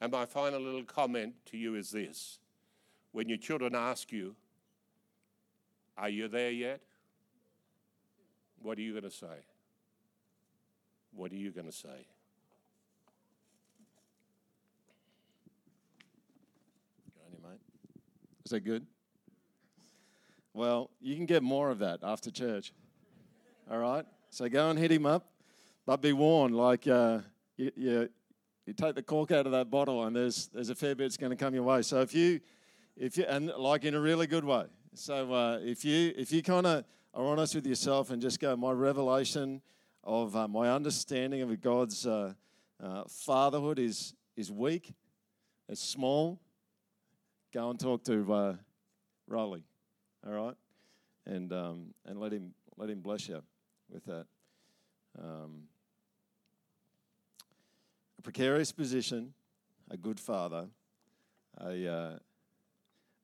And 0.00 0.12
my 0.12 0.26
final 0.26 0.60
little 0.60 0.84
comment 0.84 1.34
to 1.46 1.56
you 1.56 1.74
is 1.74 1.90
this 1.90 2.38
when 3.12 3.28
your 3.28 3.38
children 3.38 3.74
ask 3.74 4.12
you, 4.12 4.34
Are 5.96 6.08
you 6.08 6.28
there 6.28 6.50
yet? 6.50 6.80
What 8.60 8.78
are 8.78 8.82
you 8.82 8.92
going 8.92 9.04
to 9.04 9.10
say? 9.10 9.44
What 11.12 11.32
are 11.32 11.36
you 11.36 11.50
going 11.50 11.66
to 11.66 11.72
say? 11.72 12.06
Is 18.48 18.52
that 18.52 18.60
good? 18.60 18.86
Well, 20.54 20.90
you 21.00 21.16
can 21.16 21.26
get 21.26 21.42
more 21.42 21.70
of 21.70 21.78
that 21.80 22.00
after 22.02 22.30
church. 22.30 22.72
All 23.70 23.78
right? 23.78 24.04
So 24.30 24.48
go 24.48 24.70
and 24.70 24.78
hit 24.78 24.92
him 24.92 25.06
up, 25.06 25.30
but 25.86 26.02
be 26.02 26.12
warned, 26.12 26.54
like 26.54 26.86
uh, 26.86 27.20
you, 27.56 27.72
you, 27.76 28.08
you 28.66 28.72
take 28.74 28.94
the 28.94 29.02
cork 29.02 29.30
out 29.30 29.46
of 29.46 29.52
that 29.52 29.70
bottle, 29.70 30.04
and 30.04 30.14
there's 30.14 30.48
there's 30.48 30.68
a 30.68 30.74
fair 30.74 30.94
bit's 30.94 31.16
going 31.16 31.30
to 31.30 31.36
come 31.36 31.54
your 31.54 31.62
way. 31.62 31.82
So 31.82 32.00
if 32.00 32.14
you 32.14 32.40
if 32.96 33.16
you 33.16 33.24
and 33.24 33.46
like 33.56 33.84
in 33.84 33.94
a 33.94 34.00
really 34.00 34.26
good 34.26 34.44
way. 34.44 34.64
So 34.94 35.32
uh, 35.32 35.58
if 35.62 35.84
you 35.84 36.12
if 36.16 36.32
you 36.32 36.42
kind 36.42 36.66
of 36.66 36.84
are 37.14 37.24
honest 37.24 37.54
with 37.54 37.66
yourself 37.66 38.10
and 38.10 38.20
just 38.20 38.40
go, 38.40 38.56
my 38.56 38.72
revelation 38.72 39.62
of 40.04 40.36
uh, 40.36 40.48
my 40.48 40.70
understanding 40.70 41.42
of 41.42 41.60
God's 41.60 42.06
uh, 42.06 42.34
uh, 42.82 43.04
fatherhood 43.08 43.78
is 43.78 44.14
is 44.36 44.52
weak, 44.52 44.92
it's 45.68 45.82
small. 45.82 46.40
Go 47.52 47.70
and 47.70 47.80
talk 47.80 48.04
to 48.04 48.32
uh, 48.32 48.56
Rolly, 49.26 49.64
all 50.26 50.32
right, 50.32 50.56
and 51.26 51.52
um, 51.52 51.94
and 52.06 52.18
let 52.18 52.32
him 52.32 52.54
let 52.76 52.90
him 52.90 53.00
bless 53.00 53.28
you 53.28 53.42
with 53.90 54.04
that. 54.04 54.26
Um, 55.20 55.64
a 58.18 58.22
precarious 58.22 58.72
position, 58.72 59.32
a 59.90 59.96
good 59.96 60.18
father, 60.18 60.66
a, 61.60 61.88
uh, 61.88 62.18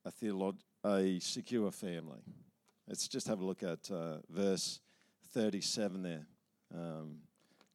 a, 0.04 0.10
theolog- 0.10 0.60
a 0.84 1.18
secure 1.20 1.70
family. 1.70 2.20
Let's 2.86 3.08
just 3.08 3.26
have 3.28 3.40
a 3.40 3.44
look 3.44 3.62
at 3.62 3.90
uh, 3.90 4.18
verse 4.30 4.80
37 5.32 6.02
there. 6.02 6.26
Um, 6.74 7.18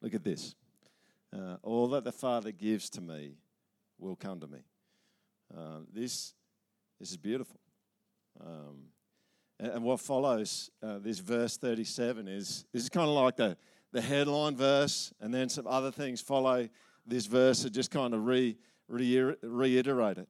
look 0.00 0.14
at 0.14 0.24
this. 0.24 0.54
Uh, 1.34 1.56
all 1.62 1.88
that 1.88 2.04
the 2.04 2.12
Father 2.12 2.52
gives 2.52 2.90
to 2.90 3.00
me 3.00 3.34
will 3.98 4.16
come 4.16 4.40
to 4.40 4.46
me. 4.46 4.60
Uh, 5.56 5.80
this, 5.92 6.34
this 6.98 7.10
is 7.10 7.16
beautiful. 7.16 7.60
Um, 8.44 8.86
and 9.60 9.84
what 9.84 10.00
follows 10.00 10.70
uh, 10.82 10.98
this 10.98 11.18
verse 11.18 11.58
37 11.58 12.26
is 12.28 12.64
this 12.72 12.82
is 12.82 12.88
kind 12.88 13.08
of 13.08 13.14
like 13.14 13.36
the, 13.36 13.56
the 13.92 14.00
headline 14.00 14.56
verse, 14.56 15.12
and 15.20 15.32
then 15.32 15.48
some 15.48 15.66
other 15.66 15.90
things 15.90 16.20
follow 16.20 16.68
this 17.06 17.26
verse 17.26 17.62
that 17.62 17.70
just 17.70 17.90
kind 17.90 18.14
of 18.14 18.24
re, 18.24 18.56
re, 18.88 19.34
reiterate 19.42 20.18
it. 20.18 20.28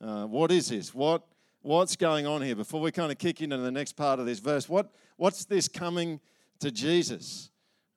Uh, 0.00 0.26
what 0.26 0.50
is 0.50 0.68
this? 0.68 0.92
What, 0.92 1.22
what's 1.60 1.94
going 1.94 2.26
on 2.26 2.42
here? 2.42 2.56
Before 2.56 2.80
we 2.80 2.90
kind 2.90 3.12
of 3.12 3.18
kick 3.18 3.40
into 3.40 3.56
the 3.56 3.70
next 3.70 3.92
part 3.92 4.18
of 4.18 4.26
this 4.26 4.40
verse, 4.40 4.68
what, 4.68 4.90
what's 5.16 5.44
this 5.44 5.68
coming 5.68 6.18
to 6.58 6.72
Jesus? 6.72 7.50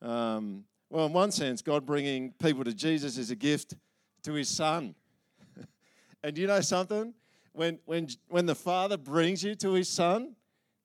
Um, 0.04 0.66
well, 0.92 1.08
in 1.08 1.14
one 1.14 1.32
sense, 1.32 1.64
God 1.64 1.84
bringing 1.86 2.32
people 2.34 2.64
to 2.64 2.74
Jesus 2.74 3.18
is 3.18 3.32
a 3.32 3.36
gift 3.36 3.74
to 4.24 4.34
his 4.34 4.50
son. 4.50 4.94
and 6.24 6.38
you 6.38 6.46
know 6.46 6.62
something? 6.62 7.16
When, 7.54 7.80
when, 7.86 8.10
when 8.28 8.46
the 8.46 8.54
Father 8.54 8.98
brings 8.98 9.44
you 9.44 9.56
to 9.56 9.72
his 9.74 9.90
son, 9.90 10.36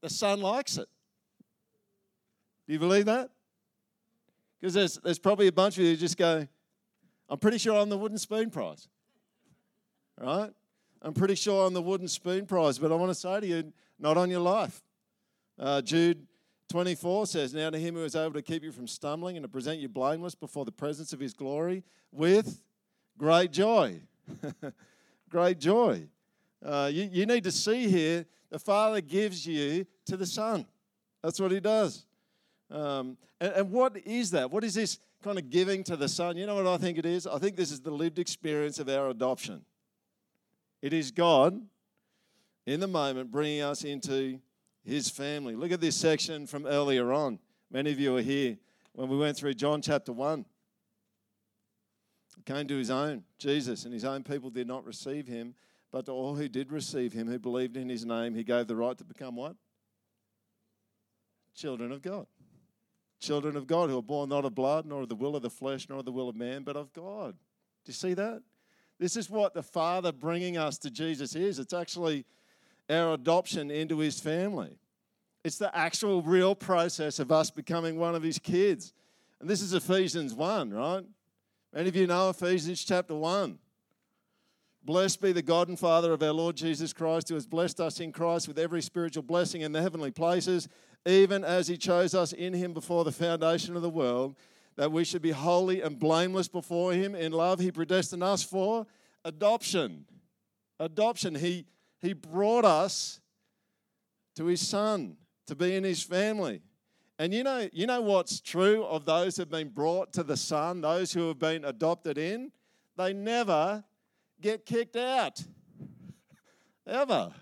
the 0.00 0.10
son 0.10 0.40
likes 0.40 0.78
it. 0.78 0.88
Do 2.66 2.72
you 2.72 2.78
believe 2.78 3.06
that? 3.06 3.30
Because 4.60 4.74
there's, 4.74 4.94
there's 4.98 5.18
probably 5.18 5.46
a 5.46 5.52
bunch 5.52 5.78
of 5.78 5.84
you 5.84 5.96
just 5.96 6.16
go, 6.16 6.46
I'm 7.28 7.38
pretty 7.38 7.58
sure 7.58 7.76
I'm 7.76 7.88
the 7.88 7.98
wooden 7.98 8.18
spoon 8.18 8.50
prize. 8.50 8.88
Right? 10.20 10.50
I'm 11.02 11.14
pretty 11.14 11.34
sure 11.34 11.66
I'm 11.66 11.72
the 11.72 11.82
wooden 11.82 12.08
spoon 12.08 12.46
prize, 12.46 12.78
but 12.78 12.92
I 12.92 12.94
want 12.94 13.10
to 13.10 13.14
say 13.14 13.40
to 13.40 13.46
you, 13.46 13.72
not 13.98 14.16
on 14.16 14.30
your 14.30 14.40
life. 14.40 14.82
Uh, 15.58 15.80
Jude 15.80 16.26
24 16.68 17.26
says, 17.26 17.54
Now 17.54 17.70
to 17.70 17.78
him 17.78 17.94
who 17.94 18.04
is 18.04 18.14
able 18.14 18.34
to 18.34 18.42
keep 18.42 18.62
you 18.62 18.72
from 18.72 18.86
stumbling 18.86 19.36
and 19.36 19.44
to 19.44 19.48
present 19.48 19.80
you 19.80 19.88
blameless 19.88 20.34
before 20.34 20.64
the 20.64 20.72
presence 20.72 21.12
of 21.12 21.20
his 21.20 21.32
glory 21.32 21.82
with 22.12 22.60
great 23.18 23.50
joy. 23.50 24.00
great 25.30 25.58
joy. 25.58 26.02
Uh, 26.64 26.90
you, 26.92 27.08
you 27.10 27.26
need 27.26 27.44
to 27.44 27.52
see 27.52 27.88
here 27.88 28.26
the 28.50 28.58
Father 28.58 29.00
gives 29.00 29.46
you 29.46 29.86
to 30.06 30.16
the 30.16 30.26
Son. 30.26 30.66
That's 31.22 31.40
what 31.40 31.50
He 31.50 31.60
does. 31.60 32.04
Um, 32.70 33.16
and, 33.40 33.52
and 33.52 33.70
what 33.70 33.96
is 33.96 34.30
that? 34.32 34.50
What 34.50 34.64
is 34.64 34.74
this 34.74 34.98
kind 35.22 35.38
of 35.38 35.50
giving 35.50 35.84
to 35.84 35.96
the 35.96 36.08
Son? 36.08 36.36
You 36.36 36.46
know 36.46 36.56
what 36.56 36.66
I 36.66 36.76
think 36.76 36.98
it 36.98 37.06
is? 37.06 37.26
I 37.26 37.38
think 37.38 37.56
this 37.56 37.70
is 37.70 37.80
the 37.80 37.90
lived 37.90 38.18
experience 38.18 38.78
of 38.78 38.88
our 38.88 39.08
adoption. 39.08 39.64
It 40.82 40.92
is 40.92 41.10
God 41.10 41.60
in 42.66 42.80
the 42.80 42.88
moment 42.88 43.30
bringing 43.30 43.62
us 43.62 43.84
into 43.84 44.40
His 44.84 45.10
family. 45.10 45.54
Look 45.54 45.72
at 45.72 45.80
this 45.80 45.96
section 45.96 46.46
from 46.46 46.66
earlier 46.66 47.12
on. 47.12 47.38
Many 47.70 47.92
of 47.92 48.00
you 48.00 48.16
are 48.16 48.22
here 48.22 48.56
when 48.92 49.08
we 49.08 49.16
went 49.16 49.36
through 49.36 49.54
John 49.54 49.80
chapter 49.82 50.12
1. 50.12 50.44
He 52.36 52.42
came 52.42 52.66
to 52.68 52.76
his 52.76 52.90
own, 52.90 53.24
Jesus, 53.38 53.84
and 53.84 53.92
his 53.92 54.04
own 54.04 54.22
people 54.22 54.50
did 54.50 54.66
not 54.66 54.84
receive 54.84 55.26
him. 55.26 55.54
But 55.92 56.06
to 56.06 56.12
all 56.12 56.36
who 56.36 56.48
did 56.48 56.70
receive 56.70 57.12
him, 57.12 57.26
who 57.26 57.38
believed 57.38 57.76
in 57.76 57.88
his 57.88 58.04
name, 58.04 58.34
he 58.34 58.44
gave 58.44 58.66
the 58.66 58.76
right 58.76 58.96
to 58.96 59.04
become 59.04 59.36
what? 59.36 59.56
Children 61.54 61.90
of 61.92 62.02
God. 62.02 62.26
Children 63.20 63.56
of 63.56 63.66
God 63.66 63.90
who 63.90 63.98
are 63.98 64.02
born 64.02 64.28
not 64.28 64.44
of 64.44 64.54
blood, 64.54 64.86
nor 64.86 65.02
of 65.02 65.08
the 65.08 65.16
will 65.16 65.36
of 65.36 65.42
the 65.42 65.50
flesh, 65.50 65.88
nor 65.88 65.98
of 65.98 66.04
the 66.04 66.12
will 66.12 66.28
of 66.28 66.36
man, 66.36 66.62
but 66.62 66.76
of 66.76 66.92
God. 66.92 67.32
Do 67.84 67.90
you 67.90 67.92
see 67.92 68.14
that? 68.14 68.42
This 68.98 69.16
is 69.16 69.28
what 69.28 69.54
the 69.54 69.62
Father 69.62 70.12
bringing 70.12 70.56
us 70.56 70.78
to 70.78 70.90
Jesus 70.90 71.34
is. 71.34 71.58
It's 71.58 71.72
actually 71.72 72.24
our 72.88 73.14
adoption 73.14 73.70
into 73.70 73.98
his 73.98 74.20
family. 74.20 74.78
It's 75.42 75.58
the 75.58 75.74
actual 75.76 76.22
real 76.22 76.54
process 76.54 77.18
of 77.18 77.32
us 77.32 77.50
becoming 77.50 77.98
one 77.98 78.14
of 78.14 78.22
his 78.22 78.38
kids. 78.38 78.92
And 79.40 79.48
this 79.48 79.62
is 79.62 79.72
Ephesians 79.72 80.34
1, 80.34 80.70
right? 80.70 81.04
Many 81.72 81.88
of 81.88 81.96
you 81.96 82.06
know 82.06 82.28
Ephesians 82.30 82.84
chapter 82.84 83.14
1. 83.14 83.58
Blessed 84.82 85.20
be 85.20 85.32
the 85.32 85.42
God 85.42 85.68
and 85.68 85.78
Father 85.78 86.12
of 86.12 86.22
our 86.22 86.32
Lord 86.32 86.56
Jesus 86.56 86.92
Christ, 86.92 87.28
who 87.28 87.34
has 87.34 87.46
blessed 87.46 87.80
us 87.80 88.00
in 88.00 88.12
Christ 88.12 88.48
with 88.48 88.58
every 88.58 88.80
spiritual 88.80 89.22
blessing 89.22 89.60
in 89.60 89.72
the 89.72 89.82
heavenly 89.82 90.10
places, 90.10 90.68
even 91.06 91.44
as 91.44 91.68
he 91.68 91.76
chose 91.76 92.14
us 92.14 92.32
in 92.32 92.54
him 92.54 92.72
before 92.72 93.04
the 93.04 93.12
foundation 93.12 93.76
of 93.76 93.82
the 93.82 93.90
world, 93.90 94.36
that 94.76 94.90
we 94.90 95.04
should 95.04 95.20
be 95.20 95.32
holy 95.32 95.82
and 95.82 95.98
blameless 95.98 96.48
before 96.48 96.92
him. 96.92 97.14
In 97.14 97.32
love, 97.32 97.60
he 97.60 97.70
predestined 97.70 98.22
us 98.22 98.42
for 98.42 98.86
adoption. 99.24 100.06
Adoption. 100.78 101.34
He, 101.34 101.66
he 102.00 102.14
brought 102.14 102.64
us 102.64 103.20
to 104.36 104.46
his 104.46 104.66
son 104.66 105.18
to 105.46 105.54
be 105.54 105.74
in 105.74 105.84
his 105.84 106.02
family. 106.02 106.62
And 107.18 107.34
you 107.34 107.44
know, 107.44 107.68
you 107.72 107.86
know 107.86 108.00
what's 108.00 108.40
true 108.40 108.82
of 108.84 109.04
those 109.04 109.36
who 109.36 109.42
have 109.42 109.50
been 109.50 109.68
brought 109.68 110.10
to 110.14 110.22
the 110.22 110.38
Son, 110.38 110.80
those 110.80 111.12
who 111.12 111.28
have 111.28 111.38
been 111.38 111.66
adopted 111.66 112.16
in? 112.16 112.50
They 112.96 113.12
never 113.12 113.84
get 114.40 114.66
kicked 114.66 114.96
out. 114.96 115.42
Ever. 116.86 117.32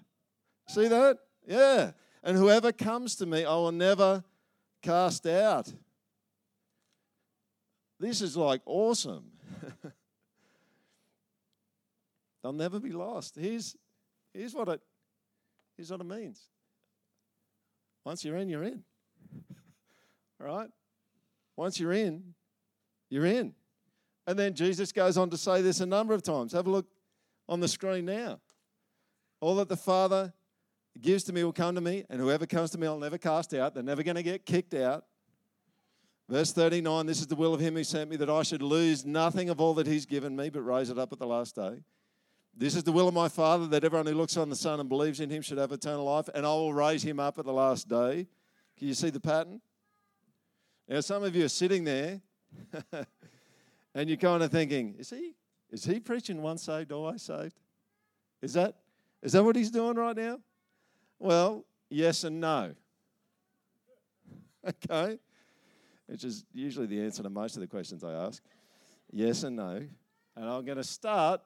See 0.68 0.88
that? 0.88 1.18
Yeah. 1.46 1.92
And 2.22 2.36
whoever 2.36 2.72
comes 2.72 3.16
to 3.16 3.26
me, 3.26 3.44
I 3.44 3.54
will 3.54 3.72
never 3.72 4.24
cast 4.82 5.26
out. 5.26 5.72
This 7.98 8.20
is 8.20 8.36
like 8.36 8.60
awesome. 8.66 9.30
They'll 12.42 12.52
never 12.52 12.78
be 12.78 12.92
lost. 12.92 13.36
Here's, 13.36 13.76
here's, 14.32 14.54
what 14.54 14.68
it, 14.68 14.80
here's 15.76 15.90
what 15.90 16.00
it 16.00 16.06
means. 16.06 16.42
Once 18.04 18.24
you're 18.24 18.36
in, 18.36 18.48
you're 18.48 18.62
in. 18.62 18.84
All 20.40 20.46
right? 20.46 20.70
Once 21.56 21.80
you're 21.80 21.92
in, 21.92 22.34
you're 23.10 23.26
in. 23.26 23.54
And 24.28 24.38
then 24.38 24.52
Jesus 24.52 24.92
goes 24.92 25.16
on 25.16 25.30
to 25.30 25.38
say 25.38 25.62
this 25.62 25.80
a 25.80 25.86
number 25.86 26.12
of 26.12 26.22
times. 26.22 26.52
Have 26.52 26.66
a 26.66 26.70
look 26.70 26.86
on 27.48 27.60
the 27.60 27.66
screen 27.66 28.04
now. 28.04 28.40
All 29.40 29.54
that 29.54 29.70
the 29.70 29.76
Father 29.76 30.34
gives 31.00 31.24
to 31.24 31.32
me 31.32 31.42
will 31.42 31.52
come 31.54 31.74
to 31.76 31.80
me, 31.80 32.04
and 32.10 32.20
whoever 32.20 32.44
comes 32.44 32.70
to 32.72 32.78
me, 32.78 32.86
I'll 32.86 32.98
never 32.98 33.16
cast 33.16 33.54
out. 33.54 33.72
They're 33.72 33.82
never 33.82 34.02
going 34.02 34.16
to 34.16 34.22
get 34.22 34.44
kicked 34.44 34.74
out. 34.74 35.06
Verse 36.28 36.52
39 36.52 37.06
This 37.06 37.20
is 37.20 37.26
the 37.26 37.36
will 37.36 37.54
of 37.54 37.60
him 37.60 37.74
who 37.74 37.82
sent 37.82 38.10
me, 38.10 38.16
that 38.16 38.28
I 38.28 38.42
should 38.42 38.60
lose 38.60 39.06
nothing 39.06 39.48
of 39.48 39.62
all 39.62 39.72
that 39.74 39.86
he's 39.86 40.04
given 40.04 40.36
me, 40.36 40.50
but 40.50 40.60
raise 40.60 40.90
it 40.90 40.98
up 40.98 41.10
at 41.10 41.18
the 41.18 41.26
last 41.26 41.54
day. 41.54 41.78
This 42.54 42.76
is 42.76 42.82
the 42.82 42.92
will 42.92 43.08
of 43.08 43.14
my 43.14 43.30
Father, 43.30 43.66
that 43.68 43.82
everyone 43.82 44.06
who 44.08 44.12
looks 44.12 44.36
on 44.36 44.50
the 44.50 44.56
Son 44.56 44.78
and 44.78 44.90
believes 44.90 45.20
in 45.20 45.30
him 45.30 45.40
should 45.40 45.56
have 45.56 45.72
eternal 45.72 46.04
life, 46.04 46.28
and 46.34 46.44
I 46.44 46.50
will 46.50 46.74
raise 46.74 47.02
him 47.02 47.18
up 47.18 47.38
at 47.38 47.46
the 47.46 47.52
last 47.54 47.88
day. 47.88 48.26
Can 48.76 48.88
you 48.88 48.94
see 48.94 49.08
the 49.08 49.20
pattern? 49.20 49.62
Now, 50.86 51.00
some 51.00 51.24
of 51.24 51.34
you 51.34 51.46
are 51.46 51.48
sitting 51.48 51.84
there 51.84 52.20
and 53.98 54.08
you're 54.08 54.16
kind 54.16 54.44
of 54.44 54.52
thinking, 54.52 54.94
is 54.96 55.10
he, 55.10 55.34
is 55.72 55.84
he 55.84 55.98
preaching 55.98 56.40
once 56.40 56.62
saved, 56.62 56.92
always 56.92 57.20
saved? 57.20 57.58
Is 58.40 58.52
that, 58.52 58.76
is 59.24 59.32
that 59.32 59.42
what 59.42 59.56
he's 59.56 59.72
doing 59.72 59.96
right 59.96 60.16
now? 60.16 60.38
Well, 61.18 61.64
yes 61.90 62.22
and 62.22 62.40
no. 62.40 62.74
okay? 64.68 65.18
Which 66.06 66.22
is 66.22 66.44
usually 66.54 66.86
the 66.86 67.02
answer 67.02 67.24
to 67.24 67.28
most 67.28 67.56
of 67.56 67.60
the 67.60 67.66
questions 67.66 68.04
I 68.04 68.12
ask. 68.12 68.40
Yes 69.10 69.42
and 69.42 69.56
no. 69.56 69.82
And 70.36 70.48
I'm 70.48 70.64
going 70.64 70.78
to 70.78 70.84
start 70.84 71.40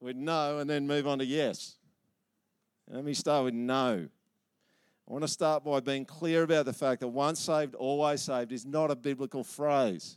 with 0.00 0.14
no 0.14 0.58
and 0.58 0.70
then 0.70 0.86
move 0.86 1.08
on 1.08 1.18
to 1.18 1.24
yes. 1.24 1.78
Let 2.88 3.04
me 3.04 3.12
start 3.12 3.44
with 3.44 3.54
no. 3.54 4.06
I 5.08 5.12
want 5.12 5.22
to 5.24 5.28
start 5.28 5.64
by 5.64 5.80
being 5.80 6.04
clear 6.04 6.44
about 6.44 6.64
the 6.64 6.72
fact 6.72 7.00
that 7.00 7.08
once 7.08 7.40
saved, 7.40 7.74
always 7.74 8.22
saved 8.22 8.52
is 8.52 8.64
not 8.64 8.92
a 8.92 8.94
biblical 8.94 9.42
phrase. 9.42 10.16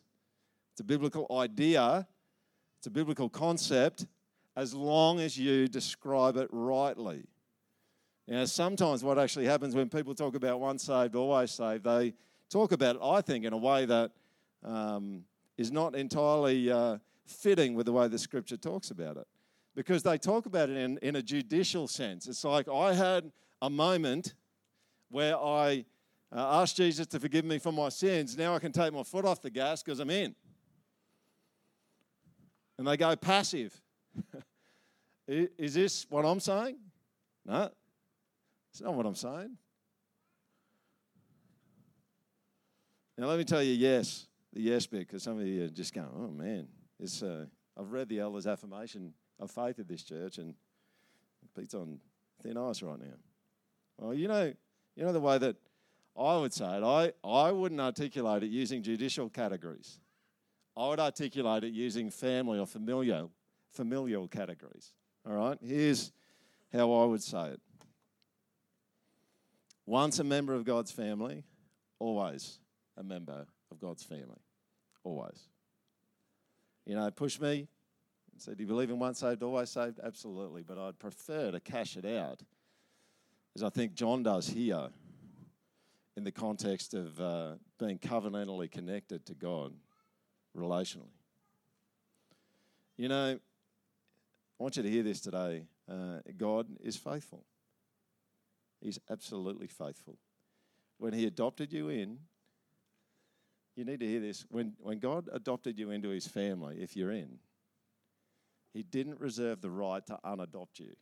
It's 0.71 0.81
a 0.81 0.83
biblical 0.83 1.27
idea, 1.31 2.07
it's 2.79 2.87
a 2.87 2.91
biblical 2.91 3.29
concept, 3.29 4.07
as 4.55 4.73
long 4.73 5.19
as 5.19 5.37
you 5.37 5.67
describe 5.67 6.37
it 6.37 6.49
rightly. 6.51 7.23
Now, 8.27 8.45
sometimes 8.45 9.03
what 9.03 9.19
actually 9.19 9.45
happens 9.45 9.75
when 9.75 9.89
people 9.89 10.15
talk 10.15 10.35
about 10.35 10.59
once 10.59 10.83
saved, 10.83 11.15
always 11.15 11.51
saved, 11.51 11.83
they 11.83 12.13
talk 12.49 12.71
about 12.71 12.95
it, 12.95 13.01
I 13.03 13.21
think, 13.21 13.45
in 13.45 13.53
a 13.53 13.57
way 13.57 13.85
that 13.85 14.11
um, 14.63 15.23
is 15.57 15.71
not 15.71 15.95
entirely 15.95 16.71
uh, 16.71 16.97
fitting 17.25 17.75
with 17.75 17.85
the 17.85 17.91
way 17.91 18.07
the 18.07 18.19
scripture 18.19 18.57
talks 18.57 18.91
about 18.91 19.17
it. 19.17 19.27
Because 19.75 20.03
they 20.03 20.17
talk 20.17 20.45
about 20.45 20.69
it 20.69 20.77
in, 20.77 20.97
in 20.99 21.15
a 21.15 21.21
judicial 21.21 21.87
sense. 21.87 22.27
It's 22.27 22.43
like 22.43 22.67
I 22.67 22.93
had 22.93 23.31
a 23.61 23.69
moment 23.69 24.33
where 25.09 25.37
I 25.37 25.85
uh, 26.33 26.61
asked 26.61 26.77
Jesus 26.77 27.07
to 27.07 27.19
forgive 27.19 27.45
me 27.45 27.57
for 27.57 27.71
my 27.71 27.89
sins. 27.89 28.37
Now 28.37 28.55
I 28.55 28.59
can 28.59 28.71
take 28.71 28.93
my 28.93 29.03
foot 29.03 29.25
off 29.25 29.41
the 29.41 29.49
gas 29.49 29.81
because 29.83 29.99
I'm 29.99 30.09
in. 30.09 30.35
And 32.81 32.87
they 32.87 32.97
go 32.97 33.15
passive. 33.15 33.79
Is 35.27 35.75
this 35.75 36.07
what 36.09 36.25
I'm 36.25 36.39
saying? 36.39 36.77
No, 37.45 37.69
it's 38.71 38.81
not 38.81 38.95
what 38.95 39.05
I'm 39.05 39.13
saying. 39.13 39.55
Now, 43.19 43.27
let 43.27 43.37
me 43.37 43.43
tell 43.43 43.61
you 43.61 43.73
yes, 43.73 44.25
the 44.51 44.61
yes 44.61 44.87
bit, 44.87 45.01
because 45.01 45.21
some 45.21 45.39
of 45.39 45.45
you 45.45 45.65
are 45.65 45.67
just 45.67 45.93
going, 45.93 46.07
oh 46.11 46.31
man, 46.31 46.67
it's, 46.99 47.21
uh, 47.21 47.45
I've 47.79 47.91
read 47.91 48.09
the 48.09 48.19
elders' 48.19 48.47
affirmation 48.47 49.13
of 49.39 49.51
faith 49.51 49.77
at 49.77 49.87
this 49.87 50.01
church, 50.01 50.39
and 50.39 50.55
Pete's 51.55 51.75
on 51.75 51.99
thin 52.41 52.57
ice 52.57 52.81
right 52.81 52.97
now. 52.97 53.13
Well, 53.99 54.15
you 54.15 54.27
know, 54.27 54.51
you 54.95 55.05
know 55.05 55.13
the 55.13 55.19
way 55.19 55.37
that 55.37 55.55
I 56.19 56.35
would 56.35 56.51
say 56.51 56.77
it, 56.77 56.83
I, 56.83 57.11
I 57.23 57.51
wouldn't 57.51 57.79
articulate 57.79 58.41
it 58.41 58.49
using 58.49 58.81
judicial 58.81 59.29
categories. 59.29 59.99
I 60.75 60.87
would 60.87 60.99
articulate 60.99 61.63
it 61.63 61.73
using 61.73 62.09
family 62.09 62.59
or 62.59 62.65
familial, 62.65 63.31
familial 63.71 64.27
categories. 64.27 64.93
All 65.27 65.33
right? 65.33 65.57
Here's 65.61 66.11
how 66.71 66.91
I 66.93 67.05
would 67.05 67.21
say 67.21 67.49
it. 67.49 67.61
Once 69.85 70.19
a 70.19 70.23
member 70.23 70.53
of 70.53 70.63
God's 70.63 70.91
family, 70.91 71.43
always 71.99 72.59
a 72.97 73.03
member 73.03 73.45
of 73.71 73.79
God's 73.79 74.03
family. 74.03 74.39
Always. 75.03 75.47
You 76.85 76.95
know, 76.95 77.09
push 77.11 77.39
me 77.39 77.67
and 78.31 78.41
say, 78.41 78.53
Do 78.53 78.63
you 78.63 78.67
believe 78.67 78.89
in 78.89 78.99
once 78.99 79.19
saved, 79.19 79.43
always 79.43 79.69
saved? 79.69 79.99
Absolutely. 80.01 80.63
But 80.63 80.77
I'd 80.77 80.99
prefer 80.99 81.51
to 81.51 81.59
cash 81.59 81.97
it 81.97 82.05
out, 82.05 82.41
as 83.55 83.63
I 83.63 83.69
think 83.69 83.93
John 83.93 84.23
does 84.23 84.47
here, 84.47 84.89
in 86.15 86.23
the 86.23 86.31
context 86.31 86.93
of 86.93 87.19
uh, 87.19 87.53
being 87.79 87.97
covenantally 87.97 88.71
connected 88.71 89.25
to 89.25 89.33
God 89.33 89.73
relationally. 90.57 91.13
You 92.97 93.09
know, 93.09 93.39
I 94.59 94.63
want 94.63 94.77
you 94.77 94.83
to 94.83 94.89
hear 94.89 95.03
this 95.03 95.21
today. 95.21 95.65
Uh, 95.89 96.19
God 96.37 96.67
is 96.83 96.95
faithful. 96.95 97.43
He's 98.81 98.99
absolutely 99.09 99.67
faithful. 99.67 100.17
When 100.97 101.13
He 101.13 101.25
adopted 101.25 101.73
you 101.73 101.89
in, 101.89 102.19
you 103.75 103.85
need 103.85 103.99
to 104.01 104.05
hear 104.05 104.19
this. 104.19 104.45
When, 104.49 104.73
when 104.79 104.99
God 104.99 105.29
adopted 105.31 105.79
you 105.79 105.91
into 105.91 106.09
His 106.09 106.27
family, 106.27 106.77
if 106.81 106.95
you're 106.95 107.11
in, 107.11 107.39
He 108.73 108.83
didn't 108.83 109.19
reserve 109.19 109.61
the 109.61 109.71
right 109.71 110.05
to 110.07 110.19
unadopt 110.23 110.79
you. 110.79 110.95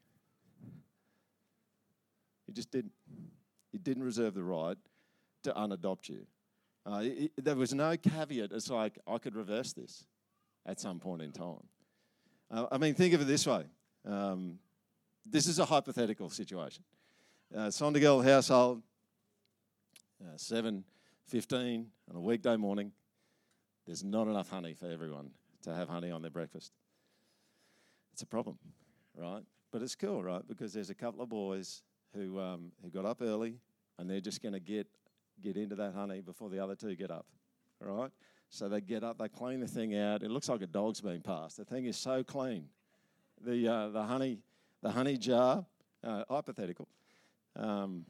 He 2.46 2.54
just 2.54 2.72
didn't. 2.72 2.94
He 3.72 3.78
didn't 3.78 4.04
reserve 4.04 4.34
the 4.34 4.44
right 4.44 4.78
to 5.44 5.52
unadopt 5.54 6.10
you. 6.10 6.26
Uh, 6.86 7.02
it, 7.04 7.32
there 7.38 7.56
was 7.56 7.74
no 7.74 7.96
caveat. 7.98 8.52
It's 8.52 8.70
like 8.70 8.98
I 9.08 9.18
could 9.18 9.36
reverse 9.36 9.74
this 9.74 10.06
at 10.66 10.80
some 10.80 11.00
point 11.00 11.22
in 11.22 11.32
time. 11.32 11.68
Uh, 12.52 12.66
I 12.72 12.78
mean, 12.78 12.94
think 12.94 13.14
of 13.14 13.22
it 13.22 13.26
this 13.26 13.46
way. 13.46 13.66
Um, 14.08 14.60
this 15.26 15.48
is 15.48 15.60
a 15.60 15.66
hypothetical 15.66 16.30
situation. 16.30 16.84
Uh, 17.56 17.68
Sondergeld 17.68 18.24
household, 18.24 18.82
uh, 20.24 20.36
7.15 20.36 21.86
on 22.10 22.16
a 22.16 22.20
weekday 22.20 22.56
morning. 22.56 22.92
There's 23.86 24.04
not 24.04 24.28
enough 24.28 24.50
honey 24.50 24.74
for 24.74 24.90
everyone 24.90 25.32
to 25.64 25.74
have 25.74 25.90
honey 25.90 26.12
on 26.12 26.22
their 26.22 26.32
breakfast. 26.32 26.72
It's 28.14 28.22
a 28.22 28.28
problem, 28.28 28.58
right? 29.16 29.44
But 29.72 29.82
it's 29.82 29.96
cool, 29.96 30.24
right? 30.24 30.48
Because 30.48 30.74
there's 30.74 30.90
a 30.90 30.96
couple 30.96 31.22
of 31.22 31.30
boys 31.30 31.84
who, 32.14 32.40
um, 32.40 32.72
who 32.84 32.90
got 32.90 33.06
up 33.06 33.22
early 33.22 33.56
and 33.98 34.10
they're 34.10 34.22
just 34.22 34.42
going 34.42 34.54
to 34.54 34.60
get, 34.60 34.88
get 35.42 35.58
into 35.58 35.76
that 35.76 35.94
honey 35.94 36.22
before 36.22 36.50
the 36.50 36.60
other 36.60 36.76
two 36.76 36.96
get 36.96 37.12
up, 37.12 37.26
All 37.86 37.94
right? 37.94 38.12
So 38.50 38.68
they 38.68 38.82
get 38.82 39.04
up, 39.04 39.20
they 39.20 39.30
clean 39.30 39.60
the 39.60 39.68
thing 39.68 39.96
out. 39.96 40.24
It 40.24 40.32
looks 40.32 40.50
like 40.50 40.62
a 40.62 40.68
dog's 40.68 41.02
been 41.02 41.22
passed. 41.22 41.58
The 41.58 41.66
thing 41.66 41.86
is 41.86 41.98
so 41.98 42.24
clean. 42.24 42.66
The, 43.42 43.68
uh, 43.68 43.90
the, 43.90 44.04
honey, 44.04 44.40
the 44.82 44.92
honey 44.92 45.18
jar, 45.18 45.66
uh, 46.04 46.24
hypothetical. 46.30 46.88
Um, 47.56 48.06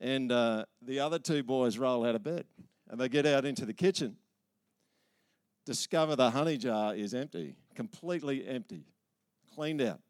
and 0.00 0.30
uh, 0.30 0.64
the 0.82 1.00
other 1.00 1.18
two 1.18 1.42
boys 1.42 1.76
roll 1.76 2.06
out 2.06 2.14
of 2.14 2.22
bed 2.22 2.44
and 2.88 3.00
they 3.00 3.08
get 3.08 3.26
out 3.26 3.44
into 3.44 3.66
the 3.66 3.72
kitchen, 3.72 4.16
discover 5.64 6.14
the 6.14 6.30
honey 6.30 6.56
jar 6.56 6.94
is 6.94 7.14
empty, 7.14 7.56
completely 7.74 8.46
empty, 8.46 8.84
cleaned 9.54 9.82
out. 9.82 10.00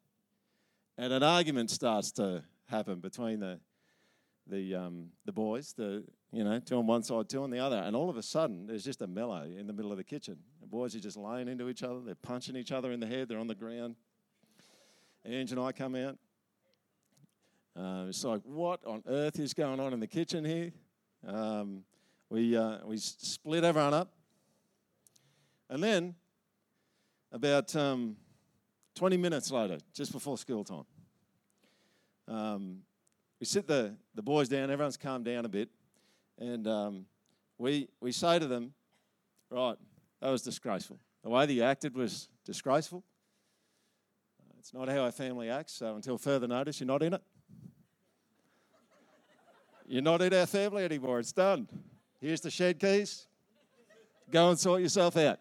And 0.98 1.12
an 1.12 1.22
argument 1.22 1.70
starts 1.70 2.12
to 2.12 2.44
happen 2.66 3.00
between 3.00 3.40
the, 3.40 3.60
the, 4.46 4.74
um, 4.74 5.06
the 5.24 5.32
boys, 5.32 5.72
the, 5.72 6.04
you 6.32 6.44
know, 6.44 6.58
two 6.60 6.76
on 6.76 6.86
one 6.86 7.02
side, 7.02 7.28
two 7.28 7.42
on 7.42 7.50
the 7.50 7.58
other. 7.58 7.76
And 7.76 7.96
all 7.96 8.10
of 8.10 8.16
a 8.16 8.22
sudden, 8.22 8.66
there's 8.66 8.84
just 8.84 9.00
a 9.02 9.06
melee 9.06 9.56
in 9.56 9.66
the 9.66 9.72
middle 9.72 9.90
of 9.90 9.98
the 9.98 10.04
kitchen. 10.04 10.38
The 10.60 10.66
boys 10.66 10.94
are 10.94 11.00
just 11.00 11.16
laying 11.16 11.48
into 11.48 11.68
each 11.68 11.82
other. 11.82 12.00
They're 12.00 12.14
punching 12.14 12.56
each 12.56 12.72
other 12.72 12.92
in 12.92 13.00
the 13.00 13.06
head. 13.06 13.28
They're 13.28 13.38
on 13.38 13.46
the 13.46 13.54
ground. 13.54 13.96
Ange 15.26 15.52
and 15.52 15.60
I 15.60 15.72
come 15.72 15.94
out. 15.94 16.18
Uh, 17.76 18.06
it's 18.08 18.22
like, 18.22 18.42
what 18.44 18.84
on 18.86 19.02
earth 19.08 19.38
is 19.38 19.54
going 19.54 19.80
on 19.80 19.92
in 19.92 20.00
the 20.00 20.06
kitchen 20.06 20.44
here? 20.44 20.72
Um, 21.26 21.82
we, 22.28 22.56
uh, 22.56 22.78
we 22.84 22.98
split 22.98 23.64
everyone 23.64 23.94
up. 23.94 24.12
And 25.70 25.82
then, 25.82 26.14
about 27.32 27.74
um, 27.74 28.16
20 28.94 29.16
minutes 29.16 29.50
later, 29.50 29.78
just 29.92 30.12
before 30.12 30.38
school 30.38 30.62
time, 30.62 30.84
um, 32.28 32.78
we 33.40 33.46
sit 33.46 33.66
the, 33.66 33.94
the 34.14 34.22
boys 34.22 34.48
down, 34.48 34.70
everyone's 34.70 34.96
calmed 34.96 35.24
down 35.24 35.44
a 35.44 35.48
bit. 35.48 35.68
And 36.38 36.66
um, 36.66 37.06
we, 37.58 37.88
we 38.00 38.12
say 38.12 38.38
to 38.38 38.46
them, 38.46 38.72
right, 39.50 39.76
that 40.20 40.30
was 40.30 40.42
disgraceful. 40.42 40.98
The 41.22 41.30
way 41.30 41.46
that 41.46 41.52
you 41.52 41.62
acted 41.62 41.94
was 41.94 42.28
disgraceful. 42.44 43.04
It's 44.58 44.72
not 44.72 44.88
how 44.88 45.00
our 45.00 45.12
family 45.12 45.50
acts, 45.50 45.74
so 45.74 45.94
until 45.94 46.16
further 46.16 46.48
notice, 46.48 46.80
you're 46.80 46.86
not 46.86 47.02
in 47.02 47.12
it. 47.12 47.22
You're 49.86 50.00
not 50.00 50.22
in 50.22 50.32
our 50.32 50.46
family 50.46 50.84
anymore. 50.84 51.18
It's 51.18 51.32
done. 51.32 51.68
Here's 52.18 52.40
the 52.40 52.50
shed 52.50 52.80
keys. 52.80 53.26
Go 54.30 54.48
and 54.48 54.58
sort 54.58 54.80
yourself 54.80 55.18
out. 55.18 55.38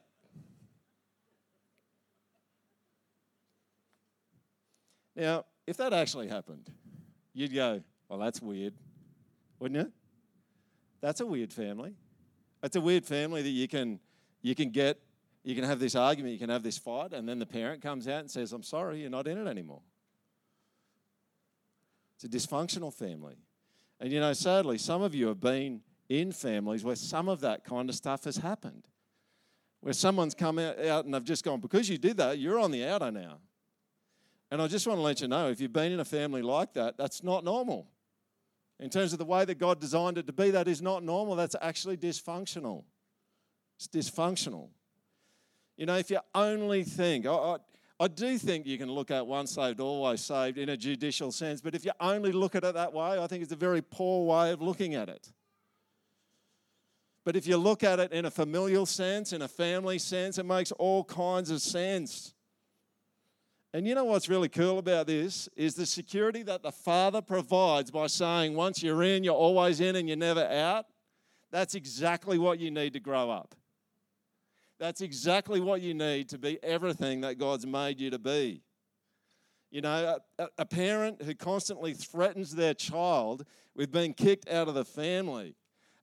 Now, 5.16 5.46
if 5.66 5.78
that 5.78 5.94
actually 5.94 6.28
happened, 6.28 6.70
you'd 7.34 7.54
go, 7.54 7.82
well, 8.10 8.20
that's 8.20 8.42
weird, 8.42 8.74
wouldn't 9.60 9.86
you? 9.86 9.92
That's 11.02 11.20
a 11.20 11.26
weird 11.26 11.52
family. 11.52 11.96
That's 12.62 12.76
a 12.76 12.82
weird 12.82 13.06
family 13.06 13.42
that 13.42 13.50
you 13.50 13.68
can 13.68 14.00
you 14.42 14.56
can 14.56 14.70
get 14.70 15.00
you 15.44 15.56
can 15.56 15.66
have 15.66 15.80
this 15.80 15.96
argument, 15.96 16.34
you 16.34 16.40
can 16.40 16.50
have 16.50 16.64
this 16.64 16.78
fight, 16.78 17.12
and 17.12 17.28
then 17.28 17.40
the 17.40 17.46
parent 17.46 17.82
comes 17.82 18.08
out 18.08 18.22
and 18.22 18.32
says, 18.32 18.54
I'm 18.54 18.64
sorry, 18.64 19.02
you're 19.02 19.10
not 19.10 19.28
in 19.28 19.38
it 19.38 19.50
anymore. 19.50 19.82
It's 22.16 22.24
a 22.24 22.30
dysfunctional 22.30 22.94
family. 22.94 23.36
And 24.00 24.12
you 24.12 24.20
know, 24.20 24.32
sadly, 24.34 24.78
some 24.78 25.02
of 25.02 25.14
you 25.14 25.28
have 25.28 25.42
been 25.42 25.82
in 26.08 26.32
families 26.32 26.84
where 26.84 26.96
some 26.96 27.28
of 27.28 27.42
that 27.42 27.66
kind 27.66 27.90
of 27.90 27.96
stuff 27.96 28.24
has 28.24 28.38
happened. 28.38 28.88
Where 29.82 29.94
someone's 29.94 30.34
come 30.34 30.60
out, 30.60 30.78
and 30.78 31.14
they've 31.14 31.24
just 31.24 31.44
gone, 31.44 31.60
because 31.60 31.90
you 31.90 31.98
did 31.98 32.16
that, 32.18 32.40
you're 32.40 32.60
on 32.60 32.72
the 32.72 32.86
outer 32.86 33.12
now. 33.12 33.40
And 34.54 34.62
I 34.62 34.68
just 34.68 34.86
want 34.86 35.00
to 35.00 35.02
let 35.02 35.20
you 35.20 35.28
know 35.28 35.50
if 35.50 35.60
you've 35.60 35.74
been 35.74 35.92
in 35.92 36.00
a 36.00 36.06
family 36.06 36.44
like 36.44 36.74
that, 36.74 36.96
that's 36.96 37.24
not 37.24 37.44
normal. 37.44 37.88
In 38.80 38.92
terms 38.92 39.12
of 39.12 39.18
the 39.18 39.26
way 39.26 39.46
that 39.46 39.58
God 39.58 39.82
designed 39.82 40.20
it 40.20 40.28
to 40.28 40.32
be, 40.32 40.52
that 40.52 40.68
is 40.68 40.80
not 40.80 41.04
normal. 41.04 41.36
That's 41.36 41.56
actually 41.60 41.98
dysfunctional. 41.98 42.84
It's 43.78 43.88
dysfunctional. 43.88 44.70
You 45.76 45.88
know, 45.88 45.98
if 45.98 46.12
you 46.12 46.20
only 46.36 46.84
think, 46.84 47.26
I, 47.26 47.32
I, 47.32 47.58
I 48.00 48.08
do 48.08 48.38
think 48.38 48.68
you 48.68 48.78
can 48.78 48.92
look 48.92 49.10
at 49.10 49.26
once 49.26 49.56
saved, 49.56 49.80
always 49.80 50.22
saved 50.22 50.60
in 50.60 50.70
a 50.70 50.78
judicial 50.78 51.32
sense, 51.32 51.60
but 51.60 51.74
if 51.74 51.84
you 51.84 51.92
only 52.00 52.32
look 52.32 52.54
at 52.54 52.64
it 52.64 52.76
that 52.76 52.94
way, 52.94 53.18
I 53.18 53.26
think 53.26 53.42
it's 53.42 53.54
a 53.54 53.56
very 53.56 53.82
poor 53.82 54.28
way 54.28 54.52
of 54.52 54.62
looking 54.62 54.94
at 54.94 55.10
it. 55.10 55.32
But 57.24 57.36
if 57.36 57.48
you 57.48 57.58
look 57.58 57.84
at 57.84 58.00
it 58.00 58.12
in 58.12 58.26
a 58.26 58.32
familial 58.32 58.86
sense, 58.86 59.34
in 59.34 59.42
a 59.42 59.48
family 59.48 59.98
sense, 59.98 60.38
it 60.38 60.46
makes 60.46 60.72
all 60.74 61.04
kinds 61.04 61.50
of 61.50 61.60
sense. 61.60 62.36
And 63.74 63.88
you 63.88 63.96
know 63.96 64.04
what's 64.04 64.30
really 64.30 64.50
cool 64.50 64.78
about 64.78 65.08
this 65.08 65.50
is 65.56 65.74
the 65.74 65.88
security 65.88 66.44
that 66.44 66.62
the 66.62 66.72
Father 66.72 67.22
provides 67.22 67.90
by 67.90 68.06
saying, 68.06 68.56
once 68.56 68.84
you're 68.84 69.02
in, 69.02 69.24
you're 69.24 69.34
always 69.34 69.82
in 69.82 69.96
and 69.96 70.08
you're 70.08 70.16
never 70.16 70.46
out. 70.46 70.86
That's 71.52 71.74
exactly 71.74 72.38
what 72.38 72.60
you 72.60 72.70
need 72.70 72.94
to 72.94 73.00
grow 73.00 73.32
up. 73.32 73.56
That's 74.80 75.02
exactly 75.02 75.60
what 75.60 75.82
you 75.82 75.96
need 75.96 76.30
to 76.30 76.38
be 76.38 76.62
everything 76.64 77.22
that 77.22 77.40
God's 77.40 77.66
made 77.66 78.00
you 78.00 78.12
to 78.12 78.20
be. 78.20 78.62
You 79.72 79.82
know, 79.82 80.20
a, 80.38 80.48
a, 80.60 80.66
parent 80.66 81.24
who 81.24 81.34
constantly 81.34 81.94
threatens 81.94 82.54
their 82.54 82.76
child 82.76 83.44
with 83.76 83.92
being 83.92 84.14
kicked 84.14 84.48
out 84.50 84.68
of 84.68 84.76
the 84.76 84.86
family, 84.86 85.56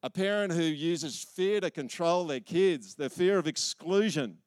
a 0.03 0.11
parent 0.11 0.53
who 0.53 0.63
uses 0.63 1.23
fear 1.23 1.61
to 1.61 1.71
control 1.71 2.25
their 2.25 2.41
kids, 2.41 2.97
the 2.97 3.09
fear 3.09 3.39
of 3.39 3.47
exclusion 3.47 4.39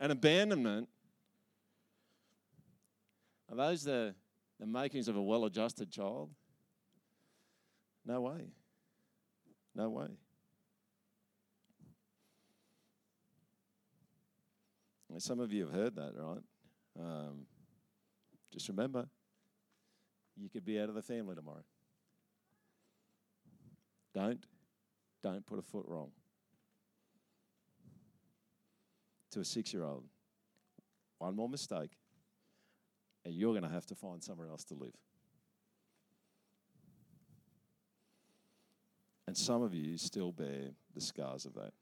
and 0.00 0.10
abandonment, 0.10 0.88
are 3.52 3.56
those 3.56 3.84
the, 3.84 4.14
the 4.58 4.66
makings 4.66 5.08
of 5.08 5.16
a 5.16 5.22
well 5.22 5.44
adjusted 5.44 5.90
child? 5.90 6.30
No 8.06 8.22
way. 8.22 8.48
No 9.74 9.90
way. 9.90 10.08
Some 15.18 15.40
of 15.40 15.52
you 15.52 15.66
have 15.66 15.74
heard 15.74 15.96
that, 15.96 16.12
right? 16.16 16.40
Um, 16.98 17.46
just 18.50 18.68
remember, 18.68 19.06
you 20.36 20.48
could 20.48 20.64
be 20.64 20.80
out 20.80 20.88
of 20.88 20.94
the 20.94 21.02
family 21.02 21.34
tomorrow. 21.34 21.64
Don't, 24.14 24.44
don't 25.22 25.44
put 25.44 25.58
a 25.58 25.62
foot 25.62 25.84
wrong. 25.86 26.10
To 29.32 29.40
a 29.40 29.44
six 29.44 29.72
year 29.72 29.84
old, 29.84 30.04
one 31.18 31.36
more 31.36 31.48
mistake, 31.48 31.90
and 33.24 33.34
you're 33.34 33.52
going 33.52 33.62
to 33.62 33.68
have 33.68 33.86
to 33.86 33.94
find 33.94 34.22
somewhere 34.22 34.48
else 34.48 34.64
to 34.64 34.74
live. 34.74 34.94
And 39.26 39.36
some 39.36 39.62
of 39.62 39.74
you 39.74 39.96
still 39.96 40.32
bear 40.32 40.70
the 40.94 41.00
scars 41.00 41.46
of 41.46 41.54
that. 41.54 41.72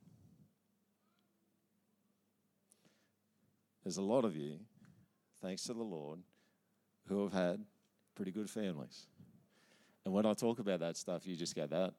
There's 3.83 3.97
a 3.97 4.03
lot 4.03 4.25
of 4.25 4.37
you, 4.37 4.59
thanks 5.41 5.63
to 5.65 5.73
the 5.73 5.83
Lord, 5.83 6.21
who 7.09 7.23
have 7.23 7.33
had 7.33 7.65
pretty 8.15 8.31
good 8.31 8.51
families. 8.51 9.07
And 10.05 10.15
when 10.15 10.27
I 10.27 10.35
talk 10.35 10.59
about 10.59 10.81
that 10.81 10.97
stuff, 10.97 11.27
you 11.27 11.35
just 11.35 11.57
go, 11.57 11.67
that, 11.67 11.95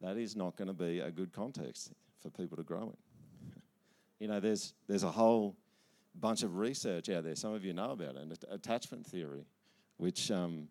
that 0.00 0.16
is 0.16 0.36
not 0.36 0.56
going 0.56 0.68
to 0.68 0.74
be 0.74 1.00
a 1.00 1.10
good 1.10 1.32
context 1.32 1.92
for 2.22 2.30
people 2.30 2.56
to 2.56 2.62
grow 2.62 2.94
in. 2.94 3.52
you 4.20 4.28
know, 4.28 4.40
there's, 4.40 4.74
there's 4.88 5.02
a 5.02 5.10
whole 5.10 5.56
bunch 6.18 6.42
of 6.42 6.56
research 6.56 7.08
out 7.08 7.24
there, 7.24 7.34
some 7.34 7.54
of 7.54 7.64
you 7.64 7.72
know 7.72 7.90
about 7.90 8.16
it, 8.16 8.22
and 8.22 8.36
attachment 8.50 9.06
theory, 9.06 9.44
which, 9.96 10.30
um, 10.30 10.68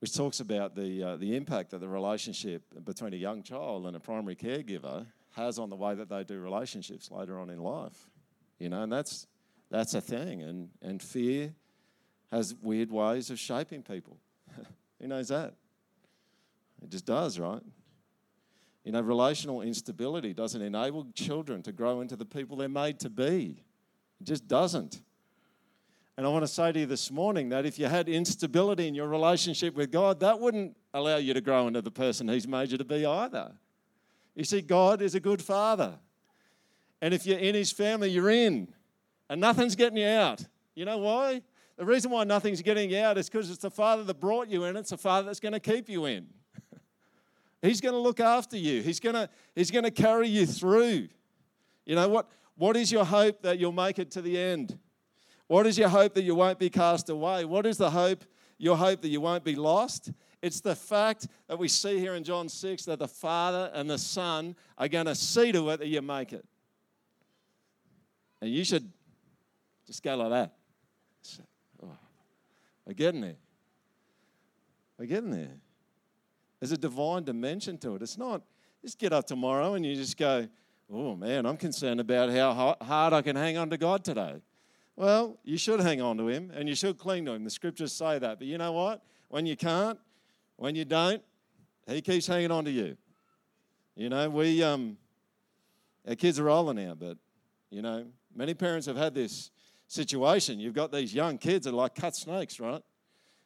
which 0.00 0.14
talks 0.14 0.40
about 0.40 0.74
the, 0.74 1.02
uh, 1.02 1.16
the 1.16 1.36
impact 1.36 1.70
that 1.70 1.80
the 1.80 1.88
relationship 1.88 2.62
between 2.84 3.14
a 3.14 3.16
young 3.16 3.42
child 3.42 3.86
and 3.86 3.96
a 3.96 4.00
primary 4.00 4.36
caregiver 4.36 5.06
has 5.32 5.58
on 5.58 5.70
the 5.70 5.76
way 5.76 5.94
that 5.94 6.08
they 6.08 6.24
do 6.24 6.38
relationships 6.40 7.10
later 7.10 7.38
on 7.38 7.50
in 7.50 7.58
life. 7.58 8.10
You 8.58 8.68
know, 8.68 8.82
and 8.82 8.92
that's 8.92 9.26
that's 9.70 9.94
a 9.94 10.00
thing. 10.00 10.42
And 10.42 10.68
and 10.80 11.02
fear 11.02 11.54
has 12.30 12.54
weird 12.62 12.90
ways 12.90 13.30
of 13.30 13.38
shaping 13.38 13.82
people. 13.82 14.16
Who 15.00 15.08
knows 15.08 15.28
that? 15.28 15.54
It 16.82 16.90
just 16.90 17.06
does, 17.06 17.38
right? 17.38 17.62
You 18.84 18.92
know, 18.92 19.00
relational 19.00 19.62
instability 19.62 20.34
doesn't 20.34 20.60
enable 20.60 21.06
children 21.14 21.62
to 21.62 21.72
grow 21.72 22.00
into 22.00 22.16
the 22.16 22.26
people 22.26 22.56
they're 22.56 22.68
made 22.68 23.00
to 23.00 23.10
be. 23.10 23.64
It 24.20 24.24
just 24.24 24.46
doesn't. 24.46 25.00
And 26.16 26.26
I 26.26 26.28
want 26.28 26.44
to 26.44 26.48
say 26.48 26.70
to 26.70 26.80
you 26.80 26.86
this 26.86 27.10
morning 27.10 27.48
that 27.48 27.66
if 27.66 27.78
you 27.78 27.86
had 27.86 28.08
instability 28.08 28.86
in 28.86 28.94
your 28.94 29.08
relationship 29.08 29.74
with 29.74 29.90
God, 29.90 30.20
that 30.20 30.38
wouldn't 30.38 30.76
allow 30.92 31.16
you 31.16 31.34
to 31.34 31.40
grow 31.40 31.66
into 31.66 31.82
the 31.82 31.90
person 31.90 32.28
He's 32.28 32.46
made 32.46 32.70
you 32.70 32.78
to 32.78 32.84
be 32.84 33.04
either. 33.04 33.52
You 34.34 34.44
see, 34.44 34.60
God 34.60 35.00
is 35.00 35.14
a 35.14 35.20
good 35.20 35.42
father. 35.42 35.98
And 37.00 37.12
if 37.12 37.26
you're 37.26 37.38
in 37.38 37.54
his 37.54 37.70
family, 37.70 38.10
you're 38.10 38.30
in. 38.30 38.68
And 39.28 39.40
nothing's 39.40 39.74
getting 39.74 39.98
you 39.98 40.06
out. 40.06 40.44
You 40.74 40.84
know 40.84 40.98
why? 40.98 41.42
The 41.76 41.84
reason 41.84 42.10
why 42.10 42.24
nothing's 42.24 42.62
getting 42.62 42.90
you 42.90 42.98
out 42.98 43.18
is 43.18 43.28
because 43.28 43.50
it's 43.50 43.60
the 43.60 43.70
father 43.70 44.04
that 44.04 44.20
brought 44.20 44.48
you 44.48 44.64
in, 44.64 44.76
it's 44.76 44.90
the 44.90 44.96
father 44.96 45.26
that's 45.26 45.40
going 45.40 45.52
to 45.52 45.60
keep 45.60 45.88
you 45.88 46.06
in. 46.06 46.26
He's 47.64 47.80
going 47.80 47.94
to 47.94 48.00
look 48.00 48.20
after 48.20 48.56
you, 48.56 48.82
he's 48.82 49.00
going 49.00 49.14
to, 49.14 49.28
he's 49.54 49.70
going 49.70 49.84
to 49.84 49.90
carry 49.90 50.28
you 50.28 50.46
through. 50.46 51.08
You 51.84 51.94
know 51.94 52.08
what? 52.08 52.28
What 52.56 52.76
is 52.76 52.92
your 52.92 53.04
hope 53.04 53.42
that 53.42 53.58
you'll 53.58 53.72
make 53.72 53.98
it 53.98 54.10
to 54.12 54.22
the 54.22 54.38
end? 54.38 54.78
What 55.46 55.66
is 55.66 55.76
your 55.76 55.88
hope 55.88 56.14
that 56.14 56.22
you 56.22 56.34
won't 56.34 56.58
be 56.58 56.70
cast 56.70 57.10
away? 57.10 57.44
What 57.44 57.66
is 57.66 57.76
the 57.76 57.90
hope, 57.90 58.24
your 58.58 58.76
hope 58.76 59.02
that 59.02 59.08
you 59.08 59.20
won't 59.20 59.44
be 59.44 59.56
lost? 59.56 60.12
It's 60.40 60.60
the 60.60 60.76
fact 60.76 61.26
that 61.48 61.58
we 61.58 61.68
see 61.68 61.98
here 61.98 62.14
in 62.14 62.22
John 62.22 62.48
6 62.48 62.84
that 62.84 62.98
the 62.98 63.08
Father 63.08 63.70
and 63.74 63.88
the 63.88 63.98
Son 63.98 64.54
are 64.78 64.88
going 64.88 65.06
to 65.06 65.14
see 65.14 65.52
to 65.52 65.70
it 65.70 65.78
that 65.78 65.88
you 65.88 66.02
make 66.02 66.32
it. 66.32 66.44
And 68.40 68.50
you 68.50 68.64
should 68.64 68.90
just 69.86 70.02
go 70.02 70.16
like 70.16 70.30
that. 70.30 70.52
Oh, 71.82 71.96
we're 72.84 72.92
getting 72.92 73.22
there. 73.22 73.36
We're 74.98 75.06
getting 75.06 75.30
there. 75.30 75.48
There's 76.64 76.72
a 76.72 76.78
divine 76.78 77.24
dimension 77.24 77.76
to 77.80 77.94
it. 77.94 78.00
It's 78.00 78.16
not 78.16 78.40
just 78.80 78.98
get 78.98 79.12
up 79.12 79.26
tomorrow 79.26 79.74
and 79.74 79.84
you 79.84 79.94
just 79.94 80.16
go, 80.16 80.48
oh 80.90 81.14
man, 81.14 81.44
I'm 81.44 81.58
concerned 81.58 82.00
about 82.00 82.30
how 82.30 82.74
hard 82.80 83.12
I 83.12 83.20
can 83.20 83.36
hang 83.36 83.58
on 83.58 83.68
to 83.68 83.76
God 83.76 84.02
today. 84.02 84.36
Well, 84.96 85.38
you 85.44 85.58
should 85.58 85.80
hang 85.80 86.00
on 86.00 86.16
to 86.16 86.26
Him 86.26 86.50
and 86.54 86.66
you 86.66 86.74
should 86.74 86.96
cling 86.96 87.26
to 87.26 87.32
Him. 87.32 87.44
The 87.44 87.50
scriptures 87.50 87.92
say 87.92 88.18
that. 88.18 88.38
But 88.38 88.48
you 88.48 88.56
know 88.56 88.72
what? 88.72 89.02
When 89.28 89.44
you 89.44 89.58
can't, 89.58 89.98
when 90.56 90.74
you 90.74 90.86
don't, 90.86 91.22
he 91.86 92.00
keeps 92.00 92.26
hanging 92.26 92.50
on 92.50 92.64
to 92.64 92.70
you. 92.70 92.96
You 93.94 94.08
know, 94.08 94.30
we, 94.30 94.62
um, 94.62 94.96
our 96.08 96.14
kids 96.14 96.38
are 96.38 96.48
older 96.48 96.72
now, 96.72 96.94
but, 96.94 97.18
you 97.68 97.82
know, 97.82 98.06
many 98.34 98.54
parents 98.54 98.86
have 98.86 98.96
had 98.96 99.12
this 99.12 99.50
situation. 99.86 100.60
You've 100.60 100.72
got 100.72 100.92
these 100.92 101.12
young 101.12 101.36
kids 101.36 101.66
that 101.66 101.72
are 101.72 101.76
like 101.76 101.94
cut 101.94 102.16
snakes, 102.16 102.58
right? 102.58 102.80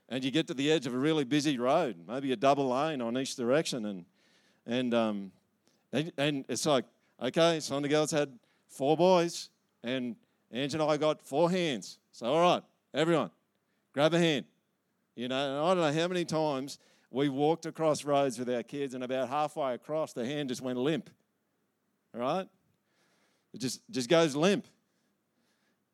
And 0.08 0.24
you 0.24 0.30
get 0.30 0.46
to 0.46 0.54
the 0.54 0.72
edge 0.72 0.86
of 0.86 0.94
a 0.94 0.98
really 0.98 1.24
busy 1.24 1.58
road, 1.58 1.96
maybe 2.08 2.32
a 2.32 2.36
double 2.36 2.68
lane 2.70 3.02
on 3.02 3.18
each 3.18 3.36
direction, 3.36 3.84
and, 3.84 4.04
and, 4.66 4.94
um, 4.94 5.32
and, 5.92 6.12
and 6.16 6.44
it's 6.48 6.64
like, 6.64 6.86
okay, 7.22 7.60
some 7.60 7.78
of 7.78 7.82
the 7.82 7.88
girls 7.90 8.10
had 8.10 8.30
four 8.68 8.96
boys, 8.96 9.50
and 9.82 10.16
Ange 10.52 10.74
and 10.74 10.82
I 10.82 10.96
got 10.96 11.20
four 11.20 11.50
hands. 11.50 11.98
So, 12.12 12.26
all 12.26 12.40
right, 12.40 12.62
everyone, 12.94 13.30
grab 13.92 14.14
a 14.14 14.18
hand. 14.18 14.46
You 15.14 15.28
know, 15.28 15.64
I 15.64 15.74
don't 15.74 15.94
know 15.94 16.00
how 16.00 16.08
many 16.08 16.24
times 16.24 16.78
We 17.10 17.30
walked 17.30 17.64
across 17.64 18.04
roads 18.04 18.38
with 18.38 18.50
our 18.50 18.62
kids, 18.62 18.94
and 18.94 19.02
about 19.02 19.28
halfway 19.28 19.74
across, 19.74 20.12
the 20.12 20.26
hand 20.26 20.50
just 20.50 20.60
went 20.60 20.78
limp. 20.78 21.08
All 22.14 22.20
right? 22.20 22.46
It 23.54 23.60
just, 23.60 23.80
just 23.90 24.10
goes 24.10 24.36
limp. 24.36 24.66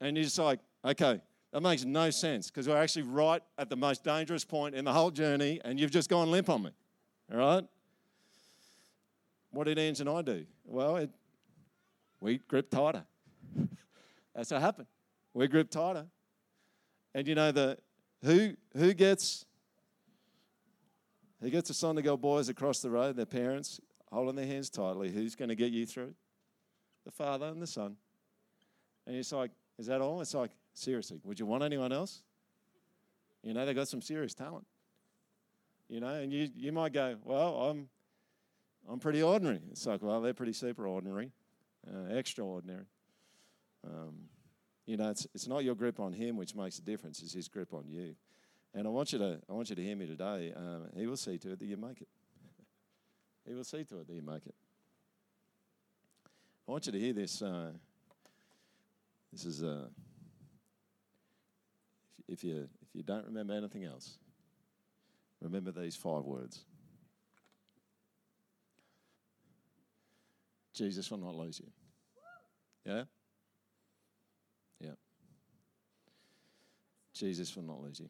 And 0.01 0.17
you're 0.17 0.25
just 0.25 0.39
like, 0.39 0.59
okay, 0.85 1.21
that 1.55 1.61
makes 1.61 1.85
no 1.85 2.11
sense 2.11 2.51
because 2.51 2.67
we're 2.67 2.77
actually 2.77 3.03
right 3.03 3.41
at 3.59 3.71
the 3.71 3.77
most 3.77 4.03
dangerous 4.03 4.45
point 4.45 4.75
in 4.75 4.85
the 4.85 4.93
whole 4.93 5.13
journey, 5.13 5.61
and 5.65 5.79
you've 5.79 5.93
just 5.93 6.11
gone 6.11 6.29
limp 6.33 6.51
on 6.51 6.65
me. 6.65 6.71
All 7.33 7.39
right? 7.39 7.65
What 9.53 9.69
did 9.69 9.79
Ange 9.79 10.01
and 10.01 10.11
I 10.11 10.23
do? 10.23 10.47
Well, 10.65 10.97
it, 10.97 11.11
we 12.21 12.39
gripped 12.39 12.73
tighter. 12.73 13.05
That's 14.35 14.51
what 14.51 14.63
happened. 14.63 14.89
We 15.33 15.47
gripped 15.47 15.73
tighter. 15.73 16.07
And 17.15 17.29
you 17.29 17.37
know 17.37 17.53
the 17.53 17.79
who 18.25 18.55
who 18.77 18.93
gets 18.93 19.47
who 21.41 21.51
gets 21.51 21.69
the 21.69 21.75
son 21.75 21.95
to 21.95 22.03
go 22.03 22.17
boys 22.17 22.49
across 22.49 22.81
the 22.81 22.91
road, 22.91 23.15
their 23.15 23.27
parents 23.27 23.81
holding 24.11 24.35
their 24.35 24.47
hands 24.47 24.71
tightly, 24.71 25.13
who's 25.13 25.37
going 25.37 25.51
to 25.51 25.55
get 25.55 25.71
you 25.71 25.87
through? 25.87 26.15
The 27.05 27.13
father 27.13 27.47
and 27.47 27.63
the 27.63 27.67
son. 27.69 27.95
And 29.07 29.15
it's 29.15 29.31
like, 29.31 29.53
is 29.79 29.87
that 29.87 30.01
all? 30.01 30.21
It's 30.21 30.35
like, 30.35 30.51
seriously, 30.75 31.21
would 31.25 31.41
you 31.41 31.47
want 31.47 31.63
anyone 31.63 31.93
else? 31.93 32.23
You 33.43 33.55
know, 33.55 33.65
they 33.65 33.75
got 33.75 33.89
some 33.89 34.03
serious 34.03 34.35
talent. 34.35 34.67
You 35.89 36.01
know, 36.01 36.09
and 36.09 36.33
you, 36.33 36.49
you 36.55 36.73
might 36.73 36.93
go, 36.93 37.17
well, 37.25 37.71
I'm 37.71 37.89
I'm 38.89 38.99
pretty 38.99 39.23
ordinary. 39.23 39.61
It's 39.71 39.87
like, 39.87 40.03
well, 40.03 40.21
they're 40.21 40.35
pretty 40.35 40.53
super 40.53 40.87
ordinary, 40.87 41.31
uh, 41.89 42.15
extraordinary. 42.15 42.85
Um, 43.87 44.15
you 44.87 44.97
know, 44.97 45.11
it's, 45.11 45.27
it's 45.35 45.47
not 45.47 45.65
your 45.65 45.75
grip 45.75 46.01
on 46.01 46.13
him 46.13 46.37
which 46.37 46.55
makes 46.55 46.79
a 46.79 46.83
difference, 46.83 47.23
it's 47.23 47.33
his 47.33 47.49
grip 47.49 47.73
on 47.73 47.85
you. 47.89 48.15
And 48.75 48.87
I 48.87 48.91
want 48.91 49.13
you 49.13 49.19
to, 49.19 49.41
I 49.49 49.53
want 49.53 49.71
you 49.71 49.77
to 49.77 49.83
hear 49.83 49.97
me 49.97 50.07
today. 50.07 50.53
Um, 50.55 50.89
he 50.97 51.07
will 51.07 51.17
see 51.17 51.39
to 51.39 51.53
it 51.53 51.59
that 51.59 51.65
you 51.65 51.77
make 51.77 52.01
it. 52.01 52.09
he 53.47 53.55
will 53.55 53.65
see 53.65 53.85
to 53.85 54.01
it 54.01 54.07
that 54.07 54.15
you 54.15 54.23
make 54.23 54.47
it. 54.47 54.55
I 56.67 56.73
want 56.73 56.87
you 56.87 56.93
to 56.93 56.99
hear 56.99 57.13
this. 57.13 57.41
Uh, 57.41 57.71
this 59.33 59.45
is, 59.45 59.63
uh, 59.63 59.87
if 62.29 62.45
you, 62.45 62.69
if 62.83 62.95
you 62.95 63.03
don't 63.03 63.25
remember 63.27 63.55
anything 63.55 63.85
else, 63.85 64.19
remember 65.41 65.73
these 65.73 65.97
five 65.97 66.25
words. 66.25 66.65
Jesus 70.75 71.11
will 71.11 71.19
not 71.19 71.35
lose 71.37 71.61
you. 71.61 71.71
Yeah? 72.85 73.05
Yeah. 74.81 74.91
Jesus 77.15 77.55
will 77.55 77.63
not 77.63 77.81
lose 77.81 78.01
you. 78.01 78.09